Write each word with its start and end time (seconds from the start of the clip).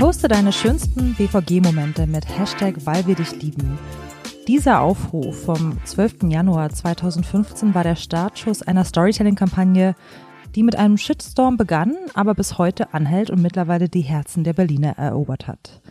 Poste 0.00 0.28
deine 0.28 0.50
schönsten 0.50 1.14
BVG-Momente 1.14 2.06
mit 2.06 2.26
Hashtag 2.26 2.74
weil 2.86 3.06
wir 3.06 3.16
dich 3.16 3.42
lieben. 3.42 3.78
Dieser 4.48 4.80
Aufruf 4.80 5.44
vom 5.44 5.76
12. 5.84 6.22
Januar 6.30 6.70
2015 6.70 7.74
war 7.74 7.84
der 7.84 7.96
Startschuss 7.96 8.62
einer 8.62 8.86
Storytelling-Kampagne, 8.86 9.94
die 10.54 10.62
mit 10.62 10.76
einem 10.76 10.96
Shitstorm 10.96 11.58
begann, 11.58 11.94
aber 12.14 12.34
bis 12.34 12.56
heute 12.56 12.94
anhält 12.94 13.28
und 13.28 13.42
mittlerweile 13.42 13.90
die 13.90 14.00
Herzen 14.00 14.42
der 14.42 14.54
Berliner 14.54 14.96
erobert 14.96 15.46
hat. 15.46 15.82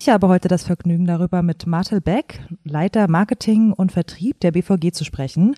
Ich 0.00 0.08
habe 0.08 0.26
heute 0.26 0.48
das 0.48 0.64
Vergnügen, 0.64 1.06
darüber 1.06 1.42
mit 1.42 1.64
Martel 1.64 2.00
Beck, 2.00 2.40
Leiter 2.64 3.06
Marketing 3.06 3.72
und 3.72 3.92
Vertrieb 3.92 4.40
der 4.40 4.50
BVG 4.50 4.90
zu 4.90 5.04
sprechen, 5.04 5.54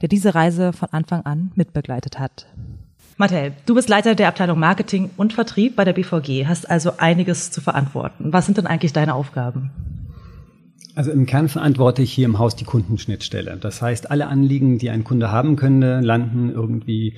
der 0.00 0.08
diese 0.08 0.34
Reise 0.34 0.72
von 0.72 0.88
Anfang 0.90 1.20
an 1.20 1.52
mitbegleitet 1.54 2.18
hat. 2.18 2.48
Martel, 3.16 3.52
du 3.66 3.76
bist 3.76 3.88
Leiter 3.88 4.16
der 4.16 4.26
Abteilung 4.26 4.58
Marketing 4.58 5.10
und 5.16 5.32
Vertrieb 5.32 5.76
bei 5.76 5.84
der 5.84 5.92
BVG, 5.92 6.46
hast 6.46 6.68
also 6.68 6.94
einiges 6.98 7.52
zu 7.52 7.60
verantworten. 7.60 8.32
Was 8.32 8.46
sind 8.46 8.58
denn 8.58 8.66
eigentlich 8.66 8.92
deine 8.92 9.14
Aufgaben? 9.14 9.70
Also 10.96 11.12
im 11.12 11.26
Kern 11.26 11.48
verantworte 11.48 12.02
ich 12.02 12.12
hier 12.12 12.24
im 12.24 12.38
Haus 12.40 12.56
die 12.56 12.64
Kundenschnittstelle. 12.64 13.56
Das 13.60 13.82
heißt, 13.82 14.10
alle 14.10 14.26
Anliegen, 14.26 14.78
die 14.78 14.90
ein 14.90 15.04
Kunde 15.04 15.30
haben 15.30 15.54
könnte, 15.54 16.00
landen 16.00 16.50
irgendwie 16.50 17.14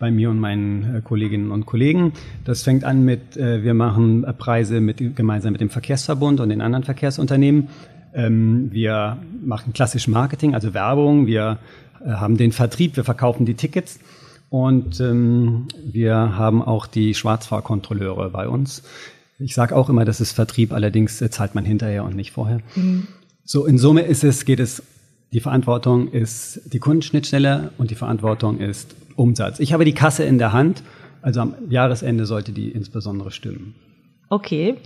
bei 0.00 0.10
mir 0.10 0.30
und 0.30 0.40
meinen 0.40 0.96
äh, 0.96 1.00
Kolleginnen 1.00 1.52
und 1.52 1.64
Kollegen. 1.64 2.12
Das 2.44 2.62
fängt 2.62 2.84
an 2.84 3.04
mit, 3.04 3.36
äh, 3.36 3.62
wir 3.62 3.74
machen 3.74 4.26
Preise 4.38 4.80
mit, 4.80 5.16
gemeinsam 5.16 5.52
mit 5.52 5.60
dem 5.60 5.70
Verkehrsverbund 5.70 6.40
und 6.40 6.48
den 6.48 6.60
anderen 6.60 6.84
Verkehrsunternehmen. 6.84 7.68
Ähm, 8.14 8.68
wir 8.72 9.18
machen 9.44 9.72
klassisch 9.72 10.08
Marketing, 10.08 10.54
also 10.54 10.74
Werbung. 10.74 11.26
Wir 11.26 11.58
äh, 12.04 12.10
haben 12.10 12.36
den 12.36 12.52
Vertrieb, 12.52 12.96
wir 12.96 13.04
verkaufen 13.04 13.46
die 13.46 13.54
Tickets. 13.54 14.00
Und 14.48 15.00
ähm, 15.00 15.66
wir 15.84 16.14
haben 16.14 16.62
auch 16.62 16.86
die 16.86 17.14
Schwarzfahrkontrolleure 17.14 18.30
bei 18.30 18.48
uns. 18.48 18.82
Ich 19.38 19.54
sage 19.54 19.76
auch 19.76 19.88
immer, 19.88 20.04
das 20.04 20.20
ist 20.20 20.32
Vertrieb, 20.32 20.72
allerdings 20.72 21.18
zahlt 21.18 21.54
man 21.54 21.64
hinterher 21.64 22.04
und 22.04 22.16
nicht 22.16 22.30
vorher. 22.30 22.60
Mhm. 22.74 23.08
So, 23.44 23.66
in 23.66 23.78
Summe 23.78 24.02
ist 24.02 24.24
es, 24.24 24.44
geht 24.44 24.60
es, 24.60 24.82
die 25.32 25.40
Verantwortung 25.40 26.08
ist 26.08 26.60
die 26.72 26.78
Kundenschnittstelle 26.78 27.72
und 27.78 27.90
die 27.90 27.94
Verantwortung 27.94 28.58
ist 28.58 28.94
Umsatz. 29.16 29.58
Ich 29.60 29.72
habe 29.72 29.84
die 29.84 29.92
Kasse 29.92 30.24
in 30.24 30.38
der 30.38 30.52
Hand, 30.52 30.82
also 31.22 31.40
am 31.40 31.54
Jahresende 31.68 32.26
sollte 32.26 32.52
die 32.52 32.70
insbesondere 32.70 33.30
stimmen. 33.30 33.74
Okay. 34.28 34.76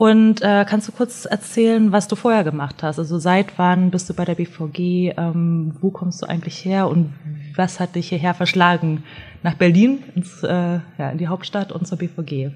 Und 0.00 0.40
äh, 0.40 0.64
kannst 0.66 0.88
du 0.88 0.92
kurz 0.92 1.26
erzählen, 1.26 1.92
was 1.92 2.08
du 2.08 2.16
vorher 2.16 2.42
gemacht 2.42 2.82
hast? 2.82 2.98
Also 2.98 3.18
seit 3.18 3.58
wann 3.58 3.90
bist 3.90 4.08
du 4.08 4.14
bei 4.14 4.24
der 4.24 4.34
BVG? 4.34 5.12
Ähm, 5.18 5.74
wo 5.82 5.90
kommst 5.90 6.22
du 6.22 6.26
eigentlich 6.26 6.64
her 6.64 6.88
und 6.88 7.12
was 7.54 7.80
hat 7.80 7.96
dich 7.96 8.08
hierher 8.08 8.32
verschlagen 8.32 9.02
nach 9.42 9.56
Berlin, 9.56 9.98
ins, 10.14 10.42
äh, 10.42 10.48
ja, 10.48 11.10
in 11.12 11.18
die 11.18 11.28
Hauptstadt 11.28 11.70
und 11.70 11.86
zur 11.86 11.98
BVG? 11.98 12.52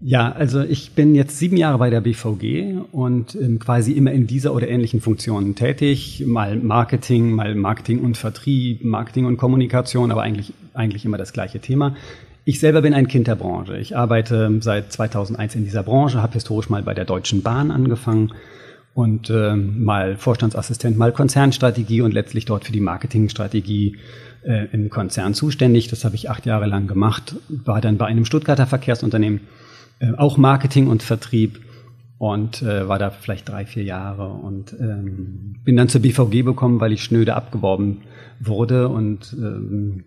Ja, 0.00 0.30
also 0.30 0.60
ich 0.60 0.92
bin 0.92 1.16
jetzt 1.16 1.40
sieben 1.40 1.56
Jahre 1.56 1.78
bei 1.78 1.90
der 1.90 2.00
BVG 2.00 2.78
und 2.92 3.34
ähm, 3.34 3.58
quasi 3.58 3.90
immer 3.90 4.12
in 4.12 4.28
dieser 4.28 4.54
oder 4.54 4.68
ähnlichen 4.68 5.00
Funktionen 5.00 5.56
tätig. 5.56 6.22
Mal 6.24 6.58
Marketing, 6.58 7.32
mal 7.32 7.56
Marketing 7.56 7.98
und 8.04 8.16
Vertrieb, 8.16 8.84
Marketing 8.84 9.24
und 9.24 9.36
Kommunikation, 9.36 10.12
aber 10.12 10.22
eigentlich, 10.22 10.52
eigentlich 10.74 11.04
immer 11.04 11.18
das 11.18 11.32
gleiche 11.32 11.58
Thema. 11.58 11.96
Ich 12.44 12.58
selber 12.58 12.82
bin 12.82 12.92
ein 12.92 13.06
Kind 13.06 13.28
der 13.28 13.36
Branche. 13.36 13.78
Ich 13.78 13.96
arbeite 13.96 14.50
seit 14.60 14.92
2001 14.92 15.54
in 15.54 15.64
dieser 15.64 15.84
Branche, 15.84 16.20
habe 16.20 16.34
historisch 16.34 16.68
mal 16.68 16.82
bei 16.82 16.92
der 16.92 17.04
Deutschen 17.04 17.42
Bahn 17.42 17.70
angefangen 17.70 18.32
und 18.94 19.30
äh, 19.30 19.54
mal 19.54 20.16
Vorstandsassistent, 20.16 20.98
mal 20.98 21.12
Konzernstrategie 21.12 22.00
und 22.00 22.12
letztlich 22.12 22.44
dort 22.44 22.64
für 22.64 22.72
die 22.72 22.80
Marketingstrategie 22.80 23.96
äh, 24.42 24.66
im 24.72 24.90
Konzern 24.90 25.34
zuständig. 25.34 25.86
Das 25.88 26.04
habe 26.04 26.16
ich 26.16 26.30
acht 26.30 26.44
Jahre 26.44 26.66
lang 26.66 26.88
gemacht, 26.88 27.36
war 27.48 27.80
dann 27.80 27.96
bei 27.96 28.06
einem 28.06 28.24
Stuttgarter 28.24 28.66
Verkehrsunternehmen 28.66 29.42
äh, 30.00 30.12
auch 30.16 30.36
Marketing 30.36 30.88
und 30.88 31.04
Vertrieb 31.04 31.60
und 32.18 32.62
äh, 32.62 32.88
war 32.88 32.98
da 32.98 33.10
vielleicht 33.10 33.48
drei, 33.48 33.66
vier 33.66 33.84
Jahre 33.84 34.28
und 34.28 34.74
ähm, 34.78 35.56
bin 35.64 35.76
dann 35.76 35.88
zur 35.88 36.02
BVG 36.02 36.42
bekommen, 36.42 36.80
weil 36.80 36.92
ich 36.92 37.04
schnöde 37.04 37.34
abgeworben 37.34 38.02
wurde 38.40 38.88
und 38.88 39.32
ähm, 39.38 40.04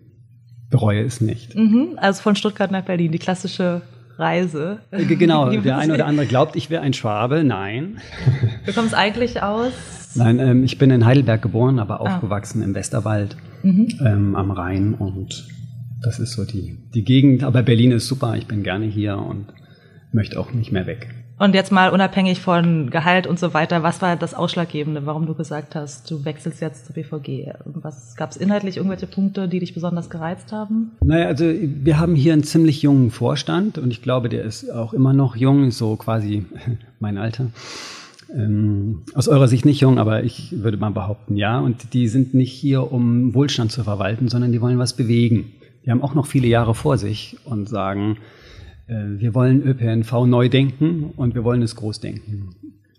bereue 0.70 1.02
es 1.02 1.20
nicht. 1.20 1.54
Mhm, 1.54 1.96
also 1.96 2.22
von 2.22 2.36
Stuttgart 2.36 2.70
nach 2.70 2.84
Berlin, 2.84 3.12
die 3.12 3.18
klassische 3.18 3.82
Reise. 4.18 4.80
Äh, 4.90 5.04
genau, 5.04 5.50
der 5.62 5.78
eine 5.78 5.94
oder 5.94 6.06
andere 6.06 6.26
glaubt, 6.26 6.56
ich 6.56 6.70
wäre 6.70 6.82
ein 6.82 6.92
Schwabe. 6.92 7.44
Nein. 7.44 7.98
Du 8.66 8.72
kommst 8.72 8.94
eigentlich 8.94 9.42
aus? 9.42 9.72
Nein, 10.16 10.40
ähm, 10.40 10.64
ich 10.64 10.78
bin 10.78 10.90
in 10.90 11.04
Heidelberg 11.04 11.40
geboren, 11.40 11.78
aber 11.78 12.00
ah. 12.00 12.14
aufgewachsen 12.14 12.62
im 12.62 12.74
Westerwald 12.74 13.36
mhm. 13.62 13.88
ähm, 14.04 14.34
am 14.34 14.50
Rhein 14.50 14.94
und 14.94 15.46
das 16.02 16.18
ist 16.18 16.32
so 16.32 16.44
die, 16.44 16.78
die 16.94 17.04
Gegend. 17.04 17.44
Aber 17.44 17.62
Berlin 17.62 17.92
ist 17.92 18.06
super, 18.08 18.36
ich 18.36 18.46
bin 18.46 18.62
gerne 18.62 18.86
hier 18.86 19.18
und 19.18 19.46
möchte 20.12 20.38
auch 20.40 20.52
nicht 20.52 20.72
mehr 20.72 20.86
weg. 20.86 21.08
Und 21.38 21.54
jetzt 21.54 21.70
mal 21.70 21.90
unabhängig 21.90 22.40
von 22.40 22.88
Gehalt 22.88 23.26
und 23.26 23.38
so 23.38 23.52
weiter, 23.52 23.82
was 23.82 24.00
war 24.00 24.16
das 24.16 24.32
Ausschlaggebende, 24.32 25.04
warum 25.04 25.26
du 25.26 25.34
gesagt 25.34 25.74
hast, 25.74 26.10
du 26.10 26.24
wechselst 26.24 26.62
jetzt 26.62 26.86
zur 26.86 26.94
BVG? 26.94 27.52
Was 27.64 28.16
gab 28.16 28.30
es 28.30 28.38
inhaltlich 28.38 28.78
irgendwelche 28.78 29.06
Punkte, 29.06 29.46
die 29.46 29.60
dich 29.60 29.74
besonders 29.74 30.08
gereizt 30.08 30.50
haben? 30.52 30.92
Naja, 31.04 31.26
also 31.26 31.44
wir 31.44 31.98
haben 31.98 32.14
hier 32.14 32.32
einen 32.32 32.42
ziemlich 32.42 32.80
jungen 32.80 33.10
Vorstand 33.10 33.76
und 33.76 33.90
ich 33.90 34.00
glaube, 34.00 34.30
der 34.30 34.44
ist 34.44 34.70
auch 34.70 34.94
immer 34.94 35.12
noch 35.12 35.36
jung, 35.36 35.70
so 35.70 35.96
quasi 35.96 36.46
mein 37.00 37.18
Alter. 37.18 37.48
Ähm, 38.34 39.02
aus 39.14 39.28
eurer 39.28 39.46
Sicht 39.46 39.66
nicht 39.66 39.80
jung, 39.80 39.98
aber 39.98 40.24
ich 40.24 40.62
würde 40.62 40.78
mal 40.78 40.90
behaupten, 40.90 41.36
ja. 41.36 41.60
Und 41.60 41.92
die 41.92 42.08
sind 42.08 42.32
nicht 42.32 42.52
hier, 42.52 42.90
um 42.90 43.34
Wohlstand 43.34 43.72
zu 43.72 43.84
verwalten, 43.84 44.28
sondern 44.28 44.52
die 44.52 44.62
wollen 44.62 44.78
was 44.78 44.96
bewegen. 44.96 45.52
Die 45.84 45.90
haben 45.90 46.02
auch 46.02 46.14
noch 46.14 46.26
viele 46.26 46.48
Jahre 46.48 46.74
vor 46.74 46.96
sich 46.96 47.36
und 47.44 47.68
sagen, 47.68 48.16
wir 48.88 49.34
wollen 49.34 49.62
ÖPNV 49.62 50.26
neu 50.26 50.48
denken 50.48 51.12
und 51.16 51.34
wir 51.34 51.44
wollen 51.44 51.62
es 51.62 51.74
groß 51.76 52.00
denken. 52.00 52.50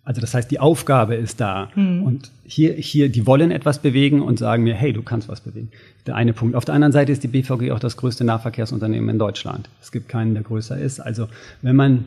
Also 0.08 0.22
das 0.22 0.34
heißt, 0.34 0.50
die 0.50 0.62
Aufgabe 0.62 1.16
ist 1.16 1.42
da. 1.42 1.70
Hm. 1.74 2.02
Und 2.04 2.32
hier, 2.46 2.74
hier, 2.74 3.10
die 3.10 3.28
wollen 3.28 3.52
etwas 3.52 3.80
bewegen 3.80 4.22
und 4.22 4.40
sagen 4.40 4.64
mir, 4.64 4.74
hey, 4.74 4.94
du 4.94 5.02
kannst 5.02 5.28
was 5.28 5.42
bewegen. 5.42 5.70
Der 6.06 6.16
eine 6.16 6.32
Punkt. 6.32 6.56
Auf 6.56 6.64
der 6.64 6.76
anderen 6.76 6.94
Seite 6.94 7.12
ist 7.12 7.24
die 7.24 7.28
BVG 7.28 7.72
auch 7.72 7.80
das 7.80 7.98
größte 7.98 8.24
Nahverkehrsunternehmen 8.24 9.10
in 9.10 9.20
Deutschland. 9.20 9.70
Es 9.82 9.92
gibt 9.92 10.08
keinen, 10.08 10.34
der 10.34 10.44
größer 10.44 10.78
ist. 10.78 11.02
Also 11.02 11.28
wenn 11.62 11.76
man 11.76 12.06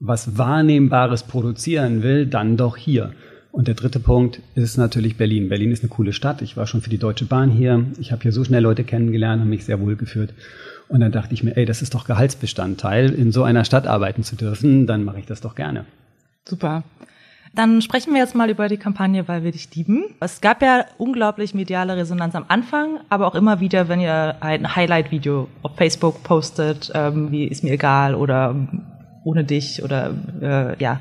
was 0.00 0.38
Wahrnehmbares 0.38 1.22
produzieren 1.22 2.02
will, 2.02 2.26
dann 2.26 2.56
doch 2.56 2.76
hier. 2.76 3.12
Und 3.52 3.68
der 3.68 3.74
dritte 3.74 4.00
Punkt 4.00 4.40
ist 4.56 4.76
natürlich 4.76 5.16
Berlin. 5.16 5.48
Berlin 5.48 5.70
ist 5.70 5.84
eine 5.84 5.90
coole 5.90 6.12
Stadt. 6.12 6.42
Ich 6.42 6.56
war 6.56 6.66
schon 6.66 6.80
für 6.80 6.90
die 6.90 6.98
Deutsche 6.98 7.26
Bahn 7.26 7.50
hier. 7.50 7.84
Ich 8.00 8.10
habe 8.10 8.22
hier 8.22 8.32
so 8.32 8.42
schnell 8.42 8.62
Leute 8.62 8.82
kennengelernt 8.82 9.40
und 9.40 9.48
mich 9.48 9.64
sehr 9.64 9.80
wohl 9.80 9.94
geführt. 9.94 10.34
Und 10.90 11.00
dann 11.00 11.12
dachte 11.12 11.34
ich 11.34 11.44
mir, 11.44 11.56
ey, 11.56 11.64
das 11.64 11.82
ist 11.82 11.94
doch 11.94 12.04
Gehaltsbestandteil, 12.04 13.10
in 13.10 13.30
so 13.30 13.44
einer 13.44 13.64
Stadt 13.64 13.86
arbeiten 13.86 14.24
zu 14.24 14.34
dürfen, 14.34 14.88
dann 14.88 15.04
mache 15.04 15.20
ich 15.20 15.26
das 15.26 15.40
doch 15.40 15.54
gerne. 15.54 15.84
Super. 16.44 16.82
Dann 17.54 17.80
sprechen 17.80 18.12
wir 18.12 18.20
jetzt 18.20 18.34
mal 18.34 18.50
über 18.50 18.68
die 18.68 18.76
Kampagne, 18.76 19.26
weil 19.28 19.44
wir 19.44 19.52
dich 19.52 19.72
lieben. 19.74 20.04
Es 20.18 20.40
gab 20.40 20.62
ja 20.62 20.84
unglaublich 20.98 21.54
mediale 21.54 21.96
Resonanz 21.96 22.34
am 22.34 22.44
Anfang, 22.48 22.98
aber 23.08 23.28
auch 23.28 23.36
immer 23.36 23.60
wieder, 23.60 23.88
wenn 23.88 24.00
ihr 24.00 24.36
ein 24.40 24.74
Highlight-Video 24.74 25.48
auf 25.62 25.76
Facebook 25.76 26.24
postet, 26.24 26.90
ähm, 26.92 27.30
wie 27.30 27.44
ist 27.44 27.62
mir 27.62 27.72
egal 27.72 28.16
oder 28.16 28.56
ohne 29.22 29.44
dich 29.44 29.84
oder 29.84 30.12
äh, 30.40 30.82
ja. 30.82 31.00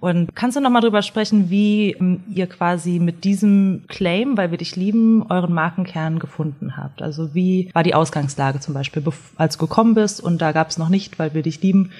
Und 0.00 0.34
kannst 0.34 0.56
du 0.56 0.62
noch 0.62 0.70
mal 0.70 0.80
drüber 0.80 1.02
sprechen, 1.02 1.50
wie 1.50 1.92
ähm, 1.92 2.20
ihr 2.34 2.46
quasi 2.46 2.98
mit 2.98 3.24
diesem 3.24 3.82
Claim, 3.86 4.38
weil 4.38 4.50
wir 4.50 4.56
dich 4.56 4.74
lieben, 4.74 5.22
euren 5.28 5.52
Markenkern 5.52 6.18
gefunden 6.18 6.78
habt? 6.78 7.02
Also 7.02 7.34
wie 7.34 7.70
war 7.74 7.82
die 7.82 7.94
Ausgangslage 7.94 8.60
zum 8.60 8.72
Beispiel, 8.72 9.02
als 9.36 9.58
du 9.58 9.66
gekommen 9.66 9.94
bist 9.94 10.22
und 10.22 10.40
da 10.40 10.52
gab 10.52 10.70
es 10.70 10.78
noch 10.78 10.88
nicht, 10.88 11.18
weil 11.18 11.34
wir 11.34 11.42
dich 11.42 11.60
lieben? 11.60 11.90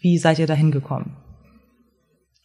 Wie 0.00 0.16
seid 0.16 0.38
ihr 0.38 0.46
dahin 0.46 0.70
gekommen? 0.70 1.12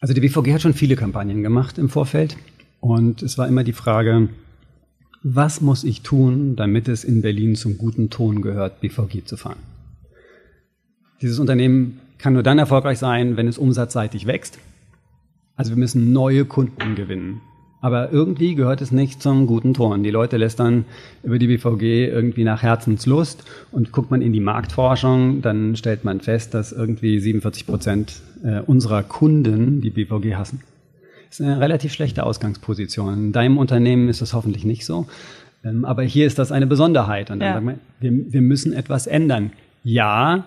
Also 0.00 0.12
die 0.12 0.20
BVG 0.20 0.52
hat 0.52 0.62
schon 0.62 0.74
viele 0.74 0.96
Kampagnen 0.96 1.42
gemacht 1.42 1.78
im 1.78 1.88
Vorfeld 1.88 2.36
und 2.80 3.22
es 3.22 3.38
war 3.38 3.48
immer 3.48 3.64
die 3.64 3.72
Frage, 3.72 4.28
was 5.22 5.62
muss 5.62 5.82
ich 5.84 6.02
tun, 6.02 6.56
damit 6.56 6.88
es 6.88 7.04
in 7.04 7.22
Berlin 7.22 7.54
zum 7.54 7.78
guten 7.78 8.10
Ton 8.10 8.42
gehört, 8.42 8.80
BVG 8.80 9.24
zu 9.24 9.38
fahren? 9.38 9.58
Dieses 11.22 11.38
Unternehmen 11.38 12.00
kann 12.18 12.34
nur 12.34 12.42
dann 12.42 12.58
erfolgreich 12.58 12.98
sein, 12.98 13.38
wenn 13.38 13.48
es 13.48 13.58
umsatzseitig 13.58 14.26
wächst 14.26 14.58
also 15.60 15.72
wir 15.72 15.76
müssen 15.76 16.14
neue 16.14 16.46
Kunden 16.46 16.94
gewinnen. 16.94 17.42
Aber 17.82 18.10
irgendwie 18.10 18.54
gehört 18.54 18.80
es 18.80 18.92
nicht 18.92 19.20
zum 19.20 19.46
guten 19.46 19.74
Ton. 19.74 20.02
Die 20.02 20.10
Leute 20.10 20.38
lästern 20.38 20.86
über 21.22 21.38
die 21.38 21.48
BVG 21.48 22.08
irgendwie 22.08 22.44
nach 22.44 22.62
Herzenslust 22.62 23.44
und 23.70 23.92
guckt 23.92 24.10
man 24.10 24.22
in 24.22 24.32
die 24.32 24.40
Marktforschung, 24.40 25.42
dann 25.42 25.76
stellt 25.76 26.02
man 26.02 26.22
fest, 26.22 26.54
dass 26.54 26.72
irgendwie 26.72 27.20
47 27.20 27.66
Prozent 27.66 28.22
äh, 28.42 28.60
unserer 28.60 29.02
Kunden 29.02 29.82
die 29.82 29.90
BVG 29.90 30.34
hassen. 30.34 30.62
Das 31.28 31.40
ist 31.40 31.44
eine 31.44 31.60
relativ 31.60 31.92
schlechte 31.92 32.24
Ausgangsposition. 32.24 33.12
In 33.12 33.32
deinem 33.32 33.58
Unternehmen 33.58 34.08
ist 34.08 34.22
das 34.22 34.32
hoffentlich 34.32 34.64
nicht 34.64 34.86
so. 34.86 35.08
Ähm, 35.62 35.84
aber 35.84 36.04
hier 36.04 36.26
ist 36.26 36.38
das 36.38 36.52
eine 36.52 36.66
Besonderheit. 36.66 37.30
Und 37.30 37.40
dann 37.40 37.48
ja. 37.48 37.52
sagt 37.52 37.66
man, 37.66 37.80
wir, 38.00 38.32
wir 38.32 38.40
müssen 38.40 38.72
etwas 38.72 39.06
ändern. 39.06 39.52
Ja, 39.84 40.46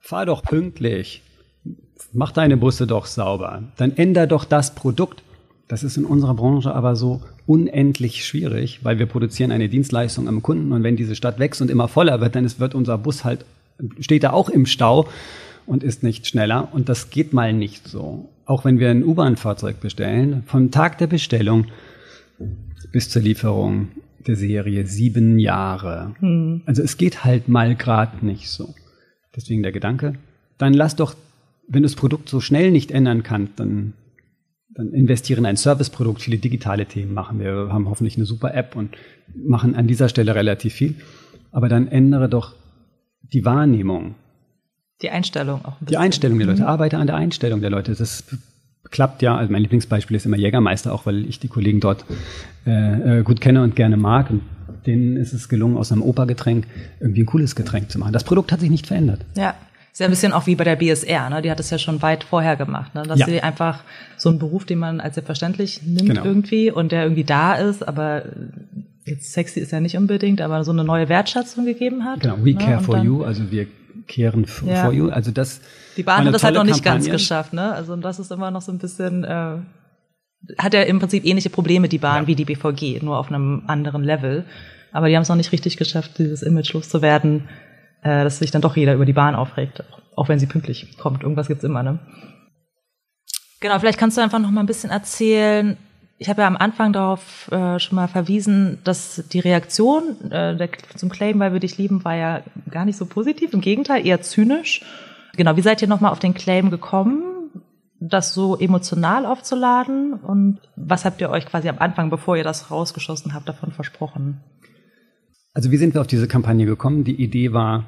fahr 0.00 0.26
doch 0.26 0.42
pünktlich 0.42 1.22
mach 2.12 2.32
deine 2.32 2.56
Busse 2.56 2.86
doch 2.86 3.06
sauber, 3.06 3.62
dann 3.76 3.96
änder 3.96 4.26
doch 4.26 4.44
das 4.44 4.74
Produkt. 4.74 5.22
Das 5.68 5.84
ist 5.84 5.96
in 5.96 6.04
unserer 6.04 6.34
Branche 6.34 6.74
aber 6.74 6.96
so 6.96 7.22
unendlich 7.46 8.24
schwierig, 8.24 8.80
weil 8.82 8.98
wir 8.98 9.06
produzieren 9.06 9.52
eine 9.52 9.68
Dienstleistung 9.68 10.26
am 10.26 10.42
Kunden 10.42 10.72
und 10.72 10.82
wenn 10.82 10.96
diese 10.96 11.14
Stadt 11.14 11.38
wächst 11.38 11.62
und 11.62 11.70
immer 11.70 11.86
voller 11.86 12.20
wird, 12.20 12.34
dann 12.34 12.50
wird 12.58 12.74
unser 12.74 12.98
Bus 12.98 13.24
halt, 13.24 13.44
steht 14.00 14.24
da 14.24 14.30
auch 14.30 14.48
im 14.48 14.66
Stau 14.66 15.06
und 15.66 15.84
ist 15.84 16.02
nicht 16.02 16.26
schneller. 16.26 16.68
Und 16.72 16.88
das 16.88 17.10
geht 17.10 17.32
mal 17.32 17.52
nicht 17.52 17.86
so. 17.86 18.28
Auch 18.44 18.64
wenn 18.64 18.80
wir 18.80 18.90
ein 18.90 19.04
U-Bahn-Fahrzeug 19.04 19.80
bestellen, 19.80 20.42
vom 20.46 20.72
Tag 20.72 20.98
der 20.98 21.06
Bestellung 21.06 21.66
bis 22.90 23.08
zur 23.08 23.22
Lieferung 23.22 23.88
der 24.26 24.36
Serie 24.36 24.86
sieben 24.86 25.38
Jahre. 25.38 26.14
Hm. 26.18 26.62
Also 26.66 26.82
es 26.82 26.96
geht 26.96 27.24
halt 27.24 27.48
mal 27.48 27.76
gerade 27.76 28.24
nicht 28.24 28.50
so. 28.50 28.74
Deswegen 29.34 29.62
der 29.62 29.72
Gedanke, 29.72 30.14
dann 30.58 30.74
lass 30.74 30.96
doch, 30.96 31.14
wenn 31.70 31.82
du 31.82 31.88
das 31.88 31.94
Produkt 31.94 32.28
so 32.28 32.40
schnell 32.40 32.72
nicht 32.72 32.90
ändern 32.90 33.22
kannst, 33.22 33.60
dann, 33.60 33.92
dann 34.70 34.92
investieren 34.92 35.40
in 35.40 35.46
ein 35.46 35.56
Serviceprodukt, 35.56 36.20
viele 36.20 36.38
digitale 36.38 36.84
Themen 36.86 37.14
machen. 37.14 37.38
Wir 37.38 37.68
haben 37.70 37.88
hoffentlich 37.88 38.16
eine 38.16 38.26
super 38.26 38.52
App 38.54 38.74
und 38.74 38.96
machen 39.34 39.76
an 39.76 39.86
dieser 39.86 40.08
Stelle 40.08 40.34
relativ 40.34 40.74
viel. 40.74 40.96
Aber 41.52 41.68
dann 41.68 41.86
ändere 41.86 42.28
doch 42.28 42.54
die 43.22 43.44
Wahrnehmung. 43.44 44.16
Die 45.00 45.10
Einstellung 45.10 45.64
auch. 45.64 45.80
Ein 45.80 45.84
bisschen. 45.84 45.86
Die 45.86 45.96
Einstellung 45.96 46.38
der 46.38 46.48
Leute. 46.48 46.62
Mhm. 46.62 46.68
Arbeite 46.68 46.98
an 46.98 47.06
der 47.06 47.16
Einstellung 47.16 47.60
der 47.60 47.70
Leute. 47.70 47.94
Das 47.94 48.24
klappt 48.90 49.22
ja. 49.22 49.36
Also 49.36 49.52
mein 49.52 49.62
Lieblingsbeispiel 49.62 50.16
ist 50.16 50.26
immer 50.26 50.36
Jägermeister, 50.36 50.92
auch 50.92 51.06
weil 51.06 51.24
ich 51.26 51.38
die 51.38 51.48
Kollegen 51.48 51.78
dort 51.78 52.04
äh, 52.66 53.20
äh, 53.20 53.22
gut 53.22 53.40
kenne 53.40 53.62
und 53.62 53.76
gerne 53.76 53.96
mag. 53.96 54.30
Und 54.30 54.42
denen 54.86 55.16
ist 55.16 55.32
es 55.32 55.48
gelungen, 55.48 55.76
aus 55.76 55.92
einem 55.92 56.02
Opergetränk 56.02 56.66
irgendwie 56.98 57.22
ein 57.22 57.26
cooles 57.26 57.54
Getränk 57.54 57.92
zu 57.92 58.00
machen. 58.00 58.12
Das 58.12 58.24
Produkt 58.24 58.50
hat 58.50 58.58
sich 58.58 58.70
nicht 58.70 58.88
verändert. 58.88 59.24
Ja. 59.36 59.54
Ist 59.92 59.98
ja 59.98 60.06
ein 60.06 60.10
bisschen 60.10 60.32
auch 60.32 60.46
wie 60.46 60.54
bei 60.54 60.64
der 60.64 60.76
BSR, 60.76 61.30
ne? 61.30 61.42
Die 61.42 61.50
hat 61.50 61.58
es 61.58 61.70
ja 61.70 61.78
schon 61.78 62.00
weit 62.00 62.24
vorher 62.24 62.56
gemacht, 62.56 62.94
ne? 62.94 63.02
Dass 63.02 63.18
ja. 63.18 63.26
sie 63.26 63.42
einfach 63.42 63.82
so 64.16 64.28
einen 64.28 64.38
Beruf, 64.38 64.64
den 64.64 64.78
man 64.78 65.00
als 65.00 65.14
selbstverständlich 65.14 65.82
nimmt 65.82 66.08
genau. 66.08 66.24
irgendwie 66.24 66.70
und 66.70 66.92
der 66.92 67.02
irgendwie 67.02 67.24
da 67.24 67.54
ist, 67.54 67.86
aber 67.86 68.24
jetzt 69.04 69.32
sexy 69.32 69.60
ist 69.60 69.72
ja 69.72 69.80
nicht 69.80 69.96
unbedingt, 69.96 70.40
aber 70.40 70.62
so 70.64 70.70
eine 70.70 70.84
neue 70.84 71.08
Wertschätzung 71.08 71.64
gegeben 71.64 72.04
hat. 72.04 72.20
Genau, 72.20 72.36
we 72.38 72.52
ne? 72.52 72.58
care 72.58 72.80
for 72.80 72.98
you, 72.98 73.24
also 73.24 73.50
wir 73.50 73.66
kehren 74.06 74.46
ja. 74.66 74.84
for 74.84 74.92
you. 74.92 75.08
Also 75.08 75.30
das. 75.30 75.60
Die 75.96 76.02
Bahn 76.02 76.24
hat 76.24 76.34
das 76.34 76.44
halt 76.44 76.54
noch 76.54 76.64
nicht 76.64 76.84
Kampagne. 76.84 77.08
ganz 77.08 77.22
geschafft, 77.22 77.52
ne? 77.52 77.72
Also 77.72 77.96
das 77.96 78.18
ist 78.18 78.30
immer 78.30 78.50
noch 78.50 78.62
so 78.62 78.72
ein 78.72 78.78
bisschen, 78.78 79.24
äh, 79.24 79.56
hat 80.58 80.74
ja 80.74 80.82
im 80.82 80.98
Prinzip 80.98 81.24
ähnliche 81.24 81.50
Probleme 81.50 81.88
die 81.88 81.98
Bahn 81.98 82.22
ja. 82.22 82.26
wie 82.28 82.34
die 82.34 82.44
BVG, 82.44 83.02
nur 83.02 83.18
auf 83.18 83.28
einem 83.28 83.64
anderen 83.66 84.04
Level. 84.04 84.44
Aber 84.92 85.08
die 85.08 85.16
haben 85.16 85.22
es 85.22 85.28
noch 85.28 85.36
nicht 85.36 85.52
richtig 85.52 85.76
geschafft, 85.76 86.18
dieses 86.18 86.42
Image 86.42 86.72
loszuwerden, 86.72 87.48
äh, 88.02 88.24
dass 88.24 88.38
sich 88.38 88.50
dann 88.50 88.62
doch 88.62 88.76
jeder 88.76 88.94
über 88.94 89.04
die 89.04 89.12
Bahn 89.12 89.34
aufregt, 89.34 89.84
auch 90.16 90.28
wenn 90.28 90.38
sie 90.38 90.46
pünktlich 90.46 90.96
kommt. 90.98 91.22
Irgendwas 91.22 91.48
gibt's 91.48 91.64
immer, 91.64 91.82
ne? 91.82 91.98
Genau, 93.60 93.78
vielleicht 93.78 93.98
kannst 93.98 94.16
du 94.16 94.22
einfach 94.22 94.38
noch 94.38 94.50
mal 94.50 94.60
ein 94.60 94.66
bisschen 94.66 94.90
erzählen. 94.90 95.76
Ich 96.16 96.28
habe 96.28 96.42
ja 96.42 96.46
am 96.46 96.56
Anfang 96.56 96.92
darauf 96.92 97.50
äh, 97.52 97.78
schon 97.78 97.96
mal 97.96 98.08
verwiesen, 98.08 98.78
dass 98.84 99.24
die 99.32 99.40
Reaktion 99.40 100.30
äh, 100.30 100.56
der, 100.56 100.70
zum 100.96 101.10
Claim, 101.10 101.38
weil 101.38 101.52
wir 101.52 101.60
dich 101.60 101.78
lieben, 101.78 102.04
war 102.04 102.14
ja 102.14 102.42
gar 102.70 102.84
nicht 102.84 102.96
so 102.96 103.06
positiv. 103.06 103.52
Im 103.52 103.60
Gegenteil, 103.60 104.06
eher 104.06 104.20
zynisch. 104.20 104.82
Genau, 105.36 105.56
wie 105.56 105.62
seid 105.62 105.80
ihr 105.80 105.88
noch 105.88 106.00
mal 106.00 106.10
auf 106.10 106.18
den 106.18 106.34
Claim 106.34 106.70
gekommen, 106.70 107.22
das 108.00 108.34
so 108.34 108.56
emotional 108.56 109.26
aufzuladen? 109.26 110.14
Und 110.14 110.58
was 110.76 111.04
habt 111.04 111.20
ihr 111.20 111.30
euch 111.30 111.46
quasi 111.46 111.68
am 111.68 111.78
Anfang, 111.78 112.10
bevor 112.10 112.36
ihr 112.36 112.44
das 112.44 112.70
rausgeschossen 112.70 113.34
habt, 113.34 113.48
davon 113.48 113.72
versprochen? 113.72 114.40
Also 115.52 115.70
wie 115.70 115.76
sind 115.76 115.94
wir 115.94 116.00
auf 116.00 116.06
diese 116.06 116.28
Kampagne 116.28 116.64
gekommen? 116.64 117.04
Die 117.04 117.20
Idee 117.20 117.52
war, 117.52 117.86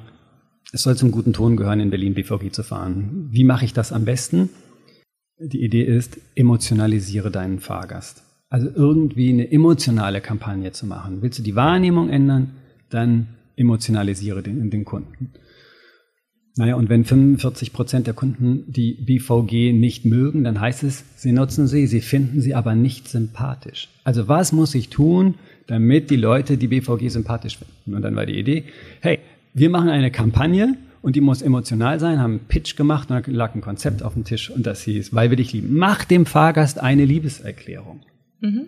es 0.73 0.81
soll 0.81 0.97
zum 0.97 1.11
guten 1.11 1.33
Ton 1.33 1.55
gehören, 1.55 1.79
in 1.79 1.89
Berlin 1.89 2.13
BVG 2.13 2.51
zu 2.51 2.63
fahren. 2.63 3.29
Wie 3.31 3.43
mache 3.43 3.65
ich 3.65 3.73
das 3.73 3.93
am 3.93 4.05
besten? 4.05 4.49
Die 5.39 5.63
Idee 5.63 5.83
ist, 5.83 6.19
emotionalisiere 6.35 7.31
deinen 7.31 7.59
Fahrgast. 7.59 8.23
Also 8.49 8.69
irgendwie 8.69 9.29
eine 9.29 9.51
emotionale 9.51 10.21
Kampagne 10.21 10.71
zu 10.71 10.85
machen. 10.85 11.21
Willst 11.21 11.39
du 11.39 11.43
die 11.43 11.55
Wahrnehmung 11.55 12.09
ändern, 12.09 12.51
dann 12.89 13.29
emotionalisiere 13.55 14.43
den, 14.43 14.69
den 14.69 14.85
Kunden. 14.85 15.33
Naja, 16.55 16.75
und 16.75 16.87
wenn 16.87 17.03
45 17.03 17.73
Prozent 17.73 18.05
der 18.05 18.13
Kunden 18.13 18.71
die 18.71 18.93
BVG 18.93 19.73
nicht 19.73 20.05
mögen, 20.05 20.43
dann 20.43 20.59
heißt 20.59 20.83
es, 20.83 21.03
sie 21.15 21.31
nutzen 21.31 21.65
sie, 21.65 21.87
sie 21.87 22.01
finden 22.01 22.41
sie 22.41 22.53
aber 22.53 22.75
nicht 22.75 23.07
sympathisch. 23.07 23.89
Also 24.03 24.27
was 24.27 24.51
muss 24.51 24.75
ich 24.75 24.89
tun, 24.89 25.35
damit 25.67 26.09
die 26.09 26.15
Leute 26.15 26.57
die 26.57 26.67
BVG 26.67 27.09
sympathisch 27.09 27.57
finden. 27.57 27.95
Und 27.95 28.01
dann 28.01 28.15
war 28.15 28.25
die 28.25 28.37
Idee, 28.37 28.63
hey, 29.01 29.19
wir 29.53 29.69
machen 29.69 29.89
eine 29.89 30.11
Kampagne 30.11 30.75
und 31.01 31.15
die 31.15 31.21
muss 31.21 31.41
emotional 31.41 31.99
sein, 31.99 32.19
haben 32.19 32.31
einen 32.31 32.47
Pitch 32.47 32.75
gemacht 32.75 33.11
und 33.11 33.27
da 33.27 33.31
lag 33.31 33.53
ein 33.55 33.61
Konzept 33.61 34.03
auf 34.03 34.13
dem 34.13 34.23
Tisch 34.23 34.49
und 34.49 34.65
das 34.65 34.81
hieß, 34.83 35.13
weil 35.13 35.29
wir 35.29 35.37
dich 35.37 35.53
lieben, 35.53 35.75
mach 35.77 36.05
dem 36.05 36.25
Fahrgast 36.25 36.79
eine 36.79 37.05
Liebeserklärung. 37.05 38.01
Mhm. 38.39 38.67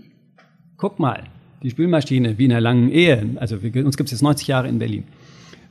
Guck 0.77 0.99
mal, 0.99 1.23
die 1.63 1.69
Spülmaschine 1.69 2.37
wie 2.37 2.45
in 2.45 2.51
einer 2.51 2.61
langen 2.61 2.91
Ehe, 2.91 3.23
also 3.37 3.63
wir, 3.63 3.85
uns 3.85 3.97
gibt 3.97 4.07
es 4.07 4.11
jetzt 4.11 4.21
90 4.21 4.47
Jahre 4.47 4.67
in 4.67 4.79
Berlin. 4.79 5.05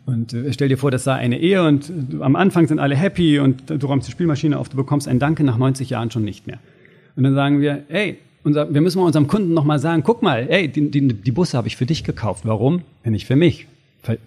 Und 0.07 0.35
äh, 0.35 0.53
stell 0.53 0.69
dir 0.69 0.77
vor, 0.77 0.91
das 0.91 1.05
sei 1.05 1.15
eine 1.15 1.39
Ehe 1.39 1.67
und 1.67 1.91
äh, 1.91 2.23
am 2.23 2.37
Anfang 2.37 2.67
sind 2.67 2.79
alle 2.79 2.97
happy 2.97 3.39
und 3.39 3.71
du 3.71 3.87
räumst 3.87 4.09
die 4.09 4.13
Spülmaschine 4.13 4.59
auf, 4.59 4.69
du 4.69 4.77
bekommst 4.77 5.07
ein 5.07 5.19
Danke 5.19 5.45
nach 5.45 5.59
90 5.59 5.91
Jahren 5.91 6.11
schon 6.11 6.25
nicht 6.25 6.47
mehr. 6.47 6.59
Und 7.17 7.25
dann 7.25 7.35
sagen 7.35 7.61
wir, 7.61 7.85
hey, 7.89 8.19
unser, 8.45 8.73
wir 8.73 8.81
müssen 8.81 8.99
mal 8.99 9.07
unserem 9.07 9.27
Kunden 9.27 9.55
nochmal 9.55 9.79
sagen, 9.79 10.03
guck 10.05 10.23
mal, 10.23 10.47
ey, 10.49 10.69
die, 10.69 10.91
die, 10.91 11.09
die 11.09 11.33
Busse 11.33 11.57
habe 11.57 11.67
ich 11.67 11.77
für 11.77 11.87
dich 11.87 12.05
gekauft. 12.05 12.45
Warum? 12.47 12.83
Ja, 13.05 13.11
nicht 13.11 13.27
für 13.27 13.37
mich, 13.37 13.67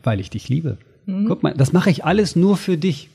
weil 0.04 0.20
ich 0.20 0.30
dich 0.30 0.50
liebe. 0.50 0.78
Mhm. 1.06 1.26
Guck 1.28 1.44
mal, 1.44 1.54
das 1.54 1.72
mache 1.72 1.90
ich 1.90 2.04
alles 2.04 2.36
nur 2.36 2.58
für 2.58 2.78
dich. 2.78 3.10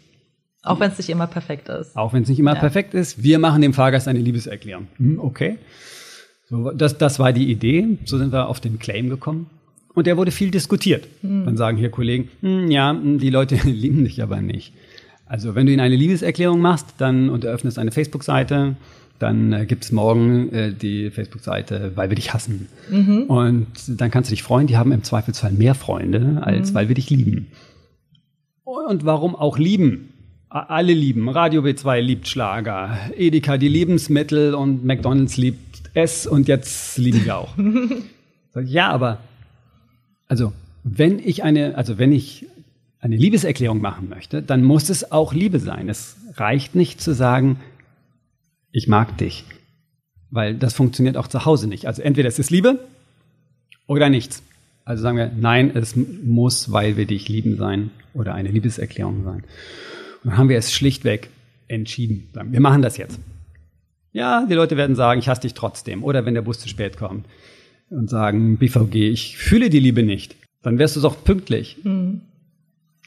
Auch 0.63 0.79
wenn 0.79 0.93
es 0.93 0.99
nicht 0.99 1.11
immer 1.11 1.27
perfekt 1.27 1.69
ist. 1.69 1.97
Auch 1.97 2.13
wenn 2.13 2.23
es 2.23 2.29
nicht 2.29 2.39
immer 2.39 2.55
ja. 2.55 2.61
perfekt 2.61 2.95
ist. 2.95 3.23
Wir 3.23 3.41
machen 3.41 3.63
dem 3.63 3.75
Fahrgast 3.75 4.07
eine 4.07 4.21
Liebeserklärung. 4.21 4.87
Hm, 4.97 5.19
okay. 5.19 5.59
So, 6.49 6.71
das, 6.71 6.99
das 6.99 7.19
war 7.19 7.33
die 7.33 7.51
Idee. 7.51 7.99
So 8.05 8.17
sind 8.17 8.33
wir 8.33 8.49
auf 8.49 8.61
den 8.61 8.79
Claim 8.79 9.09
gekommen. 9.09 9.51
Und 9.95 10.07
der 10.07 10.17
wurde 10.17 10.31
viel 10.31 10.53
diskutiert. 10.53 11.09
Mhm. 11.23 11.45
Dann 11.45 11.57
sagen 11.57 11.79
hier 11.79 11.91
Kollegen, 11.91 12.31
hm, 12.41 12.71
ja, 12.71 12.91
hm, 12.91 13.19
die 13.19 13.31
Leute 13.31 13.57
lieben 13.65 14.05
dich 14.05 14.23
aber 14.23 14.41
nicht. 14.41 14.73
Also 15.27 15.55
wenn 15.55 15.67
du 15.67 15.73
ihnen 15.73 15.81
eine 15.81 15.97
Liebeserklärung 15.97 16.61
machst, 16.61 16.95
dann 16.99 17.29
und 17.29 17.45
eröffnest 17.45 17.79
eine 17.79 17.91
Facebook-Seite, 17.91 18.77
dann 19.23 19.53
äh, 19.53 19.67
gibt 19.67 19.85
es 19.85 19.93
morgen 19.93 20.53
äh, 20.53 20.73
die 20.73 21.11
Facebook-Seite, 21.11 21.93
weil 21.95 22.11
wir 22.11 22.17
dich 22.17 22.35
hassen. 22.35 22.69
Mhm. 22.91 23.25
Und 23.25 23.67
dann 23.87 24.11
kannst 24.11 24.31
du 24.31 24.33
dich 24.33 24.43
freuen, 24.43 24.67
die 24.67 24.77
haben 24.77 24.93
im 24.93 25.03
Zweifelsfall 25.03 25.53
mehr 25.53 25.75
Freunde, 25.75 26.41
als 26.43 26.71
mhm. 26.71 26.75
weil 26.75 26.89
wir 26.89 26.95
dich 26.95 27.09
lieben. 27.11 27.49
Und 28.65 29.05
warum 29.05 29.37
auch 29.37 29.59
lieben? 29.59 30.09
Alle 30.49 30.93
lieben. 30.93 31.29
Radio 31.29 31.63
B2 31.63 32.01
liebt 32.01 32.29
Schlager. 32.29 32.99
Edeka 33.17 33.57
die 33.57 33.69
Lebensmittel 33.69 34.55
und 34.55 34.85
McDonalds 34.85 35.37
liebt 35.37 35.83
es 35.95 36.27
und 36.27 36.49
jetzt 36.49 36.99
lieben 36.99 37.25
wir 37.25 37.37
auch. 37.37 37.55
ja, 38.65 38.91
aber 38.91 39.19
also 40.29 40.53
wenn 40.85 41.19
ich 41.19 41.43
eine, 41.43 41.77
also 41.77 41.99
wenn 41.99 42.13
ich 42.13 42.47
eine 43.01 43.17
Liebeserklärung 43.17 43.81
machen 43.81 44.09
möchte, 44.09 44.43
dann 44.43 44.63
muss 44.63 44.89
es 44.89 45.11
auch 45.11 45.33
Liebe 45.35 45.59
sein. 45.59 45.89
Es 45.89 46.17
reicht 46.37 46.75
nicht 46.75 47.01
zu 47.01 47.15
sagen, 47.15 47.59
ich 48.73 48.89
mag 48.89 49.17
dich. 49.19 49.45
Weil 50.31 50.55
das 50.55 50.75
funktioniert 50.75 51.17
auch 51.17 51.29
zu 51.29 51.45
Hause 51.45 51.69
nicht. 51.69 51.87
Also 51.87 52.03
entweder 52.03 52.29
es 52.29 52.39
ist 52.39 52.51
Liebe 52.51 52.81
oder 53.87 54.09
nichts. 54.09 54.43
Also 54.85 55.03
sagen 55.03 55.19
wir, 55.19 55.31
nein, 55.37 55.71
es 55.77 55.95
muss, 55.95 56.73
weil 56.73 56.97
wir 56.97 57.07
dich 57.07 57.29
lieben 57.29 57.57
sein 57.57 57.91
oder 58.15 58.35
eine 58.35 58.51
Liebeserklärung 58.51 59.23
sein. 59.25 59.45
Und 60.25 60.31
dann 60.31 60.39
haben 60.39 60.49
wir 60.49 60.59
es 60.59 60.73
schlichtweg 60.73 61.29
entschieden. 61.69 62.29
Wir 62.33 62.61
machen 62.61 62.83
das 62.83 62.97
jetzt. 62.97 63.21
Ja, 64.13 64.47
die 64.47 64.55
Leute 64.55 64.77
werden 64.77 64.97
sagen, 64.97 65.21
ich 65.21 65.29
hasse 65.29 65.43
dich 65.43 65.55
trotzdem. 65.55 66.03
Oder 66.03 66.27
wenn 66.27 66.35
der 66.35 66.43
Bus 66.43 66.59
zu 66.59 66.69
spät 66.69 66.97
kommt 66.97 67.27
und 67.91 68.11
sagen, 68.11 68.59
BVG, 68.59 69.11
ich 69.11 69.37
fühle 69.39 69.71
die 69.71 69.81
Liebe 69.81 70.03
nicht. 70.03 70.37
Dann 70.63 70.79
wärst 70.79 70.97
du 70.97 71.01
doch 71.01 71.25
pünktlich. 71.25 71.79
Mhm. 71.83 72.23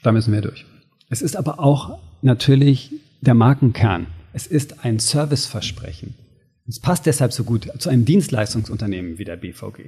Da 0.02 0.12
müssen 0.12 0.32
wir 0.32 0.40
durch. 0.40 0.64
Es 1.08 1.22
ist 1.22 1.36
aber 1.36 1.60
auch 1.60 1.98
natürlich 2.22 2.92
der 3.20 3.34
Markenkern. 3.34 4.06
Es 4.36 4.46
ist 4.46 4.84
ein 4.84 4.98
Serviceversprechen. 4.98 6.12
Es 6.68 6.78
passt 6.78 7.06
deshalb 7.06 7.32
so 7.32 7.42
gut 7.42 7.72
zu 7.78 7.88
einem 7.88 8.04
Dienstleistungsunternehmen 8.04 9.16
wie 9.16 9.24
der 9.24 9.38
BVG. 9.38 9.86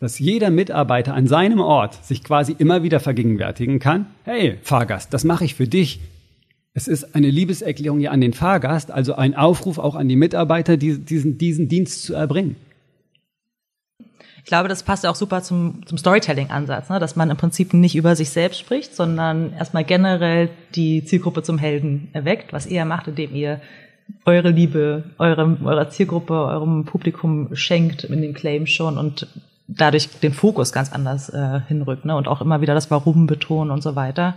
Dass 0.00 0.18
jeder 0.18 0.48
Mitarbeiter 0.48 1.12
an 1.12 1.26
seinem 1.26 1.60
Ort 1.60 2.02
sich 2.02 2.24
quasi 2.24 2.56
immer 2.56 2.82
wieder 2.82 2.98
vergegenwärtigen 2.98 3.78
kann, 3.78 4.06
hey, 4.24 4.56
Fahrgast, 4.62 5.12
das 5.12 5.24
mache 5.24 5.44
ich 5.44 5.54
für 5.54 5.66
dich. 5.66 6.00
Es 6.72 6.88
ist 6.88 7.14
eine 7.14 7.28
Liebeserklärung 7.28 8.00
ja 8.00 8.10
an 8.10 8.22
den 8.22 8.32
Fahrgast, 8.32 8.90
also 8.90 9.16
ein 9.16 9.34
Aufruf 9.34 9.76
auch 9.76 9.96
an 9.96 10.08
die 10.08 10.16
Mitarbeiter, 10.16 10.78
diesen, 10.78 11.36
diesen 11.36 11.68
Dienst 11.68 12.04
zu 12.04 12.14
erbringen. 12.14 12.56
Ich 14.38 14.44
glaube, 14.44 14.68
das 14.68 14.82
passt 14.82 15.04
auch 15.06 15.14
super 15.14 15.42
zum, 15.42 15.86
zum 15.86 15.98
Storytelling-Ansatz, 15.98 16.88
ne? 16.88 16.98
dass 16.98 17.16
man 17.16 17.30
im 17.30 17.36
Prinzip 17.36 17.74
nicht 17.74 17.96
über 17.96 18.16
sich 18.16 18.30
selbst 18.30 18.58
spricht, 18.58 18.94
sondern 18.94 19.52
erstmal 19.52 19.84
generell 19.84 20.50
die 20.74 21.04
Zielgruppe 21.04 21.42
zum 21.42 21.58
Helden 21.58 22.08
erweckt, 22.12 22.52
was 22.52 22.66
ihr 22.66 22.84
macht, 22.84 23.08
indem 23.08 23.34
ihr 23.34 23.60
eure 24.24 24.50
Liebe 24.50 25.04
eurem, 25.18 25.66
eurer 25.66 25.90
Zielgruppe, 25.90 26.32
eurem 26.32 26.84
Publikum 26.84 27.54
schenkt 27.54 28.04
in 28.04 28.22
den 28.22 28.34
Claims 28.34 28.70
schon 28.70 28.96
und 28.96 29.26
dadurch 29.66 30.08
den 30.20 30.32
Fokus 30.32 30.72
ganz 30.72 30.92
anders 30.92 31.28
äh, 31.28 31.60
hinrückt 31.68 32.06
ne? 32.06 32.16
und 32.16 32.26
auch 32.26 32.40
immer 32.40 32.60
wieder 32.60 32.74
das 32.74 32.90
Warum 32.90 33.26
betonen 33.26 33.70
und 33.70 33.82
so 33.82 33.96
weiter. 33.96 34.34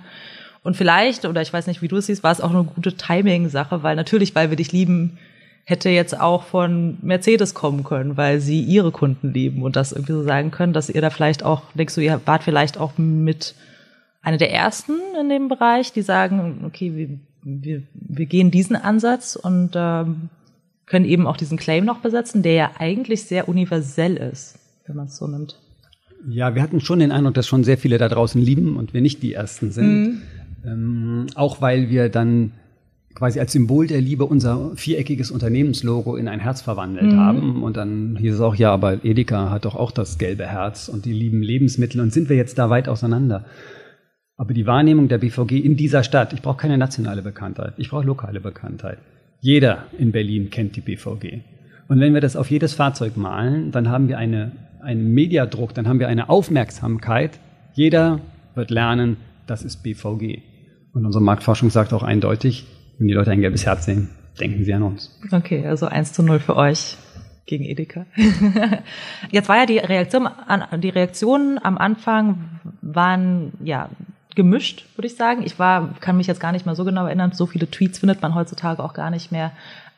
Und 0.63 0.77
vielleicht, 0.77 1.25
oder 1.25 1.41
ich 1.41 1.51
weiß 1.51 1.67
nicht, 1.67 1.81
wie 1.81 1.87
du 1.87 1.97
es 1.97 2.05
siehst, 2.05 2.23
war 2.23 2.31
es 2.31 2.41
auch 2.41 2.51
eine 2.51 2.63
gute 2.63 2.95
Timing-Sache, 2.95 3.81
weil 3.81 3.95
natürlich, 3.95 4.35
weil 4.35 4.49
wir 4.49 4.57
dich 4.57 4.71
lieben, 4.71 5.17
hätte 5.63 5.89
jetzt 5.89 6.19
auch 6.19 6.43
von 6.43 6.97
Mercedes 7.01 7.53
kommen 7.53 7.83
können, 7.83 8.17
weil 8.17 8.39
sie 8.39 8.61
ihre 8.61 8.91
Kunden 8.91 9.33
lieben 9.33 9.63
und 9.63 9.75
das 9.75 9.91
irgendwie 9.91 10.13
so 10.13 10.23
sagen 10.23 10.51
können, 10.51 10.73
dass 10.73 10.89
ihr 10.89 11.01
da 11.01 11.09
vielleicht 11.09 11.43
auch, 11.43 11.63
denkst 11.73 11.95
du, 11.95 12.01
ihr 12.01 12.19
wart 12.25 12.43
vielleicht 12.43 12.77
auch 12.77 12.97
mit 12.97 13.55
einer 14.21 14.37
der 14.37 14.51
ersten 14.51 14.93
in 15.19 15.29
dem 15.29 15.47
Bereich, 15.47 15.93
die 15.93 16.01
sagen, 16.01 16.63
okay, 16.65 16.95
wir 16.95 17.19
wir, 17.43 17.83
wir 17.93 18.25
gehen 18.25 18.51
diesen 18.51 18.75
Ansatz 18.75 19.35
und 19.35 19.71
ähm, 19.75 20.29
können 20.85 21.05
eben 21.05 21.27
auch 21.27 21.37
diesen 21.37 21.57
Claim 21.57 21.85
noch 21.85 21.99
besetzen, 21.99 22.43
der 22.43 22.53
ja 22.53 22.71
eigentlich 22.77 23.23
sehr 23.23 23.47
universell 23.47 24.17
ist, 24.17 24.59
wenn 24.85 24.95
man 24.95 25.07
es 25.07 25.17
so 25.17 25.27
nimmt. 25.27 25.59
Ja, 26.27 26.53
wir 26.53 26.61
hatten 26.61 26.81
schon 26.81 26.99
den 26.99 27.11
Eindruck, 27.11 27.33
dass 27.33 27.47
schon 27.47 27.63
sehr 27.63 27.77
viele 27.77 27.97
da 27.97 28.07
draußen 28.07 28.39
lieben 28.39 28.77
und 28.77 28.93
wir 28.93 29.01
nicht 29.01 29.23
die 29.23 29.33
Ersten 29.33 29.71
sind. 29.71 30.03
Mhm. 30.03 30.21
Ähm, 30.63 31.27
auch 31.33 31.61
weil 31.61 31.89
wir 31.89 32.09
dann 32.09 32.51
quasi 33.15 33.39
als 33.39 33.51
Symbol 33.51 33.87
der 33.87 34.01
Liebe 34.01 34.25
unser 34.25 34.71
viereckiges 34.75 35.31
Unternehmenslogo 35.31 36.15
in 36.15 36.27
ein 36.27 36.39
Herz 36.39 36.61
verwandelt 36.61 37.11
mhm. 37.11 37.19
haben. 37.19 37.63
Und 37.63 37.77
dann 37.77 38.15
hieß 38.17 38.35
es 38.35 38.41
auch, 38.41 38.55
ja, 38.55 38.71
aber 38.71 39.03
Edeka 39.03 39.49
hat 39.49 39.65
doch 39.65 39.75
auch 39.75 39.91
das 39.91 40.17
gelbe 40.17 40.47
Herz 40.47 40.89
und 40.89 41.05
die 41.05 41.13
lieben 41.13 41.41
Lebensmittel 41.41 42.01
und 42.01 42.13
sind 42.13 42.29
wir 42.29 42.37
jetzt 42.37 42.57
da 42.57 42.69
weit 42.69 42.87
auseinander. 42.87 43.45
Aber 44.37 44.53
die 44.53 44.65
Wahrnehmung 44.65 45.07
der 45.07 45.19
BVG 45.19 45.59
in 45.59 45.75
dieser 45.75 46.03
Stadt, 46.03 46.33
ich 46.33 46.41
brauche 46.41 46.57
keine 46.57 46.77
nationale 46.77 47.21
Bekanntheit, 47.21 47.73
ich 47.77 47.89
brauche 47.89 48.05
lokale 48.05 48.39
Bekanntheit. 48.39 48.97
Jeder 49.39 49.85
in 49.97 50.11
Berlin 50.11 50.49
kennt 50.49 50.75
die 50.75 50.81
BVG. 50.81 51.41
Und 51.87 51.99
wenn 51.99 52.13
wir 52.13 52.21
das 52.21 52.35
auf 52.35 52.49
jedes 52.49 52.73
Fahrzeug 52.73 53.17
malen, 53.17 53.71
dann 53.71 53.89
haben 53.89 54.07
wir 54.07 54.17
eine, 54.17 54.53
einen 54.81 55.13
Mediadruck, 55.13 55.73
dann 55.73 55.87
haben 55.87 55.99
wir 55.99 56.07
eine 56.07 56.29
Aufmerksamkeit. 56.29 57.39
Jeder 57.73 58.19
wird 58.55 58.71
lernen, 58.71 59.17
das 59.45 59.63
ist 59.63 59.83
BVG. 59.83 60.41
Und 60.93 61.05
unsere 61.05 61.23
Marktforschung 61.23 61.69
sagt 61.69 61.93
auch 61.93 62.03
eindeutig, 62.03 62.65
wenn 63.01 63.07
die 63.07 63.15
Leute 63.15 63.31
ein 63.31 63.41
gelbes 63.41 63.65
Herz 63.65 63.85
sehen, 63.85 64.09
denken 64.39 64.63
sie 64.63 64.73
an 64.75 64.83
uns. 64.83 65.19
Okay, 65.31 65.65
also 65.65 65.87
1 65.87 66.13
zu 66.13 66.21
0 66.21 66.39
für 66.39 66.55
euch 66.55 66.97
gegen 67.47 67.65
Edeka. 67.65 68.05
Jetzt 69.31 69.49
war 69.49 69.57
ja 69.57 69.65
die 69.65 69.79
Reaktion, 69.79 70.29
die 70.77 70.89
Reaktionen 70.89 71.57
am 71.57 71.79
Anfang 71.79 72.59
waren 72.83 73.53
ja 73.63 73.89
gemischt, 74.35 74.85
würde 74.95 75.07
ich 75.07 75.15
sagen. 75.15 75.41
Ich 75.43 75.57
war, 75.57 75.95
kann 75.99 76.15
mich 76.15 76.27
jetzt 76.27 76.39
gar 76.39 76.51
nicht 76.51 76.65
mehr 76.65 76.75
so 76.75 76.85
genau 76.85 77.05
erinnern. 77.05 77.33
So 77.33 77.47
viele 77.47 77.69
Tweets 77.69 77.99
findet 77.99 78.21
man 78.21 78.33
heutzutage 78.35 78.81
auch 78.81 78.93
gar 78.93 79.09
nicht 79.09 79.31
mehr. 79.31 79.51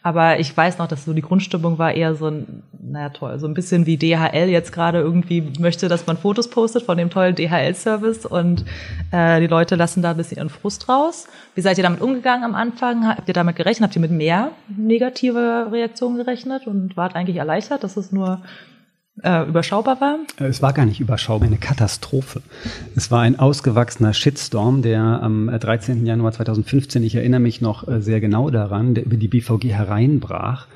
Aber 0.05 0.37
ich 0.37 0.55
weiß 0.55 0.79
noch, 0.79 0.87
dass 0.87 1.05
so 1.05 1.13
die 1.13 1.21
Grundstimmung 1.21 1.77
war 1.79 1.93
eher 1.93 2.13
so 2.15 2.27
ein, 2.27 2.63
naja 2.77 3.09
toll, 3.09 3.39
so 3.39 3.47
ein 3.47 3.53
bisschen 3.53 3.85
wie 3.85 3.95
DHL 3.95 4.49
jetzt 4.49 4.73
gerade 4.73 4.99
irgendwie 4.99 5.53
möchte, 5.59 5.87
dass 5.87 6.05
man 6.05 6.17
Fotos 6.17 6.49
postet 6.49 6.83
von 6.83 6.97
dem 6.97 7.09
tollen 7.09 7.35
DHL-Service 7.35 8.25
und 8.25 8.65
äh, 9.11 9.39
die 9.39 9.47
Leute 9.47 9.75
lassen 9.75 10.01
da 10.01 10.11
ein 10.11 10.17
bisschen 10.17 10.37
ihren 10.37 10.49
Frust 10.49 10.89
raus. 10.89 11.27
Wie 11.55 11.61
seid 11.61 11.77
ihr 11.77 11.83
damit 11.83 12.01
umgegangen 12.01 12.43
am 12.43 12.53
Anfang? 12.53 13.07
Habt 13.07 13.29
ihr 13.29 13.33
damit 13.33 13.55
gerechnet? 13.55 13.87
Habt 13.87 13.95
ihr 13.95 14.01
mit 14.01 14.11
mehr 14.11 14.51
negative 14.67 15.69
Reaktionen 15.71 16.17
gerechnet 16.17 16.67
und 16.67 16.97
wart 16.97 17.15
eigentlich 17.15 17.37
erleichtert, 17.37 17.85
dass 17.85 17.95
es 17.95 18.11
nur 18.11 18.41
äh, 19.21 19.47
überschaubar 19.47 20.01
war? 20.01 20.19
Äh, 20.39 20.45
es 20.45 20.61
war 20.61 20.73
gar 20.73 20.85
nicht 20.85 20.99
überschaubar, 20.99 21.47
eine 21.47 21.57
Katastrophe. 21.57 22.41
Es 22.95 23.11
war 23.11 23.21
ein 23.21 23.37
ausgewachsener 23.37 24.13
Shitstorm, 24.13 24.81
der 24.81 25.01
am 25.01 25.47
13. 25.47 26.03
Äh, 26.03 26.07
Januar 26.07 26.31
2015, 26.31 27.03
ich 27.03 27.15
erinnere 27.15 27.39
mich 27.39 27.61
noch 27.61 27.87
äh, 27.87 28.01
sehr 28.01 28.19
genau 28.19 28.49
daran, 28.49 28.95
der 28.95 29.05
über 29.05 29.17
die 29.17 29.27
BVG 29.27 29.65
hereinbrach. 29.65 30.67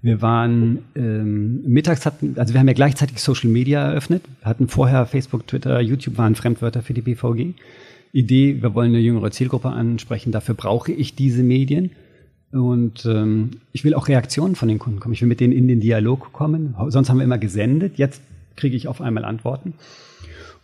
Wir 0.00 0.22
waren 0.22 0.84
ähm, 0.94 1.62
mittags 1.66 2.06
hatten, 2.06 2.34
also 2.38 2.54
wir 2.54 2.60
haben 2.60 2.68
ja 2.68 2.74
gleichzeitig 2.74 3.20
Social 3.20 3.50
Media 3.50 3.82
eröffnet, 3.82 4.22
hatten 4.42 4.68
vorher 4.68 5.06
Facebook, 5.06 5.46
Twitter, 5.46 5.80
YouTube 5.80 6.18
waren 6.18 6.36
Fremdwörter 6.36 6.82
für 6.82 6.94
die 6.94 7.02
BVG. 7.02 7.54
Idee, 8.12 8.62
wir 8.62 8.74
wollen 8.74 8.90
eine 8.90 9.00
jüngere 9.00 9.30
Zielgruppe 9.30 9.68
ansprechen, 9.68 10.30
dafür 10.30 10.54
brauche 10.54 10.92
ich 10.92 11.14
diese 11.14 11.42
Medien. 11.42 11.90
Und 12.52 13.04
ähm, 13.04 13.50
ich 13.72 13.84
will 13.84 13.94
auch 13.94 14.08
Reaktionen 14.08 14.54
von 14.54 14.68
den 14.68 14.78
Kunden 14.78 15.00
kommen. 15.00 15.14
Ich 15.14 15.20
will 15.20 15.28
mit 15.28 15.40
denen 15.40 15.52
in 15.52 15.68
den 15.68 15.80
Dialog 15.80 16.32
kommen. 16.32 16.74
Sonst 16.88 17.10
haben 17.10 17.18
wir 17.18 17.24
immer 17.24 17.38
gesendet. 17.38 17.98
Jetzt 17.98 18.22
kriege 18.56 18.76
ich 18.76 18.88
auf 18.88 19.00
einmal 19.00 19.24
Antworten. 19.24 19.74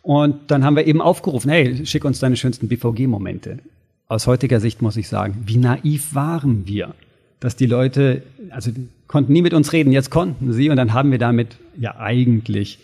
Und 0.03 0.51
dann 0.51 0.65
haben 0.65 0.77
wir 0.77 0.87
eben 0.87 1.01
aufgerufen, 1.01 1.51
hey, 1.51 1.87
schick 1.87 2.05
uns 2.05 2.19
deine 2.19 2.37
schönsten 2.37 2.69
BVG-Momente. 2.69 3.59
Aus 4.07 4.27
heutiger 4.27 4.61
Sicht 4.61 4.83
muss 4.83 4.97
ich 4.99 5.09
sagen, 5.09 5.43
wie 5.47 5.57
naiv 5.57 6.15
waren 6.15 6.67
wir, 6.67 6.95
dass 7.41 7.57
die 7.57 7.67
Leute, 7.67 8.23
also 8.51 8.71
konnten 9.07 9.33
nie 9.33 9.41
mit 9.41 9.55
uns 9.55 9.73
reden, 9.73 9.93
jetzt 9.93 10.11
konnten 10.11 10.53
sie 10.53 10.69
und 10.69 10.77
dann 10.77 10.93
haben 10.93 11.11
wir 11.11 11.19
damit 11.19 11.57
ja 11.79 11.97
eigentlich 11.97 12.79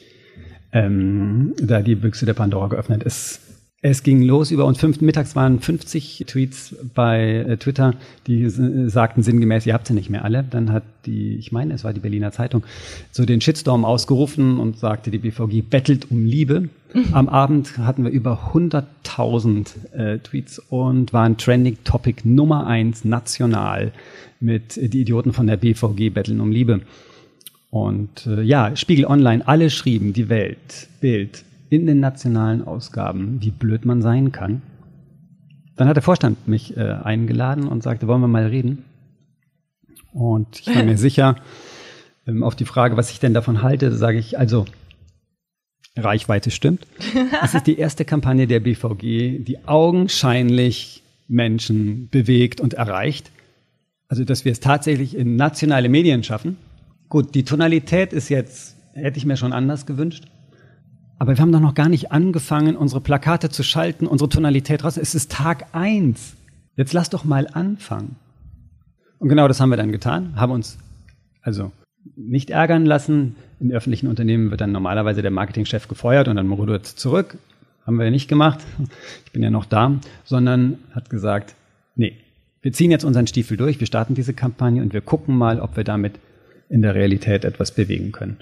ähm, 0.72 1.52
da 1.62 1.82
die 1.82 1.94
Büchse 1.94 2.24
der 2.24 2.34
Pandora 2.34 2.68
geöffnet. 2.68 3.02
Es 3.04 3.40
es 3.82 4.02
ging 4.02 4.20
los 4.22 4.50
über 4.50 4.66
uns. 4.66 4.78
Fünf, 4.78 5.00
mittags 5.00 5.34
waren 5.34 5.58
50 5.58 6.24
Tweets 6.26 6.76
bei 6.94 7.46
äh, 7.48 7.56
Twitter, 7.56 7.94
die 8.26 8.48
sagten 8.50 9.22
sinngemäß, 9.22 9.64
ihr 9.64 9.72
habt 9.72 9.86
sie 9.86 9.94
nicht 9.94 10.10
mehr 10.10 10.24
alle. 10.24 10.44
Dann 10.48 10.70
hat 10.70 10.82
die, 11.06 11.36
ich 11.36 11.50
meine, 11.50 11.72
es 11.74 11.82
war 11.82 11.94
die 11.94 12.00
Berliner 12.00 12.30
Zeitung, 12.30 12.62
so 13.10 13.24
den 13.24 13.40
Shitstorm 13.40 13.86
ausgerufen 13.86 14.58
und 14.58 14.78
sagte, 14.78 15.10
die 15.10 15.18
BVG 15.18 15.62
bettelt 15.62 16.10
um 16.10 16.26
Liebe. 16.26 16.68
Mhm. 16.92 17.04
Am 17.12 17.28
Abend 17.30 17.78
hatten 17.78 18.04
wir 18.04 18.10
über 18.10 18.52
100.000 18.52 19.94
äh, 19.94 20.18
Tweets 20.18 20.58
und 20.68 21.14
waren 21.14 21.38
Trending 21.38 21.78
Topic 21.82 22.28
Nummer 22.28 22.66
eins 22.66 23.04
national 23.06 23.92
mit 24.40 24.76
äh, 24.76 24.88
die 24.88 25.00
Idioten 25.00 25.32
von 25.32 25.46
der 25.46 25.56
BVG 25.56 26.10
betteln 26.10 26.40
um 26.40 26.52
Liebe. 26.52 26.82
Und 27.70 28.26
äh, 28.26 28.42
ja, 28.42 28.76
Spiegel 28.76 29.06
Online, 29.06 29.46
alle 29.48 29.70
schrieben, 29.70 30.12
die 30.12 30.28
Welt, 30.28 30.88
Bild, 31.00 31.44
in 31.70 31.86
den 31.86 32.00
nationalen 32.00 32.62
Ausgaben, 32.62 33.40
wie 33.40 33.52
blöd 33.52 33.84
man 33.86 34.02
sein 34.02 34.32
kann. 34.32 34.60
Dann 35.76 35.88
hat 35.88 35.96
der 35.96 36.02
Vorstand 36.02 36.46
mich 36.46 36.76
äh, 36.76 36.80
eingeladen 36.80 37.66
und 37.66 37.82
sagte, 37.82 38.06
wollen 38.06 38.20
wir 38.20 38.28
mal 38.28 38.46
reden? 38.46 38.84
Und 40.12 40.60
ich 40.60 40.74
war 40.74 40.82
mir 40.82 40.98
sicher, 41.08 41.36
ähm, 42.26 42.42
auf 42.42 42.56
die 42.56 42.64
Frage, 42.64 42.96
was 42.96 43.10
ich 43.10 43.20
denn 43.20 43.32
davon 43.32 43.62
halte, 43.62 43.92
sage 43.92 44.18
ich, 44.18 44.38
also 44.38 44.66
Reichweite 45.96 46.50
stimmt. 46.50 46.86
Es 47.42 47.54
ist 47.54 47.66
die 47.66 47.78
erste 47.78 48.04
Kampagne 48.04 48.46
der 48.46 48.60
BVG, 48.60 49.44
die 49.44 49.58
augenscheinlich 49.64 51.02
Menschen 51.28 52.08
bewegt 52.10 52.60
und 52.60 52.74
erreicht. 52.74 53.30
Also, 54.08 54.24
dass 54.24 54.44
wir 54.44 54.50
es 54.50 54.58
tatsächlich 54.58 55.16
in 55.16 55.36
nationale 55.36 55.88
Medien 55.88 56.24
schaffen. 56.24 56.56
Gut, 57.08 57.34
die 57.36 57.44
Tonalität 57.44 58.12
ist 58.12 58.28
jetzt, 58.28 58.76
hätte 58.92 59.18
ich 59.18 59.24
mir 59.24 59.36
schon 59.36 59.52
anders 59.52 59.86
gewünscht. 59.86 60.24
Aber 61.20 61.36
wir 61.36 61.42
haben 61.42 61.52
doch 61.52 61.60
noch 61.60 61.74
gar 61.74 61.90
nicht 61.90 62.12
angefangen, 62.12 62.76
unsere 62.76 63.02
Plakate 63.02 63.50
zu 63.50 63.62
schalten, 63.62 64.06
unsere 64.06 64.30
Tonalität 64.30 64.84
raus. 64.84 64.96
Es 64.96 65.14
ist 65.14 65.30
Tag 65.30 65.66
eins. 65.72 66.34
Jetzt 66.76 66.94
lass 66.94 67.10
doch 67.10 67.24
mal 67.24 67.46
anfangen. 67.52 68.16
Und 69.18 69.28
genau 69.28 69.46
das 69.46 69.60
haben 69.60 69.68
wir 69.68 69.76
dann 69.76 69.92
getan, 69.92 70.32
haben 70.36 70.50
uns 70.50 70.78
also 71.42 71.72
nicht 72.16 72.48
ärgern 72.48 72.86
lassen. 72.86 73.36
In 73.60 73.70
öffentlichen 73.70 74.06
Unternehmen 74.06 74.50
wird 74.50 74.62
dann 74.62 74.72
normalerweise 74.72 75.20
der 75.20 75.30
Marketingchef 75.30 75.88
gefeuert 75.88 76.26
und 76.26 76.36
dann 76.36 76.50
rudert 76.50 76.86
zurück. 76.86 77.36
Haben 77.86 77.98
wir 77.98 78.06
ja 78.06 78.10
nicht 78.10 78.28
gemacht. 78.28 78.60
Ich 79.26 79.32
bin 79.32 79.42
ja 79.42 79.50
noch 79.50 79.66
da, 79.66 80.00
sondern 80.24 80.78
hat 80.92 81.10
gesagt, 81.10 81.54
nee, 81.96 82.16
wir 82.62 82.72
ziehen 82.72 82.90
jetzt 82.90 83.04
unseren 83.04 83.26
Stiefel 83.26 83.58
durch, 83.58 83.78
wir 83.78 83.86
starten 83.86 84.14
diese 84.14 84.32
Kampagne 84.32 84.80
und 84.80 84.94
wir 84.94 85.02
gucken 85.02 85.36
mal, 85.36 85.60
ob 85.60 85.76
wir 85.76 85.84
damit 85.84 86.14
in 86.70 86.80
der 86.80 86.94
Realität 86.94 87.44
etwas 87.44 87.72
bewegen 87.72 88.10
können 88.10 88.38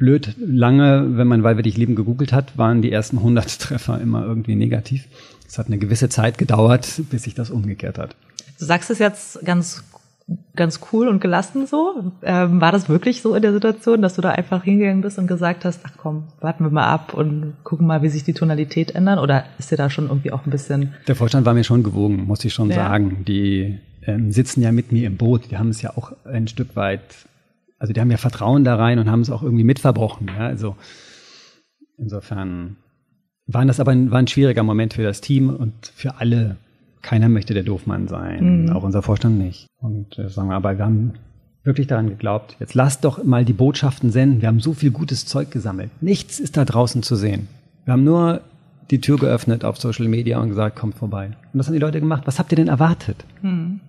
blöd 0.00 0.34
lange, 0.38 1.16
wenn 1.16 1.28
man 1.28 1.44
Weil 1.44 1.54
wir 1.56 1.62
dich 1.62 1.76
lieben 1.76 1.94
gegoogelt 1.94 2.32
hat, 2.32 2.58
waren 2.58 2.82
die 2.82 2.90
ersten 2.90 3.18
100 3.18 3.60
Treffer 3.60 4.00
immer 4.00 4.24
irgendwie 4.24 4.56
negativ. 4.56 5.06
Es 5.46 5.58
hat 5.58 5.68
eine 5.68 5.78
gewisse 5.78 6.08
Zeit 6.08 6.38
gedauert, 6.38 7.02
bis 7.10 7.22
sich 7.22 7.34
das 7.34 7.50
umgekehrt 7.50 7.98
hat. 7.98 8.16
Du 8.58 8.64
sagst 8.64 8.90
es 8.90 8.98
jetzt 8.98 9.44
ganz 9.44 9.84
ganz 10.54 10.80
cool 10.92 11.08
und 11.08 11.20
gelassen 11.20 11.66
so. 11.66 12.12
Ähm, 12.22 12.60
war 12.60 12.72
das 12.72 12.88
wirklich 12.88 13.22
so 13.22 13.34
in 13.34 13.42
der 13.42 13.52
Situation, 13.52 14.02
dass 14.02 14.14
du 14.14 14.22
da 14.22 14.30
einfach 14.30 14.62
hingegangen 14.62 15.00
bist 15.00 15.18
und 15.18 15.26
gesagt 15.26 15.64
hast, 15.64 15.80
ach 15.84 15.92
komm, 15.96 16.24
warten 16.40 16.64
wir 16.64 16.70
mal 16.70 16.86
ab 16.86 17.14
und 17.14 17.54
gucken 17.64 17.86
mal, 17.86 18.02
wie 18.02 18.08
sich 18.08 18.24
die 18.24 18.32
Tonalität 18.32 18.94
ändern? 18.94 19.18
Oder 19.18 19.44
ist 19.58 19.70
dir 19.70 19.76
da 19.76 19.90
schon 19.90 20.06
irgendwie 20.06 20.32
auch 20.32 20.46
ein 20.46 20.50
bisschen... 20.50 20.94
Der 21.08 21.16
Vorstand 21.16 21.46
war 21.46 21.54
mir 21.54 21.64
schon 21.64 21.82
gewogen, 21.82 22.26
muss 22.26 22.44
ich 22.44 22.52
schon 22.52 22.70
ja. 22.70 22.76
sagen. 22.76 23.24
Die 23.26 23.78
ähm, 24.06 24.30
sitzen 24.32 24.62
ja 24.62 24.72
mit 24.72 24.92
mir 24.92 25.06
im 25.06 25.16
Boot. 25.16 25.50
Die 25.50 25.58
haben 25.58 25.70
es 25.70 25.82
ja 25.82 25.96
auch 25.96 26.12
ein 26.24 26.46
Stück 26.46 26.76
weit 26.76 27.02
also 27.80 27.92
die 27.92 28.00
haben 28.00 28.10
ja 28.10 28.18
Vertrauen 28.18 28.62
da 28.62 28.76
rein 28.76 29.00
und 29.00 29.10
haben 29.10 29.22
es 29.22 29.30
auch 29.30 29.42
irgendwie 29.42 29.64
mitverbrochen. 29.64 30.28
Ja? 30.28 30.46
Also 30.46 30.76
insofern 31.98 32.76
waren 33.46 33.66
das 33.66 33.80
aber 33.80 33.90
ein, 33.90 34.12
war 34.12 34.18
ein 34.18 34.28
schwieriger 34.28 34.62
Moment 34.62 34.94
für 34.94 35.02
das 35.02 35.20
Team 35.20 35.50
und 35.50 35.74
für 35.94 36.18
alle. 36.18 36.56
Keiner 37.02 37.30
möchte 37.30 37.54
der 37.54 37.62
Doofmann 37.62 38.08
sein, 38.08 38.64
mhm. 38.64 38.72
auch 38.72 38.82
unser 38.82 39.00
Vorstand 39.00 39.38
nicht. 39.38 39.66
Und 39.78 40.18
äh, 40.18 40.28
sagen 40.28 40.50
wir, 40.50 40.56
aber 40.56 40.76
wir 40.76 40.84
haben 40.84 41.14
wirklich 41.64 41.86
daran 41.86 42.10
geglaubt, 42.10 42.56
jetzt 42.60 42.74
lasst 42.74 43.04
doch 43.06 43.24
mal 43.24 43.46
die 43.46 43.54
Botschaften 43.54 44.10
senden. 44.10 44.42
Wir 44.42 44.48
haben 44.48 44.60
so 44.60 44.74
viel 44.74 44.90
gutes 44.90 45.24
Zeug 45.24 45.50
gesammelt. 45.50 45.90
Nichts 46.02 46.38
ist 46.38 46.58
da 46.58 46.66
draußen 46.66 47.02
zu 47.02 47.16
sehen. 47.16 47.48
Wir 47.86 47.94
haben 47.94 48.04
nur 48.04 48.42
die 48.90 49.00
Tür 49.00 49.16
geöffnet 49.16 49.64
auf 49.64 49.78
Social 49.78 50.08
Media 50.08 50.38
und 50.40 50.50
gesagt, 50.50 50.76
kommt 50.76 50.96
vorbei. 50.96 51.28
Und 51.54 51.60
was 51.60 51.68
haben 51.68 51.74
die 51.74 51.80
Leute 51.80 52.00
gemacht? 52.00 52.24
Was 52.26 52.38
habt 52.38 52.52
ihr 52.52 52.56
denn 52.56 52.68
erwartet? 52.68 53.24
Mhm. 53.40 53.80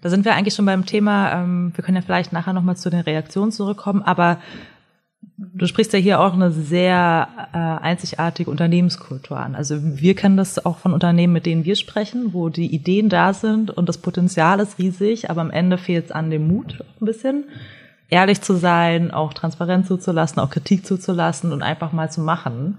Da 0.00 0.08
sind 0.08 0.24
wir 0.24 0.34
eigentlich 0.34 0.54
schon 0.54 0.66
beim 0.66 0.86
Thema, 0.86 1.32
ähm, 1.32 1.72
wir 1.74 1.84
können 1.84 1.96
ja 1.96 2.02
vielleicht 2.02 2.32
nachher 2.32 2.52
nochmal 2.52 2.76
zu 2.76 2.90
den 2.90 3.00
Reaktionen 3.00 3.52
zurückkommen, 3.52 4.02
aber 4.02 4.38
du 5.36 5.66
sprichst 5.66 5.92
ja 5.92 5.98
hier 5.98 6.20
auch 6.20 6.34
eine 6.34 6.50
sehr 6.50 7.28
äh, 7.52 7.58
einzigartige 7.58 8.50
Unternehmenskultur 8.50 9.38
an. 9.38 9.54
Also 9.54 9.76
wir 9.82 10.14
kennen 10.14 10.36
das 10.36 10.64
auch 10.64 10.78
von 10.78 10.92
Unternehmen, 10.92 11.32
mit 11.32 11.46
denen 11.46 11.64
wir 11.64 11.76
sprechen, 11.76 12.32
wo 12.32 12.48
die 12.48 12.74
Ideen 12.74 13.08
da 13.08 13.34
sind 13.34 13.70
und 13.70 13.88
das 13.88 13.98
Potenzial 13.98 14.60
ist 14.60 14.78
riesig, 14.78 15.30
aber 15.30 15.40
am 15.40 15.50
Ende 15.50 15.78
fehlt 15.78 16.06
es 16.06 16.12
an 16.12 16.30
dem 16.30 16.48
Mut 16.48 16.82
ein 17.00 17.06
bisschen. 17.06 17.44
Ehrlich 18.08 18.40
zu 18.40 18.54
sein, 18.54 19.12
auch 19.12 19.34
Transparenz 19.34 19.86
zuzulassen, 19.86 20.40
auch 20.40 20.50
Kritik 20.50 20.84
zuzulassen 20.84 21.52
und 21.52 21.62
einfach 21.62 21.92
mal 21.92 22.10
zu 22.10 22.20
machen. 22.20 22.78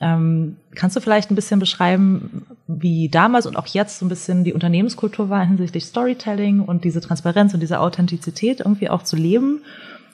Ähm, 0.00 0.56
kannst 0.74 0.96
du 0.96 1.00
vielleicht 1.00 1.30
ein 1.30 1.34
bisschen 1.34 1.60
beschreiben, 1.60 2.46
wie 2.66 3.10
damals 3.10 3.46
und 3.46 3.56
auch 3.56 3.66
jetzt 3.66 3.98
so 3.98 4.06
ein 4.06 4.08
bisschen 4.08 4.44
die 4.44 4.54
Unternehmenskultur 4.54 5.28
war 5.28 5.44
hinsichtlich 5.44 5.84
Storytelling 5.84 6.60
und 6.60 6.84
diese 6.84 7.02
Transparenz 7.02 7.52
und 7.52 7.60
diese 7.60 7.80
Authentizität 7.80 8.60
irgendwie 8.60 8.88
auch 8.88 9.02
zu 9.02 9.16
leben? 9.16 9.62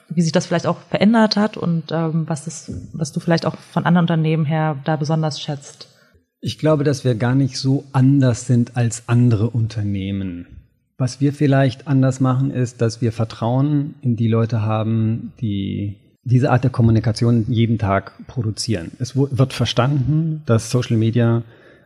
Wie 0.09 0.23
sich 0.23 0.33
das 0.33 0.47
vielleicht 0.47 0.67
auch 0.67 0.79
verändert 0.91 1.37
hat 1.37 1.57
und 1.57 1.93
ähm, 1.93 2.25
was, 2.29 2.45
das, 2.45 2.73
was 2.93 3.13
du 3.13 3.21
vielleicht 3.21 3.47
auch 3.47 3.57
von 3.73 3.87
anderen 3.87 4.05
Unternehmen 4.05 4.45
her 4.45 4.77
da 4.85 4.97
besonders 4.97 5.41
schätzt? 5.41 5.89
Ich 6.41 6.59
glaube, 6.59 6.85
dass 6.85 7.05
wir 7.05 7.15
gar 7.15 7.35
nicht 7.35 7.57
so 7.57 7.85
anders 7.93 8.47
sind 8.47 8.77
als 8.77 9.05
andere 9.09 9.51
Unternehmen. 9.51 10.47
Was 10.99 11.21
wir 11.21 11.33
vielleicht 11.33 11.89
anders 11.89 12.21
machen, 12.21 12.51
ist, 12.51 12.81
dass 12.81 13.01
wir 13.01 13.13
Vertrauen 13.13 13.95
in 14.01 14.17
die 14.17 14.29
Leute 14.29 14.63
haben, 14.63 15.33
die 15.41 15.97
diese 16.27 16.51
Art 16.51 16.65
der 16.65 16.73
Kommunikation 16.73 17.47
jeden 17.49 17.79
Tag 17.79 18.13
produzieren. 18.27 18.91
Es 18.99 19.15
wird 19.15 19.53
verstanden, 19.53 20.43
dass 20.45 20.71
Social 20.71 20.97
Media, 20.97 21.43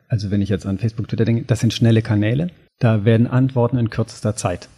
also 0.08 0.30
wenn 0.30 0.40
ich 0.40 0.48
jetzt 0.48 0.64
an 0.64 0.78
Facebook, 0.78 1.08
Twitter 1.08 1.26
denke, 1.26 1.44
das 1.46 1.60
sind 1.60 1.74
schnelle 1.74 2.00
Kanäle. 2.00 2.50
Da 2.78 3.04
werden 3.04 3.26
Antworten 3.26 3.76
in 3.76 3.90
kürzester 3.90 4.36
Zeit 4.36 4.68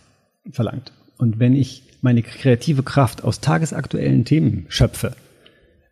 verlangt. 0.51 0.93
Und 1.17 1.39
wenn 1.39 1.55
ich 1.55 1.85
meine 2.01 2.23
kreative 2.23 2.83
Kraft 2.83 3.23
aus 3.23 3.41
tagesaktuellen 3.41 4.25
Themen 4.25 4.67
schöpfe, 4.69 5.15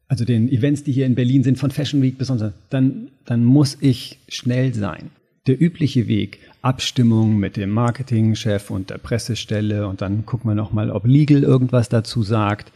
also 0.08 0.24
den 0.24 0.50
Events, 0.50 0.82
die 0.82 0.90
hier 0.90 1.06
in 1.06 1.14
Berlin 1.14 1.44
sind, 1.44 1.56
von 1.56 1.70
Fashion 1.70 2.02
Week 2.02 2.18
besonders, 2.18 2.52
dann, 2.70 3.08
dann 3.24 3.44
muss 3.44 3.78
ich 3.80 4.18
schnell 4.26 4.74
sein. 4.74 5.10
Der 5.46 5.62
übliche 5.62 6.08
Weg, 6.08 6.40
Abstimmung 6.60 7.38
mit 7.38 7.56
dem 7.56 7.70
Marketingchef 7.70 8.70
und 8.70 8.90
der 8.90 8.98
Pressestelle 8.98 9.86
und 9.86 10.02
dann 10.02 10.26
gucken 10.26 10.50
wir 10.50 10.56
nochmal, 10.56 10.90
ob 10.90 11.06
Legal 11.06 11.44
irgendwas 11.44 11.88
dazu 11.88 12.24
sagt, 12.24 12.72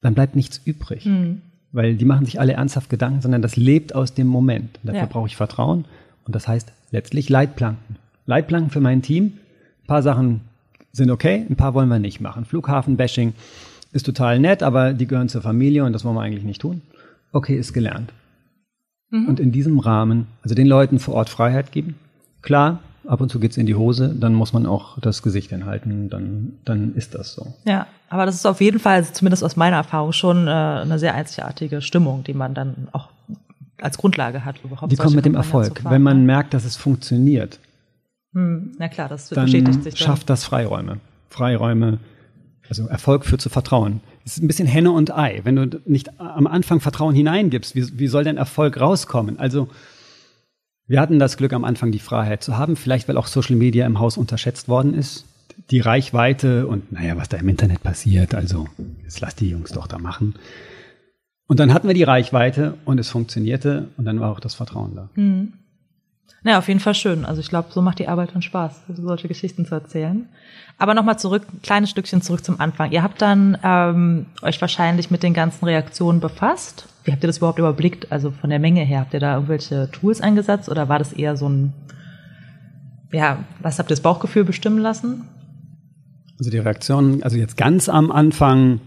dann 0.00 0.14
bleibt 0.14 0.36
nichts 0.36 0.60
übrig. 0.64 1.06
Mhm. 1.06 1.42
Weil 1.72 1.96
die 1.96 2.04
machen 2.04 2.24
sich 2.24 2.40
alle 2.40 2.54
ernsthaft 2.54 2.88
Gedanken, 2.88 3.20
sondern 3.20 3.42
das 3.42 3.56
lebt 3.56 3.94
aus 3.94 4.14
dem 4.14 4.26
Moment. 4.26 4.78
Und 4.82 4.86
dafür 4.86 5.00
ja. 5.00 5.06
brauche 5.06 5.26
ich 5.26 5.36
Vertrauen. 5.36 5.84
Und 6.24 6.34
das 6.34 6.48
heißt 6.48 6.72
letztlich 6.90 7.28
Leitplanken. 7.28 7.96
Leitplanken 8.26 8.70
für 8.70 8.80
mein 8.80 9.02
Team. 9.02 9.34
Ein 9.82 9.86
paar 9.86 10.02
Sachen 10.02 10.40
sind 10.92 11.10
okay, 11.10 11.44
ein 11.48 11.56
paar 11.56 11.74
wollen 11.74 11.88
wir 11.88 11.98
nicht 11.98 12.20
machen. 12.20 12.44
Flughafen-Bashing 12.44 13.34
ist 13.92 14.06
total 14.06 14.38
nett, 14.38 14.62
aber 14.62 14.92
die 14.92 15.06
gehören 15.06 15.28
zur 15.28 15.42
Familie 15.42 15.84
und 15.84 15.92
das 15.92 16.04
wollen 16.04 16.14
wir 16.14 16.22
eigentlich 16.22 16.44
nicht 16.44 16.60
tun. 16.60 16.82
Okay, 17.32 17.56
ist 17.56 17.72
gelernt. 17.72 18.12
Mhm. 19.10 19.28
Und 19.28 19.40
in 19.40 19.52
diesem 19.52 19.78
Rahmen, 19.78 20.26
also 20.42 20.54
den 20.54 20.66
Leuten 20.66 20.98
vor 20.98 21.14
Ort 21.14 21.28
Freiheit 21.28 21.72
geben. 21.72 21.96
Klar, 22.42 22.80
ab 23.08 23.20
und 23.20 23.30
zu 23.30 23.40
geht's 23.40 23.56
in 23.56 23.66
die 23.66 23.74
Hose, 23.74 24.14
dann 24.14 24.34
muss 24.34 24.52
man 24.52 24.66
auch 24.66 24.98
das 25.00 25.22
Gesicht 25.22 25.50
hinhalten, 25.50 26.10
dann, 26.10 26.58
dann 26.64 26.94
ist 26.94 27.14
das 27.14 27.32
so. 27.32 27.54
Ja, 27.64 27.86
aber 28.10 28.26
das 28.26 28.34
ist 28.34 28.46
auf 28.46 28.60
jeden 28.60 28.78
Fall, 28.78 29.04
zumindest 29.04 29.42
aus 29.42 29.56
meiner 29.56 29.76
Erfahrung, 29.76 30.12
schon 30.12 30.46
äh, 30.46 30.50
eine 30.50 30.98
sehr 30.98 31.14
einzigartige 31.14 31.80
Stimmung, 31.80 32.22
die 32.24 32.34
man 32.34 32.54
dann 32.54 32.88
auch 32.92 33.08
als 33.80 33.96
Grundlage 33.96 34.44
hat, 34.44 34.62
überhaupt. 34.62 34.92
Die 34.92 34.96
kommt 34.96 35.14
mit 35.14 35.24
dem 35.24 35.34
Erfolg. 35.34 35.82
Wenn 35.84 36.02
man 36.02 36.20
ne? 36.20 36.26
merkt, 36.26 36.52
dass 36.52 36.64
es 36.64 36.76
funktioniert, 36.76 37.58
hm, 38.34 38.72
na 38.78 38.88
klar, 38.88 39.08
das 39.08 39.28
dann 39.30 39.44
bestätigt 39.44 39.82
sich. 39.82 39.94
Dann. 39.94 40.06
schafft 40.06 40.28
das 40.28 40.44
Freiräume. 40.44 40.98
Freiräume, 41.30 41.98
also 42.68 42.86
Erfolg 42.88 43.24
führt 43.24 43.40
zu 43.40 43.48
Vertrauen. 43.48 44.00
Es 44.26 44.36
ist 44.36 44.42
ein 44.42 44.48
bisschen 44.48 44.68
Henne 44.68 44.90
und 44.90 45.16
Ei. 45.16 45.40
Wenn 45.44 45.56
du 45.56 45.80
nicht 45.86 46.20
am 46.20 46.46
Anfang 46.46 46.80
Vertrauen 46.80 47.14
hineingibst, 47.14 47.74
wie, 47.74 47.98
wie 47.98 48.08
soll 48.08 48.24
denn 48.24 48.36
Erfolg 48.36 48.78
rauskommen? 48.78 49.38
Also 49.38 49.68
wir 50.88 51.00
hatten 51.00 51.18
das 51.18 51.36
Glück, 51.36 51.52
am 51.52 51.64
Anfang 51.64 51.92
die 51.92 51.98
Freiheit 51.98 52.42
zu 52.42 52.56
haben, 52.56 52.74
vielleicht 52.74 53.08
weil 53.08 53.16
auch 53.18 53.26
Social 53.26 53.56
Media 53.56 53.86
im 53.86 54.00
Haus 54.00 54.16
unterschätzt 54.16 54.68
worden 54.68 54.94
ist. 54.94 55.26
Die 55.70 55.80
Reichweite 55.80 56.66
und 56.66 56.92
naja, 56.92 57.16
was 57.16 57.28
da 57.28 57.36
im 57.36 57.48
Internet 57.48 57.82
passiert, 57.82 58.34
also 58.34 58.66
jetzt 59.04 59.20
lass 59.20 59.34
die 59.34 59.50
Jungs 59.50 59.70
doch 59.72 59.86
da 59.86 59.98
machen. 59.98 60.34
Und 61.46 61.60
dann 61.60 61.74
hatten 61.74 61.88
wir 61.88 61.94
die 61.94 62.04
Reichweite 62.04 62.74
und 62.84 62.98
es 62.98 63.10
funktionierte 63.10 63.88
und 63.96 64.04
dann 64.04 64.18
war 64.20 64.32
auch 64.32 64.40
das 64.40 64.54
Vertrauen 64.54 64.94
da. 64.94 65.10
Mhm. 65.14 65.52
Naja, 66.42 66.58
auf 66.58 66.68
jeden 66.68 66.80
Fall 66.80 66.94
schön. 66.94 67.24
Also 67.24 67.40
ich 67.40 67.48
glaube, 67.48 67.68
so 67.72 67.82
macht 67.82 67.98
die 67.98 68.08
Arbeit 68.08 68.30
dann 68.34 68.42
Spaß, 68.42 68.82
solche 68.94 69.28
Geschichten 69.28 69.66
zu 69.66 69.74
erzählen. 69.74 70.28
Aber 70.78 70.94
nochmal 70.94 71.18
zurück, 71.18 71.42
ein 71.52 71.62
kleines 71.62 71.90
Stückchen 71.90 72.22
zurück 72.22 72.44
zum 72.44 72.60
Anfang. 72.60 72.92
Ihr 72.92 73.02
habt 73.02 73.20
dann 73.20 73.58
ähm, 73.64 74.26
euch 74.42 74.60
wahrscheinlich 74.60 75.10
mit 75.10 75.24
den 75.24 75.34
ganzen 75.34 75.64
Reaktionen 75.64 76.20
befasst. 76.20 76.86
Wie 77.02 77.10
habt 77.10 77.24
ihr 77.24 77.26
das 77.26 77.38
überhaupt 77.38 77.58
überblickt? 77.58 78.12
Also 78.12 78.30
von 78.30 78.50
der 78.50 78.60
Menge 78.60 78.82
her, 78.82 79.00
habt 79.00 79.14
ihr 79.14 79.20
da 79.20 79.34
irgendwelche 79.34 79.90
Tools 79.90 80.20
eingesetzt 80.20 80.68
oder 80.68 80.88
war 80.88 81.00
das 81.00 81.12
eher 81.12 81.36
so 81.36 81.48
ein, 81.48 81.72
ja, 83.10 83.44
was 83.60 83.80
habt 83.80 83.90
ihr 83.90 83.96
das 83.96 84.02
Bauchgefühl 84.02 84.44
bestimmen 84.44 84.78
lassen? 84.78 85.24
Also 86.38 86.50
die 86.50 86.58
Reaktionen, 86.58 87.24
also 87.24 87.36
jetzt 87.36 87.56
ganz 87.56 87.88
am 87.88 88.12
Anfang, 88.12 88.80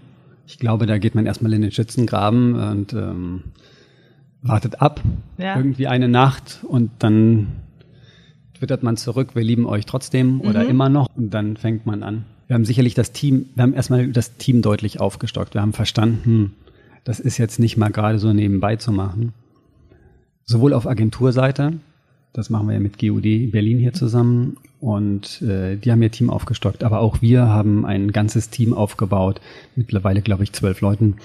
ich 0.48 0.58
glaube, 0.58 0.86
da 0.86 0.98
geht 0.98 1.16
man 1.16 1.26
erstmal 1.26 1.52
in 1.52 1.62
den 1.62 1.72
Schützengraben 1.72 2.56
und 2.56 2.94
ähm, 2.94 3.44
wartet 4.42 4.82
ab, 4.82 5.02
ja. 5.38 5.56
irgendwie 5.56 5.88
eine 5.88 6.08
Nacht 6.08 6.62
und 6.64 6.92
dann 7.00 7.48
twittert 8.58 8.84
man 8.84 8.98
zurück, 8.98 9.36
wir 9.36 9.44
lieben 9.44 9.66
euch 9.66 9.86
trotzdem 9.86 10.36
mhm. 10.36 10.42
oder 10.42 10.68
immer 10.68 10.90
noch 10.90 11.08
und 11.16 11.32
dann 11.32 11.58
fängt 11.58 11.86
man 11.86 12.04
an. 12.04 12.26
Wir 12.48 12.56
haben 12.56 12.66
sicherlich 12.66 12.94
das 12.94 13.12
Team, 13.12 13.46
wir 13.56 13.64
haben 13.64 13.74
erstmal 13.74 14.08
das 14.10 14.36
Team 14.38 14.62
deutlich 14.62 15.00
aufgestockt. 15.00 15.54
Wir 15.54 15.62
haben 15.62 15.74
verstanden, 15.74 16.54
das 17.04 17.20
ist 17.20 17.38
jetzt 17.38 17.60
nicht 17.60 17.78
mal 17.78 17.90
gerade 17.90 18.20
so 18.20 18.34
nebenbei 18.34 18.76
zu 18.76 18.92
machen. 18.92 19.34
Sowohl 20.44 20.74
auf 20.74 20.86
Agenturseite, 20.86 21.74
das 22.34 22.50
machen 22.50 22.68
wir 22.68 22.74
ja 22.74 22.80
mit 22.80 23.00
GUD 23.00 23.52
Berlin 23.52 23.80
hier 23.80 23.94
zusammen 23.94 24.58
und 24.80 25.42
äh, 25.42 25.78
die 25.78 25.92
haben 25.92 26.02
ihr 26.02 26.12
Team 26.12 26.30
aufgestockt, 26.30 26.84
aber 26.84 27.00
auch 27.00 27.22
wir 27.22 27.48
haben 27.48 27.86
ein 27.86 28.12
ganzes 28.12 28.50
Team 28.50 28.74
aufgebaut, 28.74 29.40
mittlerweile 29.76 30.22
glaube 30.22 30.44
ich 30.44 30.52
zwölf 30.52 30.82
Leuten, 30.82 31.18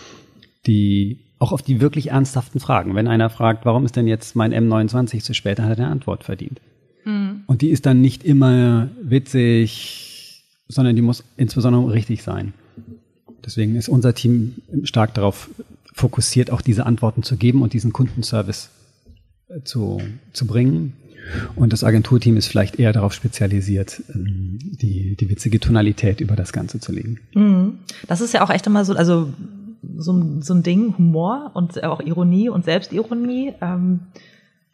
die 0.67 1.19
auch 1.39 1.53
auf 1.53 1.63
die 1.63 1.81
wirklich 1.81 2.11
ernsthaften 2.11 2.61
Fragen. 2.61 2.95
Wenn 2.95 3.09
einer 3.09 3.31
fragt, 3.31 3.65
warum 3.67 3.85
ist 3.85 3.97
denn 3.97 4.07
jetzt 4.07 4.37
mein 4.37 4.55
M29 4.55 5.23
zu 5.23 5.35
spät, 5.35 5.59
dann 5.59 5.67
hat 5.67 5.79
er 5.79 5.85
eine 5.85 5.93
Antwort 5.93 6.25
verdient. 6.25 6.61
Mhm. 7.05 7.43
Und 7.47 7.63
die 7.63 7.71
ist 7.71 7.87
dann 7.87 8.01
nicht 8.01 8.25
immer 8.25 8.89
witzig, 9.03 10.45
sondern 10.69 10.97
die 10.97 11.03
muss 11.03 11.25
insbesondere 11.37 11.93
richtig 11.93 12.23
sein. 12.23 12.55
Deswegen 13.45 13.77
ist 13.77 13.89
unser 13.89 14.15
Team 14.15 14.57
stark 14.83 15.15
darauf 15.15 15.51
fokussiert, 15.93 16.51
auch 16.51 16.61
diese 16.61 16.85
Antworten 16.85 17.23
zu 17.23 17.37
geben 17.37 17.63
und 17.63 17.73
diesen 17.73 17.93
Kundenservice 17.93 18.71
äh, 19.49 19.63
zu, 19.63 20.01
zu 20.33 20.47
bringen. 20.47 20.95
Und 21.55 21.73
das 21.73 21.85
Agenturteam 21.85 22.37
ist 22.37 22.47
vielleicht 22.47 22.79
eher 22.79 22.93
darauf 22.93 23.13
spezialisiert, 23.13 24.03
ähm, 24.15 24.59
die, 24.63 25.17
die 25.17 25.31
witzige 25.31 25.61
Tonalität 25.61 26.21
über 26.21 26.37
das 26.37 26.53
Ganze 26.53 26.81
zu 26.81 26.93
legen. 26.93 27.21
Mhm. 27.35 27.79
Das 28.09 28.21
ist 28.21 28.35
ja 28.35 28.45
auch 28.45 28.51
echt 28.51 28.67
immer 28.67 28.85
so, 28.85 28.95
also 28.95 29.33
so, 29.97 30.41
so 30.41 30.55
ein 30.55 30.63
Ding, 30.63 30.97
Humor 30.99 31.51
und 31.55 31.83
auch 31.85 32.01
Ironie 32.01 32.49
und 32.49 32.65
Selbstironie. 32.65 33.55
Ähm, 33.61 34.01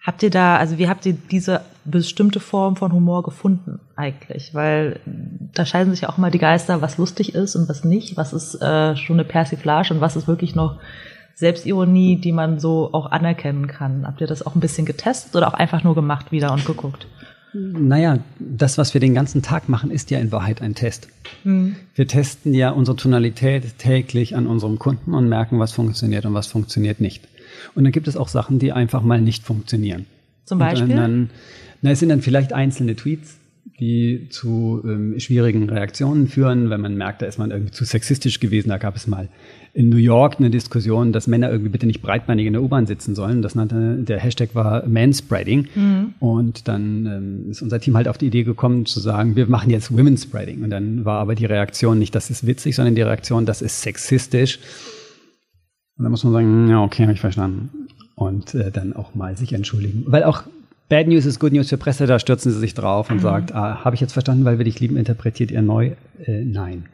habt 0.00 0.22
ihr 0.22 0.30
da, 0.30 0.56
also 0.56 0.78
wie 0.78 0.88
habt 0.88 1.06
ihr 1.06 1.14
diese 1.14 1.62
bestimmte 1.84 2.40
Form 2.40 2.76
von 2.76 2.92
Humor 2.92 3.22
gefunden 3.22 3.80
eigentlich? 3.96 4.54
Weil 4.54 5.00
da 5.54 5.64
scheiden 5.66 5.92
sich 5.92 6.02
ja 6.02 6.08
auch 6.08 6.18
mal 6.18 6.30
die 6.30 6.38
Geister, 6.38 6.82
was 6.82 6.98
lustig 6.98 7.34
ist 7.34 7.56
und 7.56 7.68
was 7.68 7.84
nicht, 7.84 8.16
was 8.16 8.32
ist 8.32 8.60
äh, 8.60 8.96
schon 8.96 9.16
eine 9.16 9.28
Persiflage 9.28 9.94
und 9.94 10.00
was 10.00 10.16
ist 10.16 10.28
wirklich 10.28 10.54
noch 10.54 10.78
Selbstironie, 11.34 12.16
die 12.16 12.32
man 12.32 12.58
so 12.58 12.90
auch 12.92 13.10
anerkennen 13.10 13.66
kann. 13.66 14.06
Habt 14.06 14.20
ihr 14.20 14.26
das 14.26 14.44
auch 14.44 14.54
ein 14.54 14.60
bisschen 14.60 14.86
getestet 14.86 15.34
oder 15.34 15.48
auch 15.48 15.54
einfach 15.54 15.82
nur 15.82 15.94
gemacht 15.94 16.30
wieder 16.32 16.52
und 16.52 16.64
geguckt? 16.64 17.06
Naja, 17.54 18.18
das, 18.38 18.78
was 18.78 18.94
wir 18.94 19.00
den 19.00 19.14
ganzen 19.14 19.42
Tag 19.42 19.68
machen, 19.68 19.90
ist 19.90 20.10
ja 20.10 20.18
in 20.18 20.32
Wahrheit 20.32 20.62
ein 20.62 20.74
Test. 20.74 21.08
Mhm. 21.44 21.76
Wir 21.94 22.06
testen 22.06 22.54
ja 22.54 22.70
unsere 22.70 22.96
Tonalität 22.96 23.78
täglich 23.78 24.36
an 24.36 24.46
unserem 24.46 24.78
Kunden 24.78 25.14
und 25.14 25.28
merken, 25.28 25.58
was 25.58 25.72
funktioniert 25.72 26.24
und 26.24 26.34
was 26.34 26.46
funktioniert 26.46 27.00
nicht. 27.00 27.28
Und 27.74 27.84
dann 27.84 27.92
gibt 27.92 28.08
es 28.08 28.16
auch 28.16 28.28
Sachen, 28.28 28.58
die 28.58 28.72
einfach 28.72 29.02
mal 29.02 29.20
nicht 29.20 29.44
funktionieren. 29.44 30.06
Zum 30.44 30.58
Beispiel? 30.58 30.90
Und 30.90 30.96
dann, 30.96 31.30
na, 31.82 31.90
es 31.90 32.00
sind 32.00 32.08
dann 32.08 32.22
vielleicht 32.22 32.52
einzelne 32.52 32.96
Tweets, 32.96 33.36
die 33.81 34.29
zu 34.31 34.83
ähm, 34.85 35.18
schwierigen 35.18 35.68
Reaktionen 35.68 36.29
führen, 36.29 36.70
wenn 36.70 36.81
man 36.81 36.96
merkt, 36.96 37.22
da 37.22 37.27
ist 37.27 37.38
man 37.38 37.51
irgendwie 37.51 37.72
zu 37.72 37.85
sexistisch 37.85 38.38
gewesen. 38.38 38.68
Da 38.68 38.79
gab 38.79 38.96
es 38.96 39.07
mal 39.07 39.29
in 39.75 39.88
New 39.88 39.96
York 39.96 40.37
eine 40.38 40.51
Diskussion, 40.51 41.12
dass 41.12 41.27
Männer 41.27 41.51
irgendwie 41.51 41.70
bitte 41.70 41.87
nicht 41.87 42.03
breitbeinig 42.03 42.46
in 42.46 42.53
der 42.53 42.62
U-Bahn 42.62 42.87
sitzen 42.87 43.14
sollen. 43.14 43.40
Das 43.40 43.55
nannte, 43.55 43.96
der 44.03 44.20
Hashtag 44.20 44.55
war 44.55 44.87
Manspreading. 44.87 45.68
Mhm. 45.75 46.14
Und 46.20 46.68
dann 46.68 47.07
ähm, 47.07 47.51
ist 47.51 47.62
unser 47.62 47.81
Team 47.81 47.96
halt 47.96 48.09
auf 48.09 48.18
die 48.18 48.27
Idee 48.27 48.44
gekommen 48.44 48.85
zu 48.85 49.01
sagen, 49.01 49.35
wir 49.37 49.46
machen 49.46 49.70
jetzt 49.70 49.96
Women-Spreading. 49.96 50.62
Und 50.62 50.70
dann 50.70 51.05
war 51.05 51.20
aber 51.20 51.35
die 51.35 51.46
Reaktion 51.46 51.98
nicht, 51.98 52.14
das 52.14 52.31
ist 52.31 52.46
witzig, 52.46 52.77
sondern 52.77 52.94
die 52.94 53.03
Reaktion, 53.03 53.46
das 53.46 53.62
ist 53.62 53.81
sexistisch. 53.81 54.59
Und 55.96 56.05
dann 56.05 56.11
muss 56.11 56.25
man 56.25 56.33
sagen, 56.35 56.68
ja, 56.68 56.83
okay, 56.83 57.03
habe 57.05 57.14
ich 57.14 57.20
verstanden. 57.20 57.70
Und 58.14 58.55
äh, 58.55 58.70
dann 58.70 58.92
auch 58.92 59.14
mal 59.14 59.37
sich 59.37 59.55
entschuldigen. 59.55 60.05
Weil 60.07 60.25
auch 60.25 60.44
Bad 60.88 61.08
News 61.08 61.24
ist 61.24 61.38
Good 61.38 61.52
News 61.52 61.68
für 61.70 61.78
Presse, 61.78 62.06
da 62.06 62.18
stürzen 62.18 62.52
sie 62.52 62.58
sich 62.58 62.74
drauf 62.74 63.10
und 63.10 63.16
mhm. 63.16 63.22
sagt, 63.22 63.54
ah, 63.54 63.84
habe 63.84 63.94
ich 63.94 64.00
jetzt 64.00 64.12
verstanden, 64.12 64.44
weil 64.44 64.58
wir 64.58 64.64
dich 64.64 64.80
lieben, 64.80 64.96
interpretiert 64.96 65.50
ihr 65.50 65.62
neu? 65.62 65.92
Äh, 66.24 66.44
nein. 66.44 66.84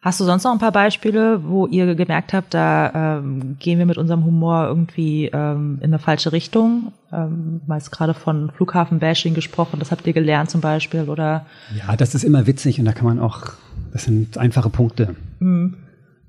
Hast 0.00 0.20
du 0.20 0.24
sonst 0.24 0.44
noch 0.44 0.52
ein 0.52 0.60
paar 0.60 0.72
Beispiele, 0.72 1.42
wo 1.44 1.66
ihr 1.66 1.96
gemerkt 1.96 2.32
habt, 2.32 2.54
da 2.54 3.18
ähm, 3.18 3.56
gehen 3.58 3.80
wir 3.80 3.86
mit 3.86 3.98
unserem 3.98 4.24
Humor 4.24 4.66
irgendwie 4.68 5.26
ähm, 5.26 5.78
in 5.80 5.86
eine 5.86 5.98
falsche 5.98 6.30
Richtung? 6.30 6.92
Ähm, 7.12 7.62
meist 7.66 7.90
gerade 7.90 8.14
von 8.14 8.52
Flughafen-Bashing 8.52 9.34
gesprochen, 9.34 9.80
das 9.80 9.90
habt 9.90 10.06
ihr 10.06 10.12
gelernt 10.12 10.50
zum 10.50 10.60
Beispiel, 10.60 11.08
oder? 11.08 11.46
Ja, 11.76 11.96
das 11.96 12.14
ist 12.14 12.22
immer 12.22 12.46
witzig 12.46 12.78
und 12.78 12.84
da 12.84 12.92
kann 12.92 13.06
man 13.06 13.18
auch, 13.18 13.48
das 13.92 14.04
sind 14.04 14.38
einfache 14.38 14.70
Punkte. 14.70 15.16
Mhm. 15.40 15.74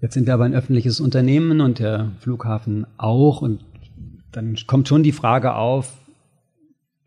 Jetzt 0.01 0.15
sind 0.15 0.25
wir 0.25 0.33
aber 0.33 0.45
ein 0.45 0.55
öffentliches 0.55 0.99
Unternehmen 0.99 1.62
und 1.62 1.77
der 1.77 2.07
Flughafen 2.21 2.88
auch 2.97 3.41
und 3.41 3.59
dann 4.31 4.55
kommt 4.65 4.88
schon 4.88 5.03
die 5.03 5.12
Frage 5.12 5.53
auf, 5.53 5.93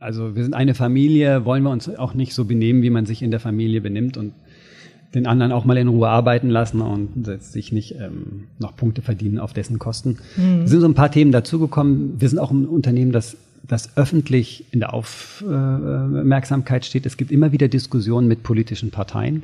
also 0.03 0.35
wir 0.35 0.43
sind 0.43 0.55
eine 0.55 0.75
Familie, 0.75 1.45
wollen 1.45 1.63
wir 1.63 1.71
uns 1.71 1.89
auch 1.89 2.15
nicht 2.15 2.35
so 2.35 2.45
benehmen, 2.45 2.83
wie 2.83 2.91
man 2.91 3.07
sich 3.07 3.23
in 3.23 3.31
der 3.31 3.41
Familie 3.41 3.81
benimmt 3.81 4.17
und 4.17 4.33
den 5.15 5.27
anderen 5.27 5.53
auch 5.53 5.65
mal 5.65 5.77
in 5.77 5.89
Ruhe 5.89 6.09
arbeiten 6.09 6.49
lassen 6.49 6.81
und 6.81 7.27
sich 7.43 7.71
nicht 7.71 7.97
ähm, 7.97 8.45
noch 8.59 8.75
Punkte 8.77 9.03
verdienen 9.03 9.39
auf 9.39 9.53
dessen 9.53 9.79
Kosten. 9.79 10.19
Mhm. 10.37 10.63
Es 10.65 10.71
sind 10.71 10.81
so 10.81 10.89
ein 10.89 10.95
paar 10.95 11.11
Themen 11.11 11.33
dazugekommen. 11.33 12.21
Wir 12.21 12.29
sind 12.29 12.39
auch 12.39 12.51
ein 12.51 12.67
Unternehmen, 12.67 13.13
das, 13.13 13.37
das 13.67 13.97
öffentlich 13.97 14.65
in 14.73 14.81
der 14.81 14.95
Aufmerksamkeit 14.95 16.85
steht. 16.87 17.07
Es 17.07 17.17
gibt 17.17 17.31
immer 17.31 17.53
wieder 17.53 17.69
Diskussionen 17.69 18.27
mit 18.27 18.43
politischen 18.43 18.91
Parteien, 18.91 19.43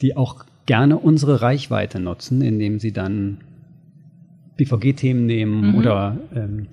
die 0.00 0.16
auch 0.16 0.44
gerne 0.66 0.98
unsere 0.98 1.42
Reichweite 1.42 1.98
nutzen, 1.98 2.40
indem 2.40 2.78
sie 2.78 2.92
dann 2.92 3.38
BVG-Themen 4.56 5.26
nehmen 5.26 5.72
mhm. 5.72 5.74
oder 5.74 6.16
ähm, 6.34 6.68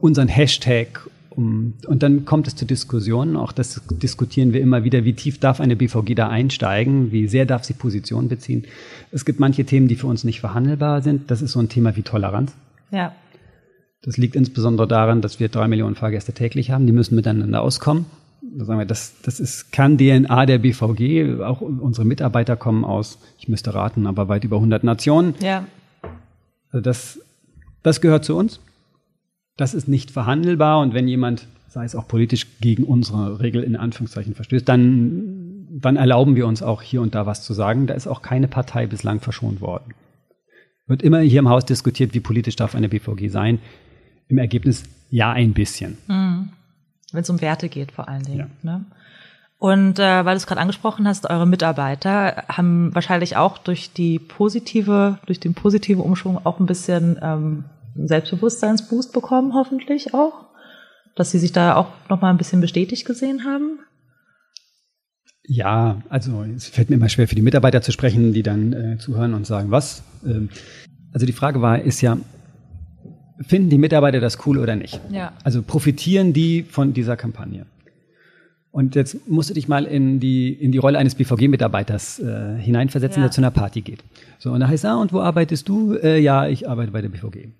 unseren 0.00 0.28
Hashtag 0.28 1.08
um, 1.36 1.74
und 1.86 2.02
dann 2.02 2.24
kommt 2.24 2.46
es 2.46 2.54
zu 2.54 2.64
Diskussionen. 2.64 3.36
Auch 3.36 3.52
das 3.52 3.80
diskutieren 3.90 4.52
wir 4.52 4.60
immer 4.60 4.84
wieder. 4.84 5.04
Wie 5.04 5.14
tief 5.14 5.38
darf 5.38 5.60
eine 5.60 5.76
BVG 5.76 6.14
da 6.14 6.28
einsteigen? 6.28 7.10
Wie 7.12 7.26
sehr 7.26 7.44
darf 7.46 7.64
sie 7.64 7.74
Position 7.74 8.28
beziehen? 8.28 8.64
Es 9.10 9.24
gibt 9.24 9.40
manche 9.40 9.64
Themen, 9.64 9.88
die 9.88 9.96
für 9.96 10.06
uns 10.06 10.24
nicht 10.24 10.40
verhandelbar 10.40 11.02
sind. 11.02 11.30
Das 11.30 11.42
ist 11.42 11.52
so 11.52 11.60
ein 11.60 11.68
Thema 11.68 11.96
wie 11.96 12.02
Toleranz. 12.02 12.54
Ja. 12.90 13.14
Das 14.02 14.16
liegt 14.16 14.36
insbesondere 14.36 14.86
daran, 14.86 15.22
dass 15.22 15.40
wir 15.40 15.48
drei 15.48 15.66
Millionen 15.66 15.96
Fahrgäste 15.96 16.32
täglich 16.32 16.70
haben. 16.70 16.86
Die 16.86 16.92
müssen 16.92 17.16
miteinander 17.16 17.62
auskommen. 17.62 18.06
Da 18.42 18.64
sagen 18.66 18.78
wir, 18.78 18.86
das, 18.86 19.14
das 19.22 19.40
ist 19.40 19.72
Kern-DNA 19.72 20.46
der 20.46 20.58
BVG. 20.58 21.40
Auch 21.42 21.60
unsere 21.62 22.06
Mitarbeiter 22.06 22.56
kommen 22.56 22.84
aus, 22.84 23.18
ich 23.38 23.48
müsste 23.48 23.74
raten, 23.74 24.06
aber 24.06 24.28
weit 24.28 24.44
über 24.44 24.56
100 24.56 24.84
Nationen. 24.84 25.34
Ja. 25.40 25.66
Also 26.70 26.82
das, 26.82 27.18
das 27.82 28.00
gehört 28.00 28.24
zu 28.24 28.36
uns 28.36 28.60
das 29.56 29.74
ist 29.74 29.88
nicht 29.88 30.10
verhandelbar 30.10 30.80
und 30.80 30.94
wenn 30.94 31.08
jemand, 31.08 31.46
sei 31.68 31.84
es 31.84 31.94
auch 31.94 32.08
politisch, 32.08 32.46
gegen 32.60 32.84
unsere 32.84 33.40
Regel 33.40 33.62
in 33.62 33.76
Anführungszeichen 33.76 34.34
verstößt, 34.34 34.68
dann, 34.68 35.66
dann 35.70 35.96
erlauben 35.96 36.36
wir 36.36 36.46
uns 36.46 36.62
auch 36.62 36.82
hier 36.82 37.02
und 37.02 37.14
da 37.14 37.26
was 37.26 37.44
zu 37.44 37.54
sagen. 37.54 37.86
Da 37.86 37.94
ist 37.94 38.06
auch 38.06 38.22
keine 38.22 38.48
Partei 38.48 38.86
bislang 38.86 39.20
verschont 39.20 39.60
worden. 39.60 39.94
Wird 40.86 41.02
immer 41.02 41.20
hier 41.20 41.38
im 41.38 41.48
Haus 41.48 41.64
diskutiert, 41.64 42.14
wie 42.14 42.20
politisch 42.20 42.56
darf 42.56 42.74
eine 42.74 42.88
BVG 42.88 43.28
sein. 43.28 43.58
Im 44.28 44.38
Ergebnis 44.38 44.84
ja 45.10 45.32
ein 45.32 45.52
bisschen. 45.52 45.98
Mhm. 46.08 46.50
Wenn 47.12 47.22
es 47.22 47.30
um 47.30 47.40
Werte 47.40 47.68
geht 47.68 47.92
vor 47.92 48.08
allen 48.08 48.24
Dingen. 48.24 48.38
Ja. 48.38 48.48
Ne? 48.62 48.84
Und 49.58 49.98
äh, 49.98 50.24
weil 50.24 50.34
du 50.34 50.36
es 50.36 50.46
gerade 50.46 50.60
angesprochen 50.60 51.06
hast, 51.06 51.30
eure 51.30 51.46
Mitarbeiter 51.46 52.44
haben 52.48 52.94
wahrscheinlich 52.94 53.36
auch 53.36 53.56
durch 53.56 53.92
die 53.92 54.18
positive, 54.18 55.18
durch 55.26 55.40
den 55.40 55.54
positiven 55.54 56.02
Umschwung 56.02 56.44
auch 56.44 56.60
ein 56.60 56.66
bisschen 56.66 57.18
ähm, 57.22 57.64
Selbstbewusstseinsboost 57.96 59.12
bekommen, 59.12 59.54
hoffentlich 59.54 60.14
auch. 60.14 60.46
Dass 61.16 61.30
sie 61.30 61.38
sich 61.38 61.52
da 61.52 61.76
auch 61.76 61.88
nochmal 62.08 62.32
ein 62.32 62.38
bisschen 62.38 62.60
bestätigt 62.60 63.06
gesehen 63.06 63.44
haben. 63.44 63.78
Ja, 65.46 66.02
also 66.08 66.42
es 66.42 66.68
fällt 66.68 66.90
mir 66.90 66.96
immer 66.96 67.08
schwer 67.08 67.28
für 67.28 67.34
die 67.34 67.42
Mitarbeiter 67.42 67.82
zu 67.82 67.92
sprechen, 67.92 68.32
die 68.32 68.42
dann 68.42 68.72
äh, 68.72 68.98
zuhören 68.98 69.34
und 69.34 69.46
sagen, 69.46 69.70
was? 69.70 70.02
Ähm, 70.24 70.48
also 71.12 71.26
die 71.26 71.32
Frage 71.32 71.60
war, 71.60 71.80
ist 71.80 72.00
ja, 72.00 72.16
finden 73.40 73.68
die 73.68 73.78
Mitarbeiter 73.78 74.20
das 74.20 74.46
cool 74.46 74.58
oder 74.58 74.74
nicht? 74.74 75.00
Ja. 75.10 75.32
Also 75.44 75.62
profitieren 75.62 76.32
die 76.32 76.62
von 76.62 76.94
dieser 76.94 77.16
Kampagne? 77.16 77.66
Und 78.74 78.96
jetzt 78.96 79.28
musst 79.28 79.50
du 79.50 79.54
dich 79.54 79.68
mal 79.68 79.84
in 79.84 80.18
die, 80.18 80.52
in 80.52 80.72
die 80.72 80.78
Rolle 80.78 80.98
eines 80.98 81.14
BVG-Mitarbeiters 81.14 82.18
äh, 82.18 82.56
hineinversetzen, 82.58 83.22
ja. 83.22 83.28
der 83.28 83.30
zu 83.30 83.40
einer 83.40 83.52
Party 83.52 83.82
geht. 83.82 84.02
So, 84.40 84.50
und 84.50 84.58
da 84.58 84.66
heißt, 84.66 84.84
ah, 84.84 84.96
und 84.96 85.12
wo 85.12 85.20
arbeitest 85.20 85.68
du? 85.68 85.94
Äh, 85.94 86.18
ja, 86.18 86.48
ich 86.48 86.68
arbeite 86.68 86.90
bei 86.90 87.00
der 87.00 87.08
BVG. 87.08 87.50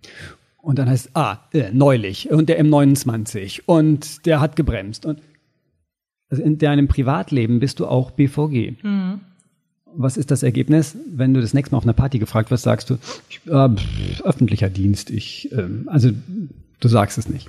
Und 0.61 0.81
dann 0.81 0.91
heißt, 0.91 1.11
ah, 1.15 1.39
äh, 1.53 1.71
neulich, 1.73 2.33
und 2.33 2.49
der 2.49 2.61
M29, 2.61 3.61
und 3.65 4.27
der 4.27 4.41
hat 4.41 4.57
gebremst. 4.57 5.07
Und 5.07 5.21
also 6.31 6.43
in 6.43 6.59
deinem 6.59 6.89
Privatleben 6.89 7.61
bist 7.61 7.79
du 7.79 7.87
auch 7.87 8.11
BVG. 8.11 8.83
Mhm. 8.83 9.21
Was 9.95 10.17
ist 10.17 10.33
das 10.33 10.43
Ergebnis? 10.43 10.97
Wenn 11.07 11.33
du 11.33 11.41
das 11.41 11.55
nächste 11.55 11.77
Mal 11.77 11.79
auf 11.79 11.85
einer 11.85 11.93
Party 11.93 12.19
gefragt 12.19 12.51
wirst, 12.51 12.65
sagst 12.65 12.91
du, 12.91 12.99
ich, 13.31 13.41
äh, 13.47 13.69
öffentlicher 14.25 14.69
Dienst, 14.69 15.11
ich, 15.11 15.53
ähm, 15.53 15.85
also 15.87 16.11
du 16.81 16.89
sagst 16.89 17.19
es 17.19 17.29
nicht. 17.29 17.49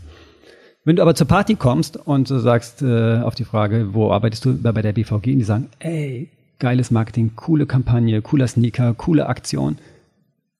Wenn 0.85 0.95
du 0.95 1.01
aber 1.01 1.15
zur 1.15 1.27
Party 1.27 1.55
kommst 1.55 1.97
und 1.97 2.29
du 2.29 2.37
sagst 2.37 2.83
äh, 2.83 3.17
auf 3.17 3.33
die 3.33 3.43
Frage, 3.43 3.95
wo 3.95 4.11
arbeitest 4.11 4.45
du 4.45 4.55
bei 4.55 4.83
der 4.83 4.93
BVG, 4.93 5.13
und 5.13 5.39
die 5.39 5.43
sagen, 5.43 5.69
ey, 5.79 6.29
geiles 6.59 6.91
Marketing, 6.91 7.35
coole 7.35 7.65
Kampagne, 7.65 8.21
cooler 8.21 8.47
Sneaker, 8.47 8.93
coole 8.93 9.25
Aktion, 9.25 9.79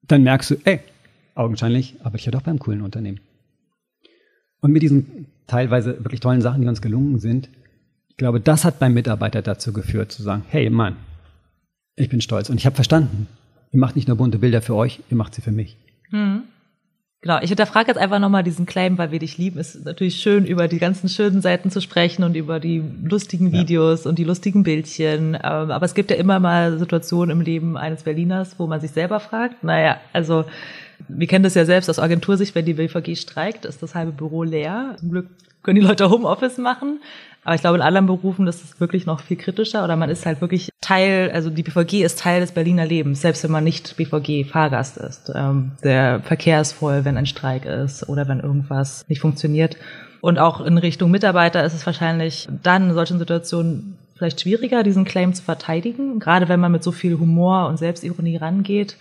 dann 0.08 0.24
merkst 0.24 0.50
du, 0.50 0.56
ey, 0.66 0.80
augenscheinlich 1.36 1.96
arbeite 2.00 2.18
ich 2.18 2.26
ja 2.26 2.32
doch 2.32 2.42
beim 2.42 2.58
coolen 2.58 2.82
Unternehmen. 2.82 3.20
Und 4.62 4.72
mit 4.72 4.82
diesen 4.82 5.28
teilweise 5.46 6.04
wirklich 6.04 6.22
tollen 6.22 6.42
Sachen, 6.42 6.64
die 6.64 6.68
uns 6.68 6.82
gelungen 6.82 7.20
sind, 7.20 7.48
ich 8.10 8.18
glaube, 8.18 8.40
das 8.40 8.66
hat 8.66 8.80
beim 8.80 8.96
Mitarbeiter 8.96 9.44
dazu 9.44 9.74
geführt, 9.74 10.12
zu 10.12 10.24
sagen, 10.24 10.44
hey 10.48 10.72
Mann, 10.72 10.96
ich 11.96 12.10
bin 12.10 12.22
stolz 12.22 12.50
und 12.50 12.58
ich 12.58 12.66
habe 12.66 12.76
verstanden, 12.76 13.28
ihr 13.72 13.80
macht 13.80 13.96
nicht 13.96 14.08
nur 14.08 14.18
bunte 14.18 14.40
Bilder 14.40 14.64
für 14.64 14.74
euch, 14.74 15.02
ihr 15.12 15.18
macht 15.18 15.36
sie 15.36 15.42
für 15.42 15.52
mich. 15.52 15.78
Mhm. 16.10 16.44
Genau, 17.26 17.40
ich 17.42 17.50
hinterfrage 17.50 17.88
jetzt 17.88 17.98
einfach 17.98 18.20
nochmal 18.20 18.44
diesen 18.44 18.68
Claim, 18.68 19.00
weil 19.00 19.10
wir 19.10 19.18
dich 19.18 19.40
lieben. 19.40 19.60
Es 19.60 19.74
ist 19.74 19.84
natürlich 19.84 20.18
schön, 20.18 20.46
über 20.46 20.68
die 20.68 20.78
ganzen 20.78 21.10
schönen 21.10 21.42
Seiten 21.42 21.72
zu 21.72 21.82
sprechen 21.82 22.24
und 22.24 22.36
über 22.36 22.60
die 22.60 22.84
lustigen 23.04 23.52
Videos 23.52 24.04
ja. 24.04 24.12
und 24.12 24.20
die 24.20 24.24
lustigen 24.24 24.62
Bildchen. 24.62 25.34
Ähm, 25.34 25.72
aber 25.72 25.86
es 25.86 25.96
gibt 25.96 26.12
ja 26.12 26.18
immer 26.18 26.40
mal 26.40 26.78
Situationen 26.78 27.36
im 27.36 27.42
Leben 27.44 27.78
eines 27.78 28.04
Berliners, 28.04 28.60
wo 28.60 28.68
man 28.68 28.80
sich 28.80 28.92
selber 28.92 29.20
fragt, 29.20 29.64
naja, 29.64 30.00
also 30.14 30.46
wir 31.08 31.26
kennen 31.26 31.42
das 31.42 31.56
ja 31.56 31.66
selbst 31.66 31.90
aus 31.90 31.98
Agentursicht, 31.98 32.54
wenn 32.54 32.66
die 32.66 32.76
BVG 32.76 33.16
streikt, 33.16 33.66
ist 33.66 33.82
das 33.82 33.96
halbe 33.96 34.12
Büro 34.12 34.44
leer. 34.44 34.96
Zum 35.00 35.10
Glück 35.10 35.26
können 35.64 35.80
die 35.80 35.88
Leute 35.88 36.12
Homeoffice 36.12 36.60
machen. 36.60 37.00
Aber 37.46 37.54
ich 37.54 37.62
glaube, 37.62 37.78
in 37.78 37.84
anderen 37.84 38.08
Berufen 38.08 38.48
ist 38.48 38.64
es 38.64 38.80
wirklich 38.80 39.06
noch 39.06 39.20
viel 39.20 39.38
kritischer 39.38 39.84
oder 39.84 39.96
man 39.96 40.10
ist 40.10 40.26
halt 40.26 40.42
wirklich 40.42 40.72
Teil, 40.82 41.30
also 41.32 41.52
die 41.52 41.62
BVG 41.62 42.04
ist 42.04 42.20
Teil 42.20 42.42
des 42.42 42.52
Berliner 42.52 42.88
Lebens, 42.88 43.22
selbst 43.22 43.44
wenn 43.44 43.52
man 43.52 43.64
nicht 43.64 43.96
BVG-Fahrgast 43.98 44.98
ist. 44.98 45.32
Ähm, 45.34 45.74
der 45.84 46.22
Verkehr 46.22 46.60
ist 46.60 46.74
voll, 46.74 47.06
wenn 47.06 47.18
ein 47.18 47.28
Streik 47.28 47.66
ist 47.66 48.10
oder 48.10 48.28
wenn 48.28 48.40
irgendwas 48.40 49.08
nicht 49.08 49.22
funktioniert. 49.22 49.78
Und 50.22 50.40
auch 50.40 50.60
in 50.60 50.80
Richtung 50.80 51.12
Mitarbeiter 51.12 51.64
ist 51.64 51.76
es 51.76 51.86
wahrscheinlich 51.86 52.48
dann 52.64 52.90
in 52.90 52.96
solchen 52.96 53.20
Situationen 53.20 54.00
vielleicht 54.16 54.42
schwieriger, 54.42 54.82
diesen 54.82 55.06
Claim 55.06 55.36
zu 55.36 55.44
verteidigen, 55.44 56.18
gerade 56.18 56.50
wenn 56.50 56.60
man 56.60 56.72
mit 56.72 56.84
so 56.84 56.92
viel 56.92 57.20
Humor 57.20 57.68
und 57.68 57.78
Selbstironie 57.78 58.38
rangeht. 58.38 58.98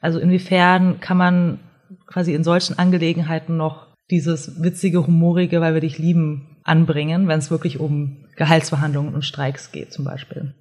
Also 0.00 0.18
inwiefern 0.18 0.98
kann 1.00 1.18
man 1.18 1.58
quasi 2.06 2.32
in 2.32 2.42
solchen 2.42 2.78
Angelegenheiten 2.78 3.58
noch 3.58 3.91
dieses 4.12 4.62
witzige, 4.62 5.06
humorige, 5.06 5.60
weil 5.60 5.74
wir 5.74 5.80
dich 5.80 5.98
lieben, 5.98 6.46
anbringen, 6.64 7.26
wenn 7.26 7.38
es 7.40 7.50
wirklich 7.50 7.80
um 7.80 8.18
Gehaltsverhandlungen 8.36 9.14
und 9.14 9.24
Streiks 9.24 9.72
geht 9.72 9.92
zum 9.92 10.04
Beispiel? 10.04 10.54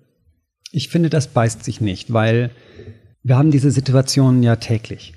Ich 0.72 0.90
finde, 0.90 1.10
das 1.10 1.28
beißt 1.28 1.64
sich 1.64 1.82
nicht, 1.82 2.12
weil 2.12 2.50
wir 3.24 3.38
haben 3.38 3.52
diese 3.52 3.70
Situationen 3.70 4.42
ja 4.42 4.56
täglich, 4.56 5.14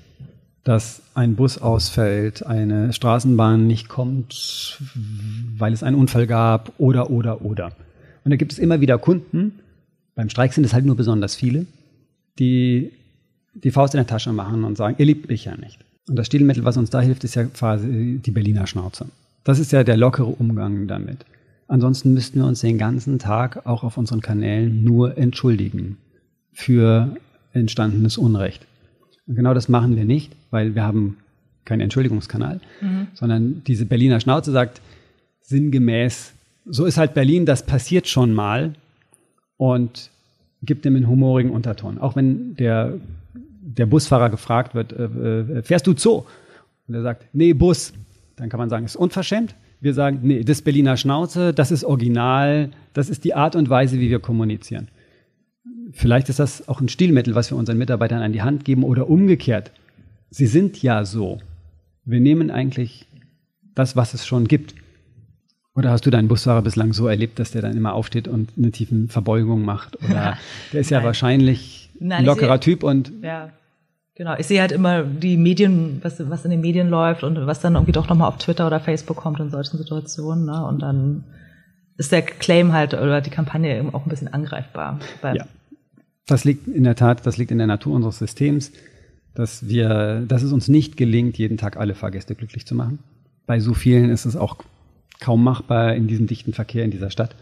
dass 0.63 1.01
ein 1.15 1.35
Bus 1.35 1.57
ausfällt, 1.57 2.45
eine 2.45 2.93
Straßenbahn 2.93 3.65
nicht 3.65 3.87
kommt, 3.87 4.79
weil 5.57 5.73
es 5.73 5.81
einen 5.81 5.95
Unfall 5.95 6.27
gab 6.27 6.73
oder, 6.77 7.09
oder, 7.09 7.41
oder. 7.41 7.71
Und 8.23 8.31
da 8.31 8.35
gibt 8.35 8.51
es 8.51 8.59
immer 8.59 8.81
wieder 8.81 8.97
Kunden, 8.97 9.59
beim 10.13 10.29
Streik 10.29 10.53
sind 10.53 10.65
es 10.65 10.73
halt 10.73 10.85
nur 10.85 10.95
besonders 10.95 11.35
viele, 11.35 11.65
die 12.37 12.91
die 13.53 13.71
Faust 13.71 13.93
in 13.93 13.99
der 13.99 14.07
Tasche 14.07 14.33
machen 14.33 14.65
und 14.65 14.75
sagen, 14.77 14.95
ihr 14.97 15.05
liebt 15.05 15.29
mich 15.29 15.45
ja 15.45 15.55
nicht. 15.55 15.84
Und 16.07 16.15
das 16.17 16.27
Stilmittel, 16.27 16.63
was 16.63 16.77
uns 16.77 16.89
da 16.89 17.01
hilft, 17.01 17.23
ist 17.23 17.35
ja 17.35 17.45
quasi 17.45 18.19
die 18.23 18.31
Berliner 18.31 18.67
Schnauze. 18.67 19.07
Das 19.43 19.59
ist 19.59 19.71
ja 19.71 19.83
der 19.83 19.97
lockere 19.97 20.25
Umgang 20.25 20.87
damit. 20.87 21.25
Ansonsten 21.67 22.13
müssten 22.13 22.39
wir 22.39 22.45
uns 22.45 22.61
den 22.61 22.77
ganzen 22.77 23.17
Tag 23.17 23.65
auch 23.65 23.83
auf 23.83 23.97
unseren 23.97 24.21
Kanälen 24.21 24.83
nur 24.83 25.17
entschuldigen 25.17 25.97
für 26.53 27.15
entstandenes 27.53 28.17
Unrecht. 28.17 28.65
Und 29.27 29.35
genau 29.35 29.53
das 29.53 29.67
machen 29.67 29.95
wir 29.95 30.05
nicht, 30.05 30.35
weil 30.51 30.75
wir 30.75 30.83
haben 30.83 31.17
keinen 31.63 31.81
Entschuldigungskanal, 31.81 32.59
mhm. 32.81 33.07
sondern 33.15 33.63
diese 33.65 33.85
Berliner 33.85 34.19
Schnauze 34.19 34.51
sagt 34.51 34.81
sinngemäß, 35.41 36.33
so 36.65 36.85
ist 36.85 36.97
halt 36.97 37.13
Berlin, 37.13 37.45
das 37.45 37.65
passiert 37.65 38.07
schon 38.07 38.33
mal 38.33 38.73
und 39.57 40.11
gibt 40.61 40.85
dem 40.85 40.95
einen 40.95 41.07
humorigen 41.07 41.51
Unterton. 41.51 41.97
Auch 41.97 42.15
wenn 42.15 42.55
der 42.55 42.99
der 43.65 43.87
Busfahrer 43.87 44.29
gefragt 44.29 44.75
wird, 44.75 44.93
äh, 44.93 45.03
äh, 45.05 45.63
fährst 45.63 45.87
du 45.87 45.93
Zoo? 45.97 46.23
Und 46.87 46.93
er 46.93 47.01
sagt, 47.01 47.25
nee, 47.33 47.53
Bus. 47.53 47.93
Dann 48.35 48.49
kann 48.49 48.59
man 48.59 48.69
sagen, 48.69 48.85
ist 48.85 48.95
unverschämt. 48.95 49.55
Wir 49.81 49.93
sagen, 49.93 50.19
nee, 50.21 50.43
das 50.43 50.57
ist 50.57 50.63
Berliner 50.63 50.97
Schnauze, 50.97 51.53
das 51.53 51.71
ist 51.71 51.83
original, 51.83 52.69
das 52.93 53.09
ist 53.09 53.23
die 53.23 53.33
Art 53.33 53.55
und 53.55 53.69
Weise, 53.69 53.99
wie 53.99 54.09
wir 54.09 54.19
kommunizieren. 54.19 54.87
Vielleicht 55.91 56.29
ist 56.29 56.39
das 56.39 56.67
auch 56.67 56.81
ein 56.81 56.89
Stilmittel, 56.89 57.35
was 57.35 57.51
wir 57.51 57.57
unseren 57.57 57.77
Mitarbeitern 57.77 58.21
an 58.21 58.33
die 58.33 58.41
Hand 58.41 58.65
geben 58.65 58.83
oder 58.83 59.09
umgekehrt. 59.09 59.71
Sie 60.29 60.47
sind 60.47 60.81
ja 60.81 61.05
so. 61.05 61.39
Wir 62.03 62.19
nehmen 62.19 62.51
eigentlich 62.51 63.07
das, 63.73 63.95
was 63.95 64.13
es 64.13 64.25
schon 64.25 64.47
gibt. 64.47 64.75
Oder 65.75 65.91
hast 65.91 66.05
du 66.05 66.09
deinen 66.09 66.27
Busfahrer 66.27 66.61
bislang 66.61 66.93
so 66.93 67.07
erlebt, 67.07 67.37
dass 67.39 67.51
der 67.51 67.61
dann 67.61 67.75
immer 67.75 67.93
aufsteht 67.93 68.27
und 68.27 68.51
eine 68.57 68.71
tiefen 68.71 69.09
Verbeugung 69.09 69.65
macht? 69.65 70.01
Oder 70.03 70.37
der 70.73 70.81
ist 70.81 70.89
ja 70.89 71.03
wahrscheinlich 71.03 71.84
Nein, 71.99 72.19
ein 72.19 72.25
lockerer 72.25 72.59
Typ 72.59 72.83
und 72.83 73.11
ja. 73.21 73.49
Genau, 74.17 74.33
ich 74.37 74.47
sehe 74.47 74.61
halt 74.61 74.71
immer 74.71 75.03
die 75.03 75.35
Medien, 75.35 75.99
was, 76.01 76.29
was 76.29 76.45
in 76.45 76.51
den 76.51 76.61
Medien 76.61 76.89
läuft 76.89 77.23
und 77.23 77.35
was 77.47 77.59
dann 77.59 77.73
irgendwie 77.73 77.91
doch 77.91 78.07
nochmal 78.07 78.29
auf 78.29 78.37
Twitter 78.37 78.65
oder 78.65 78.79
Facebook 78.79 79.17
kommt 79.17 79.41
in 79.41 79.49
solchen 79.49 79.77
Situationen. 79.77 80.45
Ne? 80.45 80.65
Und 80.65 80.81
dann 80.81 81.25
ist 81.97 82.13
der 82.13 82.21
Claim 82.21 82.71
halt 82.71 82.93
oder 82.93 83.19
die 83.19 83.29
Kampagne 83.29 83.77
eben 83.77 83.93
auch 83.93 84.05
ein 84.05 84.09
bisschen 84.09 84.33
angreifbar. 84.33 84.99
ja, 85.21 85.45
das 86.27 86.45
liegt 86.45 86.67
in 86.67 86.85
der 86.85 86.95
Tat, 86.95 87.25
das 87.25 87.35
liegt 87.35 87.51
in 87.51 87.57
der 87.57 87.67
Natur 87.67 87.93
unseres 87.93 88.17
Systems, 88.17 88.71
dass 89.33 89.67
wir, 89.67 90.23
dass 90.25 90.43
es 90.43 90.53
uns 90.53 90.69
nicht 90.69 90.95
gelingt, 90.95 91.37
jeden 91.37 91.57
Tag 91.57 91.75
alle 91.75 91.93
Fahrgäste 91.93 92.35
glücklich 92.35 92.65
zu 92.65 92.73
machen. 92.73 92.99
Bei 93.45 93.59
so 93.59 93.73
vielen 93.73 94.09
ist 94.09 94.23
es 94.23 94.37
auch 94.37 94.57
kaum 95.19 95.43
machbar 95.43 95.93
in 95.93 96.07
diesem 96.07 96.27
dichten 96.27 96.53
Verkehr 96.53 96.85
in 96.85 96.91
dieser 96.91 97.11
Stadt. 97.11 97.35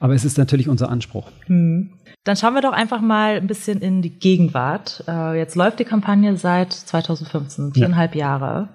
Aber 0.00 0.14
es 0.14 0.24
ist 0.24 0.36
natürlich 0.38 0.68
unser 0.68 0.90
Anspruch. 0.90 1.30
Hm. 1.46 1.90
Dann 2.28 2.36
schauen 2.36 2.52
wir 2.52 2.60
doch 2.60 2.74
einfach 2.74 3.00
mal 3.00 3.36
ein 3.36 3.46
bisschen 3.46 3.80
in 3.80 4.02
die 4.02 4.18
Gegenwart. 4.18 5.02
Äh, 5.08 5.38
jetzt 5.38 5.56
läuft 5.56 5.78
die 5.78 5.86
Kampagne 5.86 6.36
seit 6.36 6.74
2015, 6.74 7.72
viereinhalb 7.72 8.14
ja. 8.14 8.26
Jahre. 8.26 8.68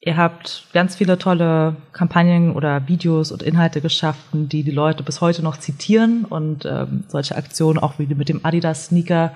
Ihr 0.00 0.16
habt 0.16 0.64
ganz 0.72 0.96
viele 0.96 1.18
tolle 1.18 1.76
Kampagnen 1.92 2.52
oder 2.52 2.88
Videos 2.88 3.30
und 3.30 3.42
Inhalte 3.42 3.82
geschaffen, 3.82 4.48
die 4.48 4.62
die 4.62 4.70
Leute 4.70 5.02
bis 5.02 5.20
heute 5.20 5.42
noch 5.42 5.58
zitieren 5.58 6.24
und 6.24 6.64
ähm, 6.64 7.04
solche 7.08 7.36
Aktionen 7.36 7.78
auch 7.78 7.98
wie 7.98 8.06
mit 8.06 8.30
dem 8.30 8.42
Adidas 8.42 8.86
Sneaker. 8.86 9.32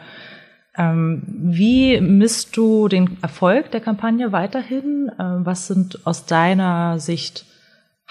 Ähm, 0.74 1.22
wie 1.26 2.00
misst 2.00 2.56
du 2.56 2.88
den 2.88 3.18
Erfolg 3.20 3.70
der 3.70 3.82
Kampagne 3.82 4.32
weiterhin? 4.32 5.12
Ähm, 5.20 5.44
was 5.44 5.66
sind 5.66 6.06
aus 6.06 6.24
deiner 6.24 6.98
Sicht 6.98 7.44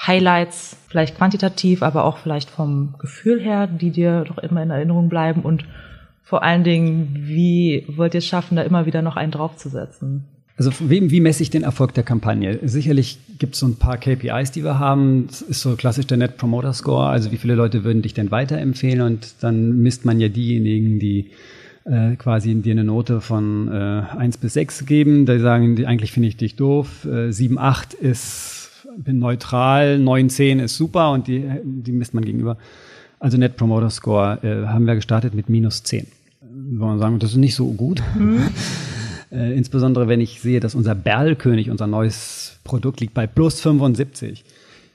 Highlights, 0.06 0.78
vielleicht 0.88 1.18
quantitativ, 1.18 1.84
aber 1.84 2.06
auch 2.06 2.18
vielleicht 2.18 2.50
vom 2.50 2.96
Gefühl 2.98 3.40
her, 3.40 3.68
die 3.68 3.92
dir 3.92 4.24
doch 4.28 4.40
immer 4.40 4.64
in 4.64 4.70
Erinnerung 4.70 5.10
bleiben 5.10 5.42
und 5.42 5.66
vor 6.24 6.44
allen 6.44 6.64
Dingen, 6.64 7.14
wie 7.28 7.86
wollt 7.90 8.14
ihr 8.14 8.20
es 8.20 8.26
schaffen, 8.26 8.56
da 8.56 8.62
immer 8.62 8.86
wieder 8.86 9.02
noch 9.02 9.18
einen 9.18 9.32
draufzusetzen? 9.32 10.24
Also 10.58 10.72
wie, 10.80 11.10
wie 11.12 11.22
messe 11.22 11.44
ich 11.44 11.50
den 11.50 11.64
Erfolg 11.64 11.94
der 11.94 12.04
Kampagne? 12.04 12.60
Sicherlich 12.64 13.20
gibt 13.40 13.56
es 13.56 13.60
so 13.60 13.66
ein 13.66 13.76
paar 13.76 13.98
KPIs, 13.98 14.52
die 14.52 14.64
wir 14.64 14.80
haben. 14.80 15.28
Das 15.28 15.42
ist 15.42 15.62
so 15.62 15.76
klassisch 15.76 16.08
der 16.08 16.18
Net 16.18 16.38
Promoter 16.38 16.74
Score, 16.74 17.08
also 17.08 17.32
wie 17.32 17.38
viele 17.38 17.56
Leute 17.56 17.84
würden 17.84 18.02
dich 18.02 18.14
denn 18.14 18.32
weiterempfehlen 18.32 19.02
und 19.02 19.36
dann 19.42 19.82
misst 19.82 20.06
man 20.06 20.20
ja 20.20 20.30
diejenigen, 20.30 21.00
die 21.00 21.32
äh, 21.86 22.16
quasi 22.16 22.54
dir 22.56 22.74
eine 22.74 22.84
Note 22.84 23.22
von 23.22 23.68
äh, 23.70 24.04
1 24.16 24.38
bis 24.38 24.54
6 24.54 24.86
geben. 24.86 25.26
Da 25.26 25.40
sagen 25.40 25.76
die, 25.76 25.88
eigentlich 25.88 26.12
finde 26.12 26.30
ich 26.30 26.38
dich 26.38 26.56
doof. 26.56 27.06
Äh, 27.06 27.32
7, 27.32 27.58
8 27.58 27.94
ist 27.96 28.61
bin 28.98 29.20
neutral, 29.20 30.00
9, 30.00 30.30
10 30.30 30.60
ist 30.60 30.76
super 30.76 31.12
und 31.12 31.28
die, 31.28 31.44
die 31.64 31.92
misst 31.92 32.14
man 32.14 32.26
gegenüber. 32.26 32.58
Also 33.20 33.38
Net 33.38 33.56
Promoter 33.56 33.90
Score 33.90 34.40
äh, 34.44 34.68
haben 34.68 34.86
wir 34.86 34.96
gestartet 34.96 35.34
mit 35.34 35.50
minus 35.50 35.84
10. 35.84 36.08
Wollen 36.42 36.96
wir 36.96 37.00
sagen, 37.00 37.20
das 37.20 37.32
ist 37.32 37.38
nicht 37.38 37.56
so 37.56 37.72
gut. 37.72 38.02
Mhm. 38.18 38.50
äh, 39.32 39.56
insbesondere 39.56 40.08
wenn 40.08 40.22
ich 40.22 40.42
sehe, 40.42 40.60
dass 40.60 40.76
unser 40.76 40.96
Berlkönig, 40.96 41.70
unser 41.70 41.88
neues 41.88 42.58
Produkt, 42.64 43.00
liegt 43.00 43.14
bei 43.14 43.28
plus 43.28 43.62
75. 43.62 44.44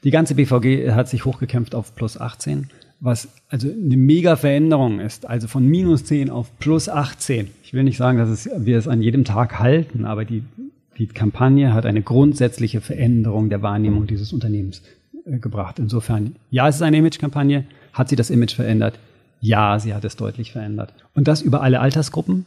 Die 0.04 0.10
ganze 0.10 0.34
BVG 0.34 0.92
hat 0.92 1.08
sich 1.08 1.24
hochgekämpft 1.24 1.74
auf 1.74 1.94
plus 1.94 2.20
18, 2.20 2.68
was 3.00 3.28
also 3.48 3.68
eine 3.68 3.96
mega 3.96 4.36
Veränderung 4.36 5.00
ist. 5.00 5.26
Also 5.26 5.48
von 5.48 5.66
minus 5.66 6.04
10 6.04 6.30
auf 6.30 6.56
plus 6.58 6.88
18. 6.88 7.50
Ich 7.62 7.74
will 7.74 7.84
nicht 7.84 7.96
sagen, 7.96 8.18
dass 8.18 8.28
es, 8.28 8.48
wir 8.56 8.78
es 8.78 8.88
an 8.88 9.02
jedem 9.02 9.24
Tag 9.24 9.58
halten, 9.58 10.04
aber 10.04 10.24
die 10.24 10.42
die 10.98 11.06
Kampagne 11.06 11.72
hat 11.72 11.86
eine 11.86 12.02
grundsätzliche 12.02 12.80
Veränderung 12.80 13.48
der 13.48 13.62
Wahrnehmung 13.62 14.06
dieses 14.06 14.32
Unternehmens 14.32 14.82
äh, 15.26 15.38
gebracht. 15.38 15.78
Insofern, 15.78 16.36
ja, 16.50 16.68
es 16.68 16.76
ist 16.76 16.82
eine 16.82 16.96
Imagekampagne. 16.96 17.64
Hat 17.92 18.08
sie 18.08 18.16
das 18.16 18.30
Image 18.30 18.54
verändert? 18.54 18.98
Ja, 19.40 19.78
sie 19.78 19.94
hat 19.94 20.04
es 20.04 20.16
deutlich 20.16 20.52
verändert. 20.52 20.92
Und 21.14 21.28
das 21.28 21.42
über 21.42 21.62
alle 21.62 21.80
Altersgruppen 21.80 22.46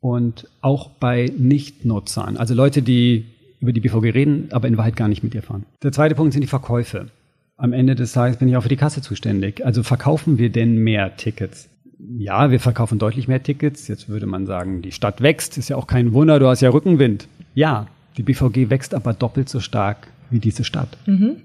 und 0.00 0.48
auch 0.60 0.90
bei 0.90 1.32
Nichtnutzern. 1.36 2.36
Also 2.36 2.54
Leute, 2.54 2.82
die 2.82 3.26
über 3.60 3.72
die 3.72 3.80
BVG 3.80 4.14
reden, 4.14 4.48
aber 4.52 4.68
in 4.68 4.78
Wahrheit 4.78 4.96
gar 4.96 5.08
nicht 5.08 5.22
mit 5.22 5.34
ihr 5.34 5.42
fahren. 5.42 5.66
Der 5.82 5.92
zweite 5.92 6.14
Punkt 6.14 6.32
sind 6.32 6.40
die 6.40 6.48
Verkäufe. 6.48 7.08
Am 7.56 7.74
Ende 7.74 7.94
des 7.94 8.12
Tages 8.12 8.38
bin 8.38 8.48
ich 8.48 8.56
auch 8.56 8.62
für 8.62 8.70
die 8.70 8.76
Kasse 8.76 9.02
zuständig. 9.02 9.64
Also 9.66 9.82
verkaufen 9.82 10.38
wir 10.38 10.50
denn 10.50 10.78
mehr 10.78 11.16
Tickets? 11.16 11.68
Ja, 12.16 12.50
wir 12.50 12.58
verkaufen 12.58 12.98
deutlich 12.98 13.28
mehr 13.28 13.42
Tickets. 13.42 13.86
Jetzt 13.86 14.08
würde 14.08 14.24
man 14.24 14.46
sagen, 14.46 14.80
die 14.80 14.92
Stadt 14.92 15.20
wächst. 15.20 15.58
Ist 15.58 15.68
ja 15.68 15.76
auch 15.76 15.86
kein 15.86 16.14
Wunder, 16.14 16.38
du 16.38 16.46
hast 16.46 16.62
ja 16.62 16.70
Rückenwind. 16.70 17.28
Ja, 17.54 17.86
die 18.16 18.22
BVG 18.22 18.70
wächst 18.70 18.94
aber 18.94 19.12
doppelt 19.12 19.48
so 19.48 19.60
stark 19.60 20.08
wie 20.30 20.40
diese 20.40 20.64
Stadt. 20.64 20.96
Mhm. 21.06 21.36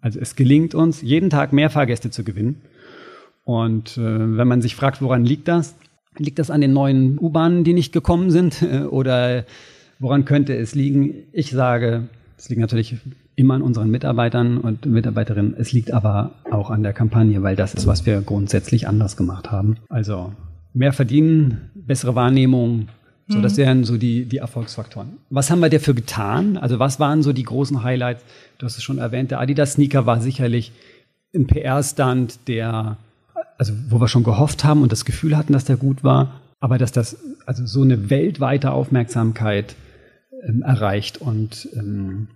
Also 0.00 0.20
es 0.20 0.36
gelingt 0.36 0.74
uns, 0.74 1.02
jeden 1.02 1.30
Tag 1.30 1.52
mehr 1.52 1.70
Fahrgäste 1.70 2.10
zu 2.10 2.24
gewinnen. 2.24 2.60
Und 3.44 3.96
äh, 3.96 4.36
wenn 4.36 4.48
man 4.48 4.62
sich 4.62 4.74
fragt, 4.76 5.02
woran 5.02 5.24
liegt 5.24 5.48
das? 5.48 5.76
Liegt 6.18 6.38
das 6.38 6.50
an 6.50 6.60
den 6.60 6.72
neuen 6.72 7.18
U-Bahnen, 7.18 7.64
die 7.64 7.74
nicht 7.74 7.92
gekommen 7.92 8.30
sind? 8.30 8.62
Oder 8.90 9.44
woran 9.98 10.24
könnte 10.24 10.56
es 10.56 10.74
liegen? 10.74 11.14
Ich 11.32 11.50
sage, 11.50 12.08
es 12.36 12.48
liegt 12.48 12.60
natürlich 12.60 12.96
immer 13.36 13.54
an 13.54 13.62
unseren 13.62 13.90
Mitarbeitern 13.90 14.58
und 14.58 14.86
Mitarbeiterinnen. 14.86 15.54
Es 15.58 15.72
liegt 15.72 15.92
aber 15.92 16.32
auch 16.50 16.70
an 16.70 16.82
der 16.82 16.92
Kampagne, 16.92 17.42
weil 17.42 17.54
das 17.54 17.74
ist, 17.74 17.86
was 17.86 18.06
wir 18.06 18.20
grundsätzlich 18.22 18.88
anders 18.88 19.16
gemacht 19.16 19.50
haben. 19.50 19.76
Also 19.88 20.32
mehr 20.72 20.92
verdienen, 20.92 21.70
bessere 21.74 22.14
Wahrnehmung, 22.14 22.88
so, 23.28 23.40
das 23.40 23.54
mhm. 23.54 23.58
wären 23.58 23.84
so 23.84 23.96
die, 23.96 24.24
die 24.24 24.36
Erfolgsfaktoren. 24.38 25.18
Was 25.30 25.50
haben 25.50 25.60
wir 25.60 25.68
dafür 25.68 25.94
getan? 25.94 26.56
Also 26.56 26.78
was 26.78 27.00
waren 27.00 27.22
so 27.22 27.32
die 27.32 27.42
großen 27.42 27.82
Highlights? 27.82 28.22
Du 28.58 28.66
hast 28.66 28.76
es 28.76 28.84
schon 28.84 28.98
erwähnt, 28.98 29.32
der 29.32 29.40
Adidas 29.40 29.72
Sneaker 29.72 30.06
war 30.06 30.20
sicherlich 30.20 30.72
ein 31.34 31.46
PR-Stand, 31.46 32.46
der, 32.46 32.96
also 33.58 33.72
wo 33.88 34.00
wir 34.00 34.08
schon 34.08 34.22
gehofft 34.22 34.64
haben 34.64 34.82
und 34.82 34.92
das 34.92 35.04
Gefühl 35.04 35.36
hatten, 35.36 35.52
dass 35.52 35.64
der 35.64 35.76
gut 35.76 36.04
war, 36.04 36.40
aber 36.60 36.78
dass 36.78 36.92
das 36.92 37.18
also 37.46 37.66
so 37.66 37.82
eine 37.82 38.10
weltweite 38.10 38.70
Aufmerksamkeit 38.70 39.74
ähm, 40.46 40.62
erreicht 40.62 41.18
und 41.20 41.68
ähm, 41.74 42.28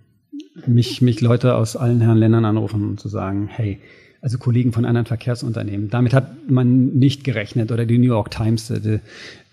mich, 0.65 1.01
mich 1.01 1.21
Leute 1.21 1.55
aus 1.55 1.77
allen 1.77 2.01
Herren 2.01 2.17
Ländern 2.17 2.45
anrufen, 2.45 2.83
um 2.83 2.97
zu 2.97 3.07
sagen, 3.07 3.47
hey, 3.47 3.79
also 4.21 4.37
Kollegen 4.37 4.71
von 4.71 4.85
anderen 4.85 5.07
Verkehrsunternehmen. 5.07 5.89
Damit 5.89 6.13
hat 6.13 6.49
man 6.49 6.97
nicht 6.97 7.23
gerechnet 7.23 7.71
oder 7.71 7.85
die 7.85 7.97
New 7.97 8.05
York 8.05 8.31
Times 8.31 8.69
äh, 8.69 8.79
die, 8.79 8.89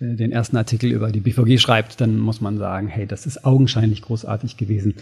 äh, 0.04 0.14
den 0.14 0.30
ersten 0.30 0.56
Artikel 0.56 0.92
über 0.92 1.10
die 1.10 1.20
BVG 1.20 1.58
schreibt, 1.58 2.00
dann 2.00 2.18
muss 2.18 2.40
man 2.40 2.58
sagen, 2.58 2.88
hey, 2.88 3.06
das 3.06 3.26
ist 3.26 3.44
augenscheinlich 3.44 4.02
großartig 4.02 4.56
gewesen. 4.56 4.94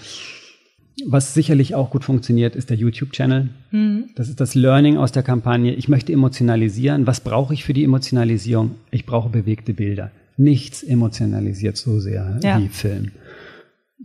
Was 1.05 1.35
sicherlich 1.35 1.75
auch 1.75 1.91
gut 1.91 2.05
funktioniert, 2.05 2.57
ist 2.57 2.71
der 2.71 2.77
YouTube-Channel. 2.79 3.49
Mhm. 3.71 4.05
Das 4.15 4.29
ist 4.29 4.41
das 4.41 4.55
Learning 4.55 4.97
aus 4.97 5.13
der 5.13 5.23
Kampagne. 5.23 5.75
Ich 5.75 5.89
möchte 5.89 6.13
emotionalisieren. 6.13 7.07
Was 7.07 7.21
brauche 7.21 7.53
ich 7.53 7.65
für 7.65 7.75
die 7.75 7.85
Emotionalisierung? 7.85 8.77
Ich 8.91 9.05
brauche 9.05 9.29
bewegte 9.29 9.75
Bilder. 9.75 10.11
Nichts 10.39 10.83
emotionalisiert 10.83 11.77
so 11.77 11.99
sehr 12.01 12.39
ja. 12.43 12.59
wie 12.59 12.69
Film. 12.69 13.11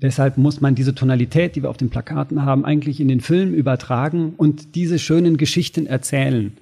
Deshalb 0.02 0.38
muss 0.38 0.62
man 0.62 0.74
diese 0.74 0.96
Tonalität, 0.96 1.56
die 1.56 1.64
wir 1.64 1.70
auf 1.70 1.78
den 1.78 1.90
Plakaten 1.90 2.44
haben, 2.44 2.66
eigentlich 2.66 3.00
in 3.00 3.08
den 3.08 3.22
Film 3.22 3.54
übertragen 3.54 4.34
und 4.36 4.76
diese 4.76 4.98
schönen 4.98 5.38
Geschichten 5.38 5.86
erzählen. 5.86 6.54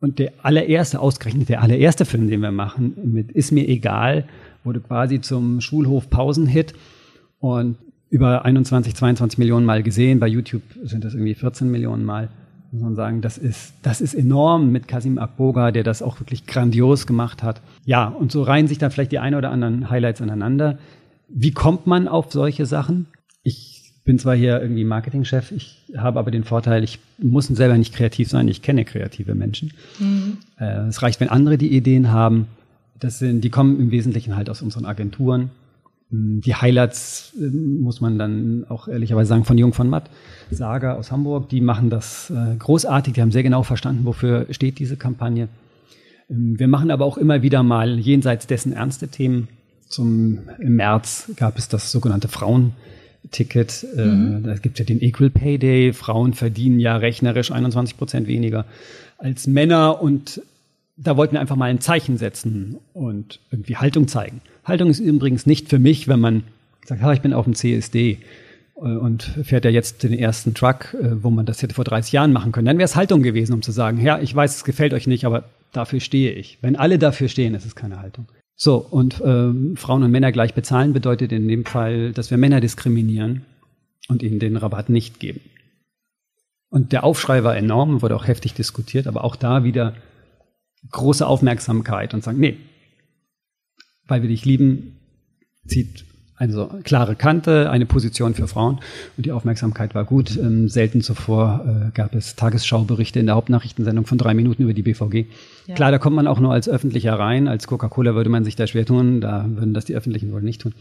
Und 0.00 0.18
der 0.18 0.32
allererste, 0.42 1.00
ausgerechnet 1.00 1.48
der 1.48 1.62
allererste 1.62 2.04
Film, 2.04 2.28
den 2.28 2.40
wir 2.40 2.52
machen, 2.52 2.94
mit 3.02 3.32
Ist 3.32 3.52
mir 3.52 3.66
egal, 3.66 4.24
wurde 4.64 4.80
quasi 4.80 5.22
zum 5.22 5.62
Schulhof-Pausenhit 5.62 6.74
und 7.38 7.76
über 8.10 8.44
21, 8.44 8.94
22 8.94 9.38
Millionen 9.38 9.64
Mal 9.64 9.82
gesehen. 9.82 10.20
Bei 10.20 10.26
YouTube 10.26 10.62
sind 10.84 11.04
das 11.04 11.14
irgendwie 11.14 11.34
14 11.34 11.70
Millionen 11.70 12.04
Mal. 12.04 12.28
Muss 12.72 12.82
man 12.82 12.94
sagen, 12.94 13.20
das 13.22 13.38
ist, 13.38 13.72
das 13.82 14.02
ist 14.02 14.14
enorm 14.14 14.70
mit 14.70 14.88
Kasim 14.88 15.18
Akboga, 15.18 15.70
der 15.70 15.82
das 15.82 16.02
auch 16.02 16.20
wirklich 16.20 16.46
grandios 16.46 17.06
gemacht 17.06 17.42
hat. 17.42 17.62
Ja, 17.84 18.08
und 18.08 18.30
so 18.30 18.42
reihen 18.42 18.68
sich 18.68 18.78
dann 18.78 18.90
vielleicht 18.90 19.12
die 19.12 19.18
ein 19.18 19.34
oder 19.34 19.50
anderen 19.50 19.88
Highlights 19.88 20.20
aneinander. 20.20 20.78
Wie 21.28 21.52
kommt 21.52 21.86
man 21.86 22.08
auf 22.08 22.32
solche 22.32 22.66
Sachen? 22.66 23.06
Ich 23.42 23.92
bin 24.04 24.18
zwar 24.18 24.36
hier 24.36 24.62
irgendwie 24.62 24.84
Marketingchef, 24.84 25.50
ich 25.50 25.82
habe 25.96 26.18
aber 26.18 26.30
den 26.30 26.44
Vorteil, 26.44 26.84
ich 26.84 27.00
muss 27.18 27.46
selber 27.48 27.76
nicht 27.76 27.94
kreativ 27.94 28.28
sein, 28.28 28.46
ich 28.48 28.62
kenne 28.62 28.84
kreative 28.84 29.34
Menschen. 29.34 29.72
Mhm. 29.98 30.38
Äh, 30.58 30.86
es 30.86 31.02
reicht, 31.02 31.20
wenn 31.20 31.28
andere 31.28 31.58
die 31.58 31.76
Ideen 31.76 32.12
haben. 32.12 32.46
Das 32.98 33.18
sind, 33.18 33.42
die 33.42 33.50
kommen 33.50 33.78
im 33.80 33.90
Wesentlichen 33.90 34.36
halt 34.36 34.48
aus 34.48 34.62
unseren 34.62 34.86
Agenturen. 34.86 35.50
Hm, 36.10 36.40
die 36.40 36.54
Highlights 36.54 37.34
äh, 37.38 37.46
muss 37.46 38.00
man 38.00 38.18
dann 38.18 38.64
auch 38.68 38.88
ehrlicherweise 38.88 39.28
sagen 39.28 39.44
von 39.44 39.58
Jung 39.58 39.72
von 39.72 39.88
Matt, 39.90 40.08
Saga 40.50 40.94
aus 40.94 41.10
Hamburg, 41.10 41.48
die 41.48 41.60
machen 41.60 41.90
das 41.90 42.30
äh, 42.30 42.56
großartig, 42.56 43.14
die 43.14 43.22
haben 43.22 43.32
sehr 43.32 43.42
genau 43.42 43.64
verstanden, 43.64 44.04
wofür 44.04 44.46
steht 44.50 44.78
diese 44.78 44.96
Kampagne. 44.96 45.48
Ähm, 46.30 46.58
wir 46.58 46.68
machen 46.68 46.90
aber 46.90 47.04
auch 47.04 47.18
immer 47.18 47.42
wieder 47.42 47.62
mal 47.62 47.98
jenseits 47.98 48.46
dessen 48.46 48.72
ernste 48.72 49.08
Themen. 49.08 49.48
Zum, 49.88 50.40
Im 50.58 50.76
März 50.76 51.30
gab 51.36 51.58
es 51.58 51.68
das 51.68 51.92
sogenannte 51.92 52.28
Frauenticket. 52.28 53.86
Äh, 53.96 54.04
mhm. 54.04 54.42
Da 54.44 54.54
gibt 54.54 54.76
es 54.76 54.78
ja 54.80 54.84
den 54.84 55.00
Equal 55.00 55.30
Pay 55.30 55.58
Day. 55.58 55.92
Frauen 55.92 56.34
verdienen 56.34 56.80
ja 56.80 56.96
rechnerisch 56.96 57.52
21 57.52 57.96
Prozent 57.96 58.26
weniger 58.26 58.64
als 59.18 59.46
Männer. 59.46 60.02
Und 60.02 60.42
da 60.96 61.16
wollten 61.16 61.34
wir 61.34 61.40
einfach 61.40 61.56
mal 61.56 61.70
ein 61.70 61.80
Zeichen 61.80 62.16
setzen 62.16 62.76
und 62.94 63.40
irgendwie 63.50 63.76
Haltung 63.76 64.08
zeigen. 64.08 64.40
Haltung 64.64 64.90
ist 64.90 64.98
übrigens 64.98 65.46
nicht 65.46 65.68
für 65.68 65.78
mich, 65.78 66.08
wenn 66.08 66.20
man 66.20 66.42
sagt, 66.84 67.02
ich 67.14 67.20
bin 67.20 67.32
auf 67.32 67.44
dem 67.44 67.54
CSD 67.54 68.18
äh, 68.76 68.80
und 68.80 69.22
fährt 69.22 69.64
ja 69.64 69.70
jetzt 69.70 70.02
den 70.02 70.12
ersten 70.12 70.54
Truck, 70.54 70.94
äh, 70.94 71.22
wo 71.22 71.30
man 71.30 71.46
das 71.46 71.62
hätte 71.62 71.74
vor 71.74 71.84
30 71.84 72.12
Jahren 72.12 72.32
machen 72.32 72.52
können. 72.52 72.66
Dann 72.66 72.78
wäre 72.78 72.86
es 72.86 72.96
Haltung 72.96 73.22
gewesen, 73.22 73.52
um 73.52 73.62
zu 73.62 73.72
sagen, 73.72 74.00
ja, 74.00 74.18
ich 74.18 74.34
weiß, 74.34 74.56
es 74.56 74.64
gefällt 74.64 74.94
euch 74.94 75.06
nicht, 75.06 75.24
aber 75.24 75.44
dafür 75.72 76.00
stehe 76.00 76.32
ich. 76.32 76.58
Wenn 76.62 76.76
alle 76.76 76.98
dafür 76.98 77.28
stehen, 77.28 77.54
ist 77.54 77.66
es 77.66 77.76
keine 77.76 78.00
Haltung. 78.00 78.26
So, 78.56 78.78
und 78.78 79.20
äh, 79.20 79.76
Frauen 79.76 80.02
und 80.02 80.10
Männer 80.10 80.32
gleich 80.32 80.54
bezahlen 80.54 80.94
bedeutet 80.94 81.30
in 81.30 81.46
dem 81.46 81.66
Fall, 81.66 82.12
dass 82.12 82.30
wir 82.30 82.38
Männer 82.38 82.60
diskriminieren 82.60 83.44
und 84.08 84.22
ihnen 84.22 84.38
den 84.38 84.56
Rabatt 84.56 84.88
nicht 84.88 85.20
geben. 85.20 85.40
Und 86.70 86.92
der 86.92 87.04
Aufschrei 87.04 87.44
war 87.44 87.56
enorm, 87.56 88.00
wurde 88.00 88.16
auch 88.16 88.26
heftig 88.26 88.54
diskutiert, 88.54 89.06
aber 89.06 89.24
auch 89.24 89.36
da 89.36 89.62
wieder 89.62 89.94
große 90.90 91.26
Aufmerksamkeit 91.26 92.14
und 92.14 92.24
sagen, 92.24 92.40
nee, 92.40 92.56
weil 94.06 94.22
wir 94.22 94.28
dich 94.28 94.44
lieben, 94.44 94.98
zieht 95.66 96.04
also 96.36 96.68
klare 96.84 97.16
Kante, 97.16 97.70
eine 97.70 97.86
Position 97.86 98.34
für 98.34 98.46
Frauen 98.46 98.80
und 99.16 99.24
die 99.24 99.32
Aufmerksamkeit 99.32 99.94
war 99.94 100.04
gut. 100.04 100.36
Ähm, 100.36 100.68
selten 100.68 101.00
zuvor 101.00 101.64
äh, 101.66 101.90
gab 101.94 102.14
es 102.14 102.36
Tagesschauberichte 102.36 103.18
in 103.18 103.26
der 103.26 103.36
Hauptnachrichtensendung 103.36 104.04
von 104.04 104.18
drei 104.18 104.34
Minuten 104.34 104.62
über 104.64 104.74
die 104.74 104.82
BVG. 104.82 105.26
Ja. 105.66 105.74
Klar, 105.74 105.90
da 105.90 105.98
kommt 105.98 106.14
man 106.14 106.26
auch 106.26 106.38
nur 106.38 106.52
als 106.52 106.68
Öffentlicher 106.68 107.14
rein. 107.14 107.48
Als 107.48 107.66
Coca-Cola 107.66 108.14
würde 108.14 108.28
man 108.28 108.44
sich 108.44 108.54
da 108.54 108.66
schwer 108.66 108.84
tun. 108.84 109.22
Da 109.22 109.46
würden 109.48 109.72
das 109.72 109.86
die 109.86 109.96
Öffentlichen 109.96 110.30
wohl 110.32 110.42
nicht 110.42 110.60
tun. 110.60 110.74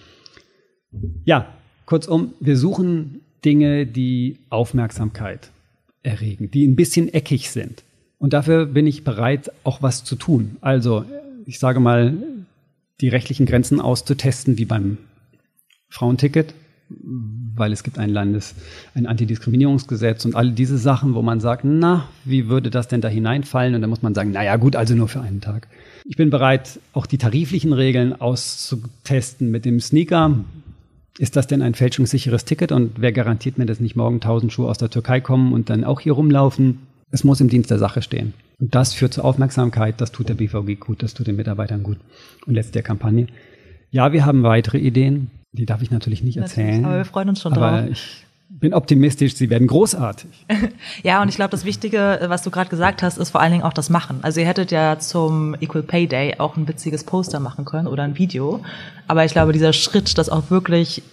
Ja, 1.24 1.48
kurzum, 1.86 2.34
wir 2.40 2.58
suchen 2.58 3.22
Dinge, 3.46 3.86
die 3.86 4.40
Aufmerksamkeit 4.50 5.52
erregen, 6.04 6.52
die 6.52 6.68
ein 6.68 6.76
bisschen 6.76 7.14
eckig 7.14 7.50
sind. 7.50 7.84
Und 8.18 8.34
dafür 8.34 8.66
bin 8.66 8.88
ich 8.88 9.04
bereit, 9.04 9.52
auch 9.64 9.82
was 9.82 10.04
zu 10.04 10.16
tun. 10.16 10.58
Also, 10.62 11.06
ich 11.46 11.60
sage 11.60 11.80
mal, 11.80 12.14
die 13.02 13.10
rechtlichen 13.10 13.46
Grenzen 13.46 13.80
auszutesten, 13.80 14.58
wie 14.58 14.66
beim 14.66 14.98
Frauenticket, 15.96 16.54
weil 16.90 17.72
es 17.72 17.84
gibt 17.84 17.98
ein 17.98 18.10
Landes, 18.10 18.54
ein 18.94 19.06
Antidiskriminierungsgesetz 19.06 20.26
und 20.26 20.36
all 20.36 20.52
diese 20.52 20.78
Sachen, 20.78 21.16
wo 21.16 21.22
man 21.22 21.40
sagt, 21.40 21.64
na, 21.64 22.10
wie 22.26 22.50
würde 22.50 22.70
das 22.70 22.90
denn 22.90 23.00
da 23.00 23.08
hineinfallen? 23.08 23.74
Und 23.76 23.82
dann 23.82 23.90
muss 23.90 24.02
man 24.02 24.14
sagen, 24.14 24.32
naja, 24.32 24.58
gut, 24.58 24.76
also 24.76 24.94
nur 24.94 25.08
für 25.08 25.22
einen 25.22 25.40
Tag. 25.40 25.68
Ich 26.04 26.18
bin 26.18 26.30
bereit, 26.30 26.80
auch 26.94 27.06
die 27.06 27.18
tariflichen 27.18 27.72
Regeln 27.72 28.14
auszutesten 28.14 29.50
mit 29.50 29.64
dem 29.64 29.80
Sneaker. 29.80 30.44
Ist 31.18 31.38
das 31.38 31.48
denn 31.48 31.62
ein 31.62 31.76
fälschungssicheres 31.76 32.44
Ticket? 32.44 32.74
Und 32.74 32.92
wer 32.98 33.14
garantiert 33.14 33.58
mir, 33.58 33.66
dass 33.66 33.80
nicht 33.80 33.96
morgen 33.96 34.20
tausend 34.20 34.52
Schuhe 34.52 34.70
aus 34.70 34.78
der 34.78 34.90
Türkei 34.90 35.22
kommen 35.22 35.54
und 35.54 35.70
dann 35.70 35.86
auch 35.86 36.02
hier 36.02 36.14
rumlaufen? 36.14 36.80
Es 37.10 37.24
muss 37.24 37.40
im 37.40 37.48
Dienst 37.48 37.72
der 37.72 37.80
Sache 37.80 38.02
stehen. 38.02 38.34
Und 38.60 38.76
das 38.76 38.94
führt 38.94 39.14
zur 39.14 39.24
Aufmerksamkeit. 39.24 40.02
Das 40.02 40.12
tut 40.12 40.28
der 40.28 40.34
BVG 40.34 40.76
gut. 40.78 41.02
Das 41.02 41.14
tut 41.14 41.28
den 41.28 41.38
Mitarbeitern 41.38 41.84
gut. 41.84 41.98
Und 42.46 42.56
letzt 42.56 42.76
der 42.76 42.84
Kampagne. 42.84 43.28
Ja, 43.92 44.12
wir 44.12 44.26
haben 44.26 44.44
weitere 44.44 44.78
Ideen. 44.78 45.32
Die 45.56 45.66
darf 45.66 45.82
ich 45.82 45.92
natürlich 45.92 46.24
nicht 46.24 46.38
erzählen. 46.38 46.68
Natürlich, 46.68 46.86
aber 46.86 46.98
wir 46.98 47.06
freuen 47.06 47.30
uns 47.30 47.42
schon 47.42 47.54
aber 47.54 47.82
drauf. 47.82 47.90
Ich 47.92 48.26
bin 48.50 48.74
optimistisch, 48.74 49.36
sie 49.36 49.50
werden 49.50 49.68
großartig. 49.68 50.46
ja, 51.04 51.22
und 51.22 51.30
ich 51.30 51.36
glaube, 51.36 51.52
das 51.52 51.66
Wichtige, 51.66 52.20
was 52.28 52.44
du 52.44 52.52
gerade 52.52 52.70
gesagt 52.70 53.04
hast, 53.04 53.18
ist 53.18 53.30
vor 53.30 53.42
allen 53.42 53.52
Dingen 53.52 53.64
auch 53.64 53.74
das 53.74 53.90
Machen. 53.90 54.20
Also 54.22 54.40
ihr 54.40 54.48
hättet 54.48 54.72
ja 54.72 55.00
zum 55.00 55.56
Equal 55.60 55.84
Pay 55.84 56.08
Day 56.08 56.36
auch 56.38 56.56
ein 56.56 56.68
witziges 56.68 57.04
Poster 57.04 57.40
machen 57.40 57.66
können 57.66 57.88
oder 57.88 58.04
ein 58.04 58.18
Video. 58.18 58.62
Aber 59.08 59.26
ich 59.26 59.32
glaube, 59.32 59.54
dieser 59.54 59.74
Schritt, 59.74 60.18
das 60.18 60.30
auch 60.30 60.50
wirklich 60.50 61.04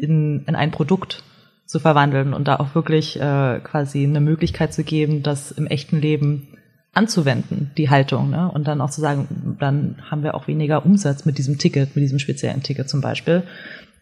in, 0.00 0.44
in 0.46 0.54
ein 0.54 0.70
Produkt 0.70 1.22
zu 1.66 1.78
verwandeln 1.78 2.34
und 2.34 2.48
da 2.48 2.56
auch 2.56 2.74
wirklich 2.74 3.20
äh, 3.20 3.60
quasi 3.62 4.02
eine 4.04 4.20
Möglichkeit 4.20 4.74
zu 4.74 4.82
geben, 4.82 5.22
das 5.22 5.52
im 5.52 5.66
echten 5.66 6.00
Leben 6.00 6.48
anzuwenden, 6.92 7.70
die 7.76 7.88
Haltung, 7.88 8.30
ne? 8.30 8.50
Und 8.50 8.66
dann 8.66 8.80
auch 8.80 8.90
zu 8.90 9.00
sagen, 9.00 9.56
dann 9.58 9.96
haben 10.10 10.22
wir 10.22 10.34
auch 10.34 10.48
weniger 10.48 10.84
Umsatz 10.84 11.24
mit 11.24 11.38
diesem 11.38 11.58
Ticket, 11.58 11.94
mit 11.94 12.02
diesem 12.02 12.18
speziellen 12.18 12.62
Ticket 12.62 12.88
zum 12.88 13.00
Beispiel. 13.00 13.44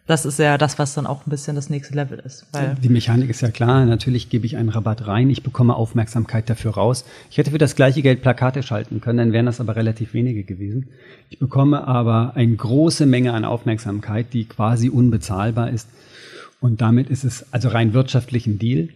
Das 0.07 0.25
ist 0.25 0.39
ja 0.39 0.57
das, 0.57 0.79
was 0.79 0.95
dann 0.95 1.05
auch 1.05 1.27
ein 1.27 1.29
bisschen 1.29 1.55
das 1.55 1.69
nächste 1.69 1.93
Level 1.93 2.17
ist. 2.17 2.47
die 2.81 2.89
Mechanik 2.89 3.29
ist 3.29 3.41
ja 3.41 3.51
klar. 3.51 3.85
Natürlich 3.85 4.29
gebe 4.29 4.47
ich 4.47 4.57
einen 4.57 4.69
Rabatt 4.69 5.05
rein, 5.05 5.29
ich 5.29 5.43
bekomme 5.43 5.75
Aufmerksamkeit 5.75 6.49
dafür 6.49 6.71
raus. 6.71 7.05
Ich 7.29 7.37
hätte 7.37 7.51
für 7.51 7.59
das 7.59 7.75
gleiche 7.75 8.01
Geld 8.01 8.23
Plakate 8.23 8.63
schalten 8.63 9.01
können, 9.01 9.19
dann 9.19 9.33
wären 9.33 9.45
das 9.45 9.61
aber 9.61 9.75
relativ 9.75 10.15
wenige 10.15 10.43
gewesen. 10.43 10.87
Ich 11.29 11.37
bekomme 11.37 11.87
aber 11.87 12.31
eine 12.35 12.55
große 12.55 13.05
Menge 13.05 13.33
an 13.33 13.45
Aufmerksamkeit, 13.45 14.33
die 14.33 14.45
quasi 14.45 14.89
unbezahlbar 14.89 15.69
ist. 15.69 15.87
Und 16.59 16.81
damit 16.81 17.11
ist 17.11 17.23
es 17.23 17.45
also 17.53 17.69
rein 17.69 17.93
wirtschaftlich 17.93 18.47
ein 18.47 18.57
Deal. 18.57 18.89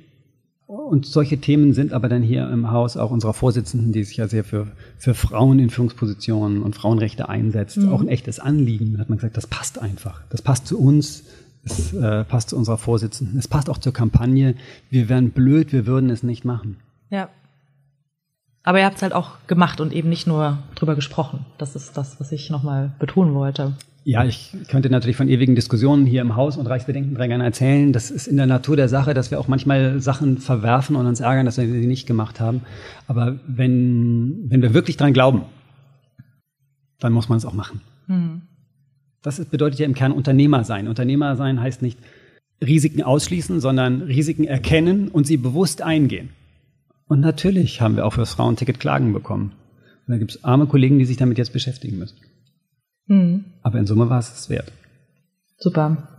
Und 0.89 1.05
solche 1.05 1.37
Themen 1.37 1.73
sind 1.73 1.93
aber 1.93 2.09
dann 2.09 2.21
hier 2.21 2.49
im 2.49 2.71
Haus 2.71 2.97
auch 2.97 3.11
unserer 3.11 3.33
Vorsitzenden, 3.33 3.91
die 3.91 4.03
sich 4.03 4.17
ja 4.17 4.27
sehr 4.27 4.43
für, 4.43 4.67
für 4.97 5.13
Frauen 5.13 5.59
in 5.59 5.69
Führungspositionen 5.69 6.61
und 6.61 6.75
Frauenrechte 6.75 7.29
einsetzt, 7.29 7.77
mhm. 7.77 7.89
auch 7.89 8.01
ein 8.01 8.07
echtes 8.07 8.39
Anliegen. 8.39 8.99
Hat 8.99 9.09
man 9.09 9.17
gesagt, 9.17 9.37
das 9.37 9.47
passt 9.47 9.79
einfach. 9.79 10.21
Das 10.29 10.41
passt 10.41 10.67
zu 10.67 10.79
uns, 10.79 11.23
es 11.63 11.93
äh, 11.93 12.23
passt 12.25 12.49
zu 12.49 12.57
unserer 12.57 12.77
Vorsitzenden, 12.77 13.39
es 13.39 13.47
passt 13.47 13.69
auch 13.69 13.77
zur 13.77 13.93
Kampagne. 13.93 14.55
Wir 14.89 15.07
wären 15.09 15.31
blöd, 15.31 15.71
wir 15.71 15.85
würden 15.85 16.09
es 16.09 16.23
nicht 16.23 16.43
machen. 16.43 16.77
Ja. 17.09 17.29
Aber 18.63 18.79
ihr 18.79 18.85
habt 18.85 18.97
es 18.97 19.01
halt 19.01 19.13
auch 19.13 19.31
gemacht 19.47 19.81
und 19.81 19.93
eben 19.93 20.09
nicht 20.09 20.27
nur 20.27 20.59
drüber 20.75 20.95
gesprochen. 20.95 21.45
Das 21.57 21.75
ist 21.75 21.97
das, 21.97 22.19
was 22.19 22.31
ich 22.31 22.49
nochmal 22.49 22.93
betonen 22.99 23.33
wollte. 23.33 23.73
Ja, 24.05 24.25
ich 24.25 24.51
könnte 24.67 24.89
natürlich 24.89 25.15
von 25.15 25.29
ewigen 25.29 25.55
Diskussionen 25.55 26.05
hier 26.05 26.21
im 26.21 26.35
Haus 26.35 26.57
und 26.57 26.67
Reichsbedenkenträgern 26.67 27.39
erzählen. 27.39 27.93
Das 27.93 28.11
ist 28.11 28.27
in 28.27 28.35
der 28.35 28.47
Natur 28.47 28.75
der 28.75 28.89
Sache, 28.89 29.13
dass 29.13 29.31
wir 29.31 29.39
auch 29.39 29.47
manchmal 29.47 30.01
Sachen 30.01 30.39
verwerfen 30.39 30.97
und 30.97 31.05
uns 31.05 31.21
ärgern, 31.21 31.45
dass 31.45 31.57
wir 31.57 31.65
sie 31.65 31.87
nicht 31.87 32.05
gemacht 32.05 32.41
haben. 32.41 32.61
Aber 33.07 33.39
wenn, 33.47 34.49
wenn 34.49 34.61
wir 34.61 34.73
wirklich 34.73 34.97
dran 34.97 35.13
glauben, 35.13 35.43
dann 36.99 37.13
muss 37.13 37.29
man 37.29 37.37
es 37.37 37.45
auch 37.45 37.53
machen. 37.53 37.79
Mhm. 38.07 38.41
Das 39.21 39.43
bedeutet 39.45 39.79
ja 39.79 39.85
im 39.85 39.93
Kern 39.93 40.11
Unternehmer 40.11 40.65
sein. 40.65 40.89
Unternehmer 40.89 41.37
sein 41.37 41.61
heißt 41.61 41.81
nicht 41.81 41.97
Risiken 42.61 43.03
ausschließen, 43.03 43.61
sondern 43.61 44.01
Risiken 44.01 44.43
erkennen 44.43 45.07
und 45.07 45.25
sie 45.25 45.37
bewusst 45.37 45.81
eingehen. 45.81 46.29
Und 47.07 47.21
natürlich 47.21 47.79
haben 47.79 47.95
wir 47.95 48.05
auch 48.05 48.13
fürs 48.13 48.33
Frauenticket 48.33 48.81
Klagen 48.81 49.13
bekommen. 49.13 49.53
Und 50.07 50.11
da 50.11 50.17
gibt 50.17 50.31
es 50.31 50.43
arme 50.43 50.65
Kollegen, 50.65 50.99
die 50.99 51.05
sich 51.05 51.17
damit 51.17 51.37
jetzt 51.37 51.53
beschäftigen 51.53 51.99
müssen. 51.99 52.17
Mhm. 53.07 53.45
Aber 53.61 53.79
in 53.79 53.85
Summe 53.85 54.09
war 54.09 54.19
es 54.19 54.33
es 54.33 54.49
wert. 54.49 54.71
Super. 55.57 56.09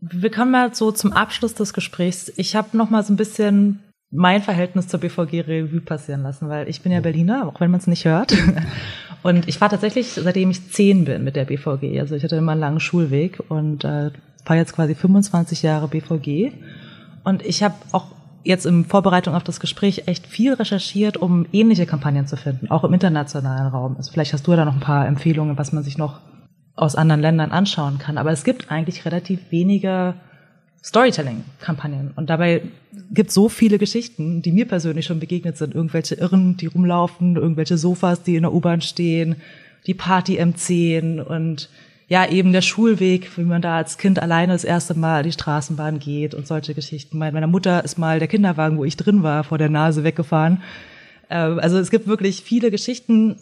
Wir 0.00 0.30
kommen 0.30 0.50
mal 0.50 0.74
so 0.74 0.92
zum 0.92 1.12
Abschluss 1.12 1.54
des 1.54 1.72
Gesprächs. 1.72 2.32
Ich 2.36 2.54
habe 2.54 2.76
noch 2.76 2.90
mal 2.90 3.02
so 3.02 3.12
ein 3.12 3.16
bisschen 3.16 3.80
mein 4.10 4.42
Verhältnis 4.42 4.88
zur 4.88 5.00
BVG 5.00 5.40
Revue 5.40 5.80
passieren 5.80 6.22
lassen, 6.22 6.48
weil 6.48 6.68
ich 6.68 6.82
bin 6.82 6.92
ja 6.92 7.00
Berliner, 7.00 7.48
auch 7.48 7.60
wenn 7.60 7.70
man 7.70 7.80
es 7.80 7.86
nicht 7.86 8.04
hört. 8.04 8.36
Und 9.22 9.48
ich 9.48 9.58
fahre 9.58 9.72
tatsächlich, 9.72 10.12
seitdem 10.12 10.50
ich 10.50 10.70
zehn 10.70 11.04
bin 11.04 11.24
mit 11.24 11.34
der 11.34 11.46
BVG. 11.46 11.98
Also 11.98 12.14
ich 12.14 12.22
hatte 12.22 12.36
immer 12.36 12.52
einen 12.52 12.60
langen 12.60 12.78
Schulweg 12.78 13.42
und 13.48 13.82
äh, 13.82 14.12
fahre 14.44 14.60
jetzt 14.60 14.72
quasi 14.72 14.94
25 14.94 15.62
Jahre 15.62 15.88
BVG. 15.88 16.52
Und 17.24 17.44
ich 17.44 17.64
habe 17.64 17.74
auch 17.90 18.12
jetzt 18.46 18.66
in 18.66 18.84
Vorbereitung 18.84 19.34
auf 19.34 19.42
das 19.42 19.60
Gespräch 19.60 20.04
echt 20.06 20.26
viel 20.26 20.54
recherchiert, 20.54 21.16
um 21.16 21.46
ähnliche 21.52 21.86
Kampagnen 21.86 22.26
zu 22.26 22.36
finden, 22.36 22.70
auch 22.70 22.84
im 22.84 22.92
internationalen 22.92 23.66
Raum. 23.66 23.96
Also 23.96 24.12
vielleicht 24.12 24.32
hast 24.32 24.46
du 24.46 24.52
da 24.52 24.64
noch 24.64 24.74
ein 24.74 24.80
paar 24.80 25.06
Empfehlungen, 25.06 25.58
was 25.58 25.72
man 25.72 25.82
sich 25.82 25.98
noch 25.98 26.20
aus 26.76 26.94
anderen 26.94 27.20
Ländern 27.20 27.50
anschauen 27.50 27.98
kann. 27.98 28.18
Aber 28.18 28.30
es 28.30 28.44
gibt 28.44 28.70
eigentlich 28.70 29.04
relativ 29.04 29.40
wenige 29.50 30.14
Storytelling-Kampagnen. 30.84 32.12
Und 32.14 32.30
dabei 32.30 32.62
gibt 33.10 33.30
es 33.30 33.34
so 33.34 33.48
viele 33.48 33.78
Geschichten, 33.78 34.42
die 34.42 34.52
mir 34.52 34.68
persönlich 34.68 35.06
schon 35.06 35.18
begegnet 35.18 35.56
sind. 35.56 35.74
Irgendwelche 35.74 36.14
Irren, 36.14 36.56
die 36.56 36.66
rumlaufen, 36.66 37.34
irgendwelche 37.36 37.76
Sofas, 37.76 38.22
die 38.22 38.36
in 38.36 38.42
der 38.42 38.54
U-Bahn 38.54 38.80
stehen, 38.80 39.36
die 39.86 39.94
Party 39.94 40.40
M10 40.40 41.20
und 41.20 41.68
ja, 42.08 42.28
eben 42.28 42.52
der 42.52 42.62
Schulweg, 42.62 43.36
wie 43.36 43.42
man 43.42 43.62
da 43.62 43.76
als 43.76 43.98
Kind 43.98 44.20
alleine 44.20 44.52
das 44.52 44.64
erste 44.64 44.94
Mal 44.94 45.24
die 45.24 45.32
Straßenbahn 45.32 45.98
geht 45.98 46.34
und 46.34 46.46
solche 46.46 46.74
Geschichten. 46.74 47.18
Meiner 47.18 47.48
Mutter 47.48 47.84
ist 47.84 47.98
mal 47.98 48.20
der 48.20 48.28
Kinderwagen, 48.28 48.78
wo 48.78 48.84
ich 48.84 48.96
drin 48.96 49.24
war, 49.24 49.42
vor 49.42 49.58
der 49.58 49.70
Nase 49.70 50.04
weggefahren. 50.04 50.62
Ähm, 51.30 51.58
also 51.58 51.78
es 51.78 51.90
gibt 51.90 52.06
wirklich 52.06 52.42
viele 52.42 52.70
Geschichten, 52.70 53.36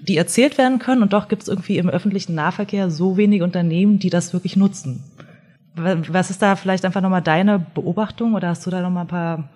die 0.00 0.16
erzählt 0.16 0.58
werden 0.58 0.78
können 0.78 1.02
und 1.02 1.12
doch 1.12 1.28
gibt 1.28 1.42
es 1.42 1.48
irgendwie 1.48 1.78
im 1.78 1.88
öffentlichen 1.88 2.34
Nahverkehr 2.34 2.90
so 2.90 3.16
wenig 3.16 3.42
Unternehmen, 3.42 3.98
die 3.98 4.10
das 4.10 4.32
wirklich 4.32 4.56
nutzen. 4.56 5.02
Was 5.74 6.28
ist 6.28 6.42
da 6.42 6.54
vielleicht 6.54 6.84
einfach 6.84 7.00
nochmal 7.00 7.22
deine 7.22 7.58
Beobachtung 7.58 8.34
oder 8.34 8.48
hast 8.48 8.66
du 8.66 8.70
da 8.70 8.82
nochmal 8.82 9.04
ein 9.04 9.08
paar 9.08 9.48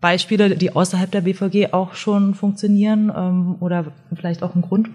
Beispiele, 0.00 0.56
die 0.56 0.74
außerhalb 0.74 1.10
der 1.10 1.20
BVG 1.20 1.72
auch 1.72 1.94
schon 1.94 2.34
funktionieren 2.34 3.12
ähm, 3.16 3.54
oder 3.60 3.86
vielleicht 4.12 4.42
auch 4.42 4.56
ein 4.56 4.62
Grund 4.62 4.90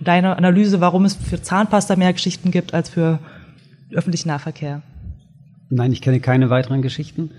deine 0.00 0.36
Analyse, 0.36 0.80
warum 0.80 1.04
es 1.04 1.14
für 1.14 1.40
Zahnpasta 1.40 1.96
mehr 1.96 2.12
Geschichten 2.12 2.50
gibt 2.50 2.74
als 2.74 2.88
für 2.88 3.18
öffentlichen 3.92 4.28
Nahverkehr? 4.28 4.82
Nein, 5.70 5.92
ich 5.92 6.00
kenne 6.00 6.20
keine 6.20 6.50
weiteren 6.50 6.82
Geschichten. 6.82 7.30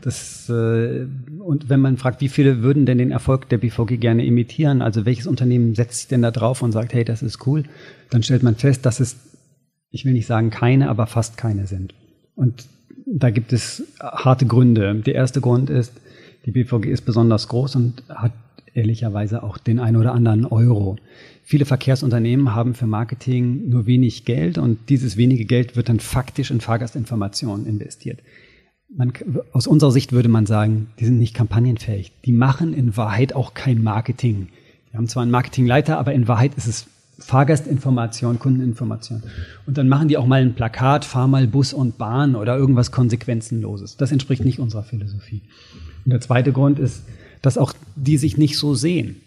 Das, 0.00 0.48
äh, 0.48 1.06
und 1.40 1.68
wenn 1.68 1.80
man 1.80 1.96
fragt, 1.96 2.20
wie 2.20 2.28
viele 2.28 2.62
würden 2.62 2.86
denn 2.86 2.98
den 2.98 3.10
Erfolg 3.10 3.48
der 3.48 3.58
BVG 3.58 3.98
gerne 3.98 4.24
imitieren, 4.24 4.80
also 4.80 5.04
welches 5.04 5.26
Unternehmen 5.26 5.74
setzt 5.74 5.98
sich 5.98 6.08
denn 6.08 6.22
da 6.22 6.30
drauf 6.30 6.62
und 6.62 6.72
sagt, 6.72 6.94
hey, 6.94 7.04
das 7.04 7.22
ist 7.22 7.46
cool, 7.46 7.64
dann 8.10 8.22
stellt 8.22 8.42
man 8.42 8.54
fest, 8.54 8.86
dass 8.86 9.00
es, 9.00 9.16
ich 9.90 10.04
will 10.04 10.12
nicht 10.12 10.26
sagen 10.26 10.50
keine, 10.50 10.88
aber 10.88 11.06
fast 11.06 11.36
keine 11.36 11.66
sind. 11.66 11.94
Und 12.36 12.66
da 13.06 13.30
gibt 13.30 13.52
es 13.52 13.82
harte 14.00 14.46
Gründe. 14.46 14.94
Der 14.94 15.14
erste 15.14 15.40
Grund 15.40 15.70
ist, 15.70 15.92
die 16.46 16.52
BVG 16.52 16.86
ist 16.86 17.02
besonders 17.02 17.48
groß 17.48 17.76
und 17.76 18.02
hat 18.08 18.32
ehrlicherweise 18.74 19.42
auch 19.42 19.58
den 19.58 19.78
ein 19.78 19.96
oder 19.96 20.12
anderen 20.12 20.44
Euro. 20.44 20.96
Viele 21.42 21.64
Verkehrsunternehmen 21.64 22.54
haben 22.54 22.74
für 22.74 22.86
Marketing 22.86 23.68
nur 23.68 23.86
wenig 23.86 24.24
Geld 24.24 24.58
und 24.58 24.88
dieses 24.88 25.16
wenige 25.16 25.44
Geld 25.44 25.76
wird 25.76 25.88
dann 25.88 26.00
faktisch 26.00 26.50
in 26.50 26.60
Fahrgastinformationen 26.60 27.66
investiert. 27.66 28.20
Man, 28.94 29.12
aus 29.52 29.66
unserer 29.66 29.90
Sicht 29.90 30.12
würde 30.12 30.28
man 30.28 30.46
sagen, 30.46 30.88
die 30.98 31.04
sind 31.04 31.18
nicht 31.18 31.34
kampagnenfähig. 31.34 32.12
Die 32.24 32.32
machen 32.32 32.72
in 32.72 32.96
Wahrheit 32.96 33.34
auch 33.34 33.54
kein 33.54 33.82
Marketing. 33.82 34.48
Die 34.90 34.96
haben 34.96 35.08
zwar 35.08 35.22
einen 35.22 35.32
Marketingleiter, 35.32 35.98
aber 35.98 36.14
in 36.14 36.26
Wahrheit 36.26 36.54
ist 36.56 36.66
es 36.66 36.86
Fahrgastinformation, 37.18 38.38
Kundeninformation. 38.38 39.22
Und 39.66 39.76
dann 39.76 39.88
machen 39.88 40.08
die 40.08 40.16
auch 40.16 40.26
mal 40.26 40.40
ein 40.40 40.54
Plakat, 40.54 41.04
fahr 41.04 41.26
mal 41.26 41.46
Bus 41.46 41.72
und 41.72 41.98
Bahn 41.98 42.36
oder 42.36 42.56
irgendwas 42.56 42.92
Konsequenzenloses. 42.92 43.96
Das 43.96 44.12
entspricht 44.12 44.44
nicht 44.44 44.60
unserer 44.60 44.84
Philosophie. 44.84 45.42
Und 46.04 46.12
der 46.12 46.20
zweite 46.20 46.52
Grund 46.52 46.78
ist, 46.78 47.02
dass 47.42 47.58
auch 47.58 47.72
die 47.96 48.16
sich 48.16 48.36
nicht 48.36 48.56
so 48.58 48.74
sehen. 48.74 49.20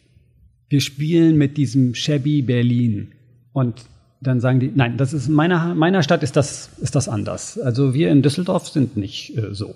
Wir 0.70 0.82
spielen 0.82 1.38
mit 1.38 1.58
diesem 1.58 1.96
shabby 1.96 2.42
Berlin 2.42 3.12
und 3.54 3.84
dann 4.22 4.40
sagen 4.40 4.60
die, 4.60 4.72
nein, 4.74 4.98
das 4.98 5.14
ist 5.14 5.30
meiner 5.30 5.74
meiner 5.74 6.04
Stadt 6.04 6.24
ist 6.24 6.36
das 6.36 6.70
ist 6.80 6.96
das 6.96 7.10
anders. 7.10 7.60
Also 7.60 7.94
wir 7.94 8.12
in 8.12 8.22
Düsseldorf 8.22 8.70
sind 8.70 8.96
nicht 8.96 9.38
äh, 9.38 9.54
so. 9.54 9.76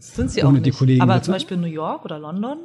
sind 0.00 0.30
sie 0.30 0.42
auch 0.42 0.52
nicht. 0.52 1.00
Aber 1.00 1.22
zum 1.22 1.32
Beispiel 1.32 1.56
New 1.56 1.66
York 1.66 2.04
oder 2.04 2.18
London 2.18 2.58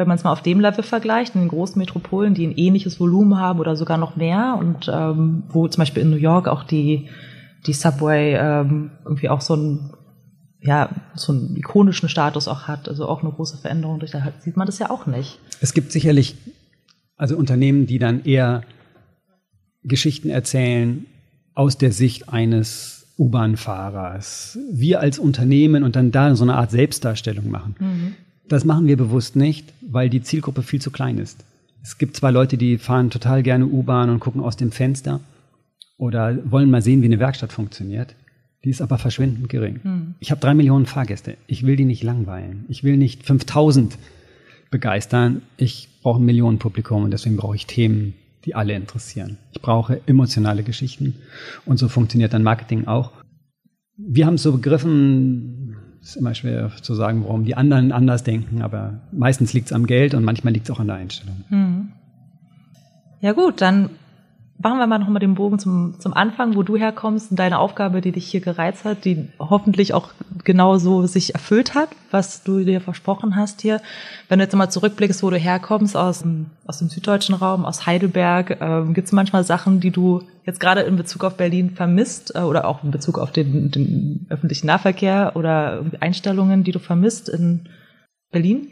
wenn 0.00 0.08
man 0.08 0.16
es 0.16 0.24
mal 0.24 0.32
auf 0.32 0.40
dem 0.40 0.60
Level 0.60 0.82
vergleicht, 0.82 1.34
in 1.34 1.42
den 1.42 1.48
großen 1.48 1.78
Metropolen, 1.78 2.32
die 2.32 2.46
ein 2.46 2.56
ähnliches 2.56 2.98
Volumen 2.98 3.38
haben 3.38 3.60
oder 3.60 3.76
sogar 3.76 3.98
noch 3.98 4.16
mehr 4.16 4.56
und 4.58 4.90
ähm, 4.90 5.42
wo 5.50 5.68
zum 5.68 5.82
Beispiel 5.82 6.02
in 6.02 6.08
New 6.08 6.16
York 6.16 6.48
auch 6.48 6.64
die, 6.64 7.10
die 7.66 7.74
Subway 7.74 8.34
ähm, 8.34 8.92
irgendwie 9.04 9.28
auch 9.28 9.42
so 9.42 9.54
ein 9.54 9.90
ja, 10.62 10.90
so 11.14 11.32
einen 11.32 11.56
ikonischen 11.56 12.08
Status 12.08 12.48
auch 12.48 12.68
hat, 12.68 12.88
also 12.88 13.08
auch 13.08 13.22
eine 13.22 13.32
große 13.32 13.56
Veränderung 13.58 13.98
durch 13.98 14.10
da 14.10 14.32
sieht 14.40 14.56
man 14.56 14.66
das 14.66 14.78
ja 14.78 14.90
auch 14.90 15.06
nicht. 15.06 15.38
Es 15.60 15.72
gibt 15.72 15.92
sicherlich 15.92 16.36
also 17.16 17.36
Unternehmen, 17.36 17.86
die 17.86 17.98
dann 17.98 18.24
eher 18.24 18.62
Geschichten 19.82 20.30
erzählen 20.30 21.06
aus 21.54 21.78
der 21.78 21.92
Sicht 21.92 22.28
eines 22.28 23.06
U-Bahn-Fahrers. 23.18 24.58
Wir 24.72 25.00
als 25.00 25.18
Unternehmen 25.18 25.82
und 25.82 25.96
dann 25.96 26.10
da 26.10 26.34
so 26.34 26.44
eine 26.44 26.54
Art 26.56 26.70
Selbstdarstellung 26.70 27.50
machen. 27.50 27.76
Mhm. 27.78 28.14
Das 28.48 28.64
machen 28.64 28.86
wir 28.86 28.96
bewusst 28.96 29.36
nicht, 29.36 29.72
weil 29.82 30.08
die 30.08 30.22
Zielgruppe 30.22 30.62
viel 30.62 30.80
zu 30.80 30.90
klein 30.90 31.18
ist. 31.18 31.44
Es 31.82 31.98
gibt 31.98 32.16
zwei 32.16 32.30
Leute, 32.30 32.56
die 32.56 32.78
fahren 32.78 33.10
total 33.10 33.42
gerne 33.42 33.66
U-Bahn 33.66 34.10
und 34.10 34.20
gucken 34.20 34.40
aus 34.42 34.56
dem 34.56 34.72
Fenster 34.72 35.20
oder 35.98 36.38
wollen 36.50 36.70
mal 36.70 36.82
sehen, 36.82 37.02
wie 37.02 37.06
eine 37.06 37.18
Werkstatt 37.18 37.52
funktioniert. 37.52 38.14
Die 38.64 38.70
ist 38.70 38.82
aber 38.82 38.98
verschwindend 38.98 39.48
gering. 39.48 39.80
Hm. 39.82 40.14
Ich 40.20 40.30
habe 40.30 40.40
drei 40.40 40.54
Millionen 40.54 40.86
Fahrgäste. 40.86 41.36
Ich 41.46 41.64
will 41.64 41.76
die 41.76 41.86
nicht 41.86 42.02
langweilen. 42.02 42.66
Ich 42.68 42.84
will 42.84 42.96
nicht 42.96 43.24
5000 43.24 43.96
begeistern. 44.70 45.42
Ich 45.56 45.88
brauche 46.02 46.20
ein 46.20 46.26
Millionenpublikum 46.26 47.04
und 47.04 47.10
deswegen 47.10 47.36
brauche 47.36 47.56
ich 47.56 47.66
Themen, 47.66 48.14
die 48.44 48.54
alle 48.54 48.74
interessieren. 48.74 49.38
Ich 49.52 49.62
brauche 49.62 50.00
emotionale 50.06 50.62
Geschichten 50.62 51.16
und 51.64 51.78
so 51.78 51.88
funktioniert 51.88 52.32
dann 52.32 52.42
Marketing 52.42 52.86
auch. 52.86 53.12
Wir 53.96 54.26
haben 54.26 54.34
es 54.34 54.42
so 54.42 54.52
begriffen, 54.52 55.76
ist 56.00 56.16
immer 56.16 56.34
schwer 56.34 56.70
zu 56.80 56.94
sagen, 56.94 57.24
warum 57.24 57.44
die 57.44 57.54
anderen 57.54 57.92
anders 57.92 58.24
denken, 58.24 58.62
aber 58.62 59.00
meistens 59.12 59.52
liegt 59.52 59.66
es 59.66 59.72
am 59.72 59.86
Geld 59.86 60.14
und 60.14 60.24
manchmal 60.24 60.52
liegt 60.52 60.66
es 60.66 60.70
auch 60.70 60.80
an 60.80 60.86
der 60.86 60.96
Einstellung. 60.96 61.44
Hm. 61.48 61.88
Ja 63.20 63.32
gut, 63.32 63.60
dann 63.60 63.90
machen 64.62 64.78
wir 64.78 64.86
mal 64.86 64.98
noch 64.98 65.08
mal 65.08 65.18
den 65.18 65.34
Bogen 65.34 65.58
zum, 65.58 65.98
zum 65.98 66.12
Anfang, 66.12 66.54
wo 66.54 66.62
du 66.62 66.76
herkommst 66.76 67.30
und 67.30 67.38
deine 67.38 67.58
Aufgabe, 67.58 68.00
die 68.00 68.12
dich 68.12 68.26
hier 68.26 68.40
gereizt 68.40 68.84
hat, 68.84 69.04
die 69.04 69.28
hoffentlich 69.38 69.94
auch 69.94 70.10
genauso 70.44 71.06
sich 71.06 71.34
erfüllt 71.34 71.74
hat, 71.74 71.88
was 72.10 72.42
du 72.42 72.64
dir 72.64 72.80
versprochen 72.80 73.36
hast 73.36 73.62
hier. 73.62 73.80
Wenn 74.28 74.38
du 74.38 74.44
jetzt 74.44 74.54
mal 74.54 74.68
zurückblickst, 74.68 75.22
wo 75.22 75.30
du 75.30 75.36
herkommst, 75.36 75.96
aus, 75.96 76.24
aus 76.66 76.78
dem 76.78 76.88
süddeutschen 76.88 77.34
Raum, 77.34 77.64
aus 77.64 77.86
Heidelberg, 77.86 78.58
ähm, 78.60 78.92
gibt 78.92 79.06
es 79.06 79.12
manchmal 79.12 79.44
Sachen, 79.44 79.80
die 79.80 79.90
du 79.90 80.22
jetzt 80.44 80.60
gerade 80.60 80.82
in 80.82 80.96
Bezug 80.96 81.24
auf 81.24 81.36
Berlin 81.36 81.70
vermisst 81.70 82.34
äh, 82.34 82.40
oder 82.40 82.66
auch 82.66 82.84
in 82.84 82.90
Bezug 82.90 83.18
auf 83.18 83.32
den, 83.32 83.70
den 83.70 84.26
öffentlichen 84.28 84.66
Nahverkehr 84.66 85.32
oder 85.36 85.86
Einstellungen, 86.00 86.64
die 86.64 86.72
du 86.72 86.80
vermisst 86.80 87.30
in 87.30 87.68
Berlin? 88.30 88.68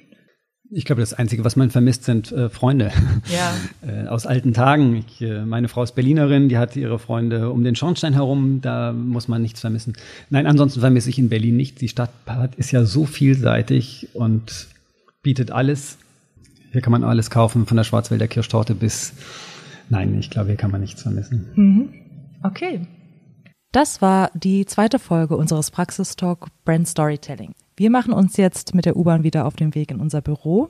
Ich 0.70 0.84
glaube, 0.84 1.00
das 1.00 1.14
Einzige, 1.14 1.44
was 1.44 1.56
man 1.56 1.70
vermisst, 1.70 2.04
sind 2.04 2.30
äh, 2.30 2.50
Freunde 2.50 2.92
ja. 3.32 3.54
äh, 3.86 4.06
aus 4.06 4.26
alten 4.26 4.52
Tagen. 4.52 4.96
Ich, 4.96 5.22
äh, 5.22 5.44
meine 5.44 5.68
Frau 5.68 5.82
ist 5.82 5.94
Berlinerin, 5.94 6.48
die 6.50 6.58
hat 6.58 6.76
ihre 6.76 6.98
Freunde 6.98 7.50
um 7.50 7.64
den 7.64 7.74
Schornstein 7.74 8.12
herum, 8.12 8.60
da 8.60 8.92
muss 8.92 9.28
man 9.28 9.40
nichts 9.40 9.60
vermissen. 9.60 9.94
Nein, 10.28 10.46
ansonsten 10.46 10.80
vermisse 10.80 11.08
ich 11.08 11.18
in 11.18 11.30
Berlin 11.30 11.56
nichts. 11.56 11.80
Die 11.80 11.88
Stadt 11.88 12.10
ist 12.56 12.70
ja 12.70 12.84
so 12.84 13.06
vielseitig 13.06 14.08
und 14.12 14.68
bietet 15.22 15.50
alles. 15.50 15.96
Hier 16.72 16.82
kann 16.82 16.92
man 16.92 17.02
alles 17.02 17.30
kaufen, 17.30 17.64
von 17.66 17.78
der 17.78 17.84
Schwarzwälder 17.84 18.28
Kirschtorte 18.28 18.74
bis, 18.74 19.14
nein, 19.88 20.18
ich 20.18 20.28
glaube, 20.28 20.48
hier 20.48 20.56
kann 20.56 20.70
man 20.70 20.82
nichts 20.82 21.02
vermissen. 21.02 21.48
Mhm. 21.54 21.88
Okay. 22.42 22.86
Das 23.72 24.02
war 24.02 24.30
die 24.34 24.66
zweite 24.66 24.98
Folge 24.98 25.36
unseres 25.36 25.70
Praxistalk 25.70 26.48
Brand 26.64 26.88
Storytelling. 26.88 27.54
Wir 27.78 27.90
machen 27.90 28.12
uns 28.12 28.36
jetzt 28.36 28.74
mit 28.74 28.86
der 28.86 28.96
U-Bahn 28.96 29.22
wieder 29.22 29.46
auf 29.46 29.54
den 29.54 29.72
Weg 29.76 29.92
in 29.92 30.00
unser 30.00 30.20
Büro 30.20 30.68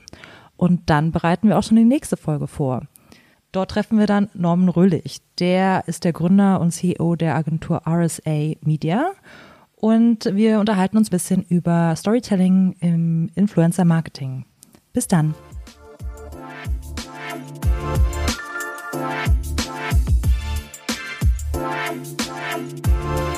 und 0.58 0.90
dann 0.90 1.10
bereiten 1.10 1.48
wir 1.48 1.58
auch 1.58 1.62
schon 1.62 1.78
die 1.78 1.84
nächste 1.84 2.18
Folge 2.18 2.46
vor. 2.46 2.82
Dort 3.50 3.70
treffen 3.70 3.98
wir 3.98 4.06
dann 4.06 4.28
Norman 4.34 4.68
Röhlich. 4.68 5.22
Der 5.38 5.84
ist 5.86 6.04
der 6.04 6.12
Gründer 6.12 6.60
und 6.60 6.70
CEO 6.70 7.16
der 7.16 7.34
Agentur 7.34 7.80
RSA 7.88 8.56
Media. 8.60 9.12
Und 9.74 10.26
wir 10.34 10.60
unterhalten 10.60 10.98
uns 10.98 11.08
ein 11.08 11.12
bisschen 11.12 11.42
über 11.48 11.96
Storytelling 11.96 12.76
im 12.80 13.30
Influencer-Marketing. 13.34 14.44
Bis 14.92 15.08
dann. 15.08 15.34
Bye. 21.54 23.37